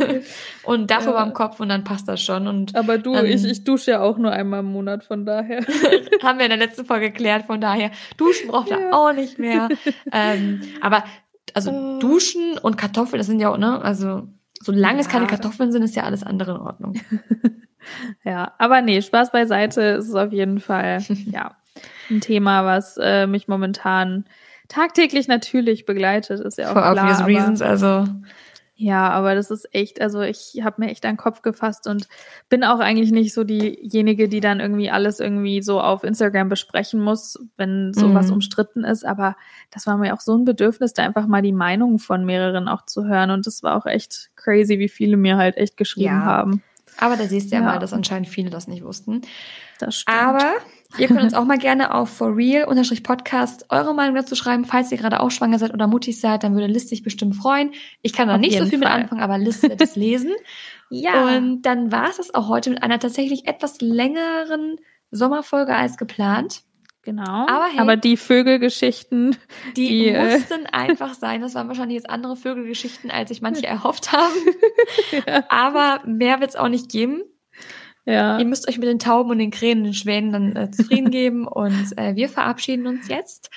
und 0.65 0.91
Dach 0.91 1.05
ja. 1.05 1.31
Kopf 1.31 1.61
und 1.61 1.69
dann 1.69 1.85
passt 1.85 2.09
das 2.09 2.23
schon. 2.23 2.49
Und, 2.49 2.75
Aber 2.75 2.97
du, 2.97 3.15
ähm, 3.15 3.27
ich, 3.27 3.45
ich 3.45 3.65
dusche 3.65 3.91
ja 3.93 4.01
auch 4.01 4.17
nur 4.17 4.33
einmal 4.33 4.61
im 4.61 4.73
Monat, 4.73 5.05
von 5.05 5.27
daher. 5.27 5.61
haben 6.23 6.39
wir 6.39 6.47
in 6.47 6.51
der 6.51 6.59
letzten 6.59 6.87
Folge 6.87 7.11
geklärt, 7.11 7.45
von 7.45 7.61
daher. 7.61 7.91
Duschen 8.17 8.49
braucht 8.49 8.71
ja. 8.71 8.79
er 8.79 8.95
auch 8.97 9.13
nicht 9.13 9.39
mehr. 9.39 9.69
ähm, 10.11 10.63
aber 10.81 11.05
also 11.53 11.71
oh. 11.71 11.99
Duschen 11.99 12.57
und 12.59 12.79
Kartoffeln, 12.79 13.19
das 13.19 13.27
sind 13.27 13.41
ja 13.41 13.53
auch, 13.53 13.59
ne? 13.59 13.83
Also 13.83 14.29
solange 14.61 14.97
ja. 14.97 15.01
es 15.01 15.09
keine 15.09 15.27
Kartoffeln 15.27 15.71
sind, 15.71 15.83
ist 15.83 15.97
ja 15.97 16.05
alles 16.05 16.23
andere 16.23 16.53
in 16.53 16.59
Ordnung. 16.59 16.95
Ja, 18.25 18.53
aber 18.59 18.83
nee, 18.83 19.01
Spaß 19.03 19.33
beiseite 19.33 19.83
ist 19.83 20.09
es 20.09 20.15
auf 20.15 20.33
jeden 20.33 20.61
Fall, 20.61 20.99
ja, 21.27 21.57
ein 22.11 22.21
Thema, 22.21 22.65
was 22.65 22.97
äh, 23.01 23.27
mich 23.27 23.49
momentan 23.49 24.25
tagtäglich 24.69 25.29
natürlich 25.29 25.87
begleitet, 25.87 26.41
ist 26.41 26.59
ja 26.59 26.69
auch 26.69 26.73
For 26.75 26.83
klar. 26.83 26.93
obvious 26.93 27.19
aber, 27.19 27.29
reasons, 27.29 27.63
also. 27.63 28.07
Ja, 28.81 29.11
aber 29.11 29.35
das 29.35 29.51
ist 29.51 29.75
echt, 29.75 30.01
also 30.01 30.21
ich 30.21 30.61
habe 30.63 30.81
mir 30.81 30.91
echt 30.93 31.05
an 31.05 31.15
den 31.15 31.17
Kopf 31.17 31.43
gefasst 31.43 31.89
und 31.89 32.07
bin 32.49 32.63
auch 32.63 32.79
eigentlich 32.79 33.11
nicht 33.11 33.35
so 33.35 33.43
diejenige, 33.43 34.29
die 34.29 34.39
dann 34.39 34.61
irgendwie 34.61 34.89
alles 34.89 35.19
irgendwie 35.19 35.63
so 35.63 35.81
auf 35.81 36.05
Instagram 36.05 36.49
besprechen 36.49 37.01
muss, 37.01 37.41
wenn 37.57 37.93
sowas 37.93 38.29
mhm. 38.29 38.35
umstritten 38.35 38.85
ist. 38.85 39.05
Aber 39.05 39.35
das 39.73 39.89
war 39.89 39.97
mir 39.97 40.15
auch 40.15 40.21
so 40.21 40.37
ein 40.37 40.45
Bedürfnis, 40.45 40.93
da 40.93 41.03
einfach 41.03 41.27
mal 41.27 41.43
die 41.43 41.51
Meinung 41.51 41.99
von 41.99 42.25
mehreren 42.25 42.69
auch 42.69 42.87
zu 42.87 43.05
hören. 43.05 43.33
Und 43.33 43.49
das 43.49 43.65
war 43.65 43.75
auch 43.75 43.87
echt 43.87 44.31
crazy, 44.37 44.79
wie 44.79 44.89
viele 44.89 45.17
mir 45.17 45.39
halt 45.39 45.57
echt 45.57 45.77
geschrieben 45.77 46.15
ja. 46.15 46.25
haben. 46.25 46.63
Aber 46.99 47.17
da 47.17 47.25
siehst 47.25 47.51
du 47.51 47.57
ja, 47.57 47.63
ja, 47.63 47.67
mal, 47.67 47.79
dass 47.79 47.93
anscheinend 47.93 48.29
viele 48.29 48.51
das 48.51 48.67
nicht 48.67 48.85
wussten. 48.85 49.23
Das 49.79 50.01
stimmt. 50.01 50.19
Aber 50.19 50.55
ihr 50.99 51.07
könnt 51.07 51.23
uns 51.23 51.35
auch 51.35 51.45
mal 51.45 51.59
gerne 51.59 51.95
auf 51.95 52.11
forreal-podcast 52.11 53.67
eure 53.71 53.95
Meinung 53.95 54.17
dazu 54.17 54.35
schreiben. 54.35 54.65
Falls 54.65 54.91
ihr 54.91 54.99
gerade 54.99 55.21
auch 55.21 55.31
schwanger 55.31 55.59
seid 55.59 55.73
oder 55.73 55.87
mutig 55.87 56.21
seid, 56.21 56.43
dann 56.43 56.55
würde 56.55 56.67
Liz 56.67 56.89
sich 56.89 57.03
bestimmt 57.03 57.37
freuen. 57.37 57.73
Ich 58.03 58.13
kann 58.13 58.29
da 58.29 58.35
auf 58.35 58.41
nicht 58.41 58.59
so 58.59 58.67
viel 58.67 58.81
Fall. 58.81 58.95
mit 58.95 59.05
anfangen, 59.05 59.21
aber 59.21 59.39
Liz 59.39 59.63
wird 59.63 59.81
es 59.81 59.95
lesen. 59.97 60.33
ja. 60.91 61.37
Und 61.37 61.63
dann 61.63 61.93
war 61.93 62.11
es 62.11 62.17
das 62.17 62.35
auch 62.35 62.49
heute 62.49 62.71
mit 62.71 62.83
einer 62.83 62.99
tatsächlich 62.99 63.47
etwas 63.47 63.81
längeren 63.81 64.77
Sommerfolge 65.11 65.75
als 65.75 65.97
geplant. 65.97 66.63
Genau. 67.09 67.47
Aber, 67.47 67.69
hey, 67.71 67.79
aber 67.79 67.97
die 67.97 68.19
Vögelgeschichten, 68.19 69.35
die, 69.79 69.89
die 69.89 70.09
äh, 70.09 70.37
mussten 70.37 70.67
äh, 70.67 70.69
einfach 70.73 71.15
sein. 71.15 71.41
Das 71.41 71.55
waren 71.55 71.67
wahrscheinlich 71.67 71.97
jetzt 71.97 72.11
andere 72.11 72.37
Vögelgeschichten, 72.37 73.11
als 73.11 73.31
sich 73.31 73.41
manche 73.41 73.67
erhofft 73.67 74.13
haben. 74.13 74.35
ja. 75.27 75.43
Aber 75.49 76.03
mehr 76.05 76.41
wird 76.41 76.51
es 76.51 76.57
auch 76.57 76.69
nicht 76.69 76.91
geben. 76.91 77.23
Ja. 78.05 78.39
Ihr 78.39 78.45
müsst 78.45 78.69
euch 78.69 78.77
mit 78.77 78.89
den 78.89 78.99
Tauben 78.99 79.31
und 79.31 79.39
den 79.39 79.51
Krähen 79.51 79.79
und 79.79 79.85
den 79.85 79.95
Schwänen 79.95 80.33
dann 80.33 80.57
äh, 80.57 80.71
zufrieden 80.71 81.11
geben. 81.11 81.49
Und 81.49 81.97
äh, 81.97 82.15
wir 82.15 82.29
verabschieden 82.29 82.87
uns 82.87 83.09
jetzt. 83.09 83.49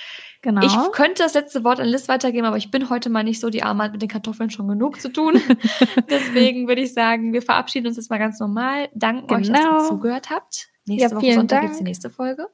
Genau. 0.41 0.65
Ich 0.65 0.91
könnte 0.93 1.23
das 1.23 1.33
letzte 1.33 1.65
Wort 1.65 1.81
an 1.81 1.87
Liz 1.87 2.07
weitergeben, 2.07 2.45
aber 2.45 2.55
ich 2.55 2.71
bin 2.71 2.89
heute 2.89 3.09
mal 3.09 3.25
nicht 3.25 3.41
so, 3.41 3.49
die 3.49 3.63
Arme 3.63 3.83
hat 3.83 3.91
mit 3.91 4.01
den 4.01 4.09
Kartoffeln 4.09 4.49
schon 4.49 4.69
genug 4.69 5.01
zu 5.01 5.11
tun. 5.11 5.41
Deswegen 6.09 6.69
würde 6.69 6.83
ich 6.83 6.93
sagen, 6.93 7.33
wir 7.33 7.41
verabschieden 7.41 7.87
uns 7.87 7.97
jetzt 7.97 8.09
mal 8.09 8.17
ganz 8.17 8.39
normal. 8.39 8.87
Danke 8.93 9.27
genau. 9.27 9.39
euch, 9.41 9.47
dass 9.49 9.59
ihr 9.59 9.69
genau. 9.69 9.87
zugehört 9.89 10.29
habt. 10.29 10.69
Nächste 10.85 11.09
ja, 11.09 11.15
Woche 11.15 11.33
Sonntag 11.33 11.61
gibt 11.61 11.73
es 11.73 11.79
die 11.79 11.83
nächste 11.83 12.09
Folge. 12.09 12.47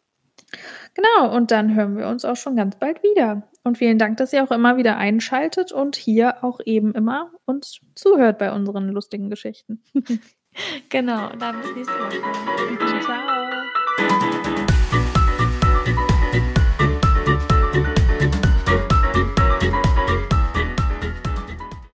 Genau, 0.93 1.35
und 1.35 1.51
dann 1.51 1.75
hören 1.75 1.97
wir 1.97 2.07
uns 2.07 2.25
auch 2.25 2.35
schon 2.35 2.55
ganz 2.55 2.75
bald 2.77 3.03
wieder. 3.03 3.43
Und 3.63 3.77
vielen 3.77 3.99
Dank, 3.99 4.17
dass 4.17 4.33
ihr 4.33 4.43
auch 4.43 4.51
immer 4.51 4.77
wieder 4.77 4.97
einschaltet 4.97 5.71
und 5.71 5.95
hier 5.95 6.43
auch 6.43 6.59
eben 6.65 6.93
immer 6.93 7.31
uns 7.45 7.81
zuhört 7.95 8.37
bei 8.37 8.51
unseren 8.51 8.89
lustigen 8.89 9.29
Geschichten. 9.29 9.83
genau, 10.89 11.29
dann 11.37 11.61
bis 11.61 11.75
nächste 11.75 11.93
Woche. 11.93 13.01
Ciao. 13.03 13.46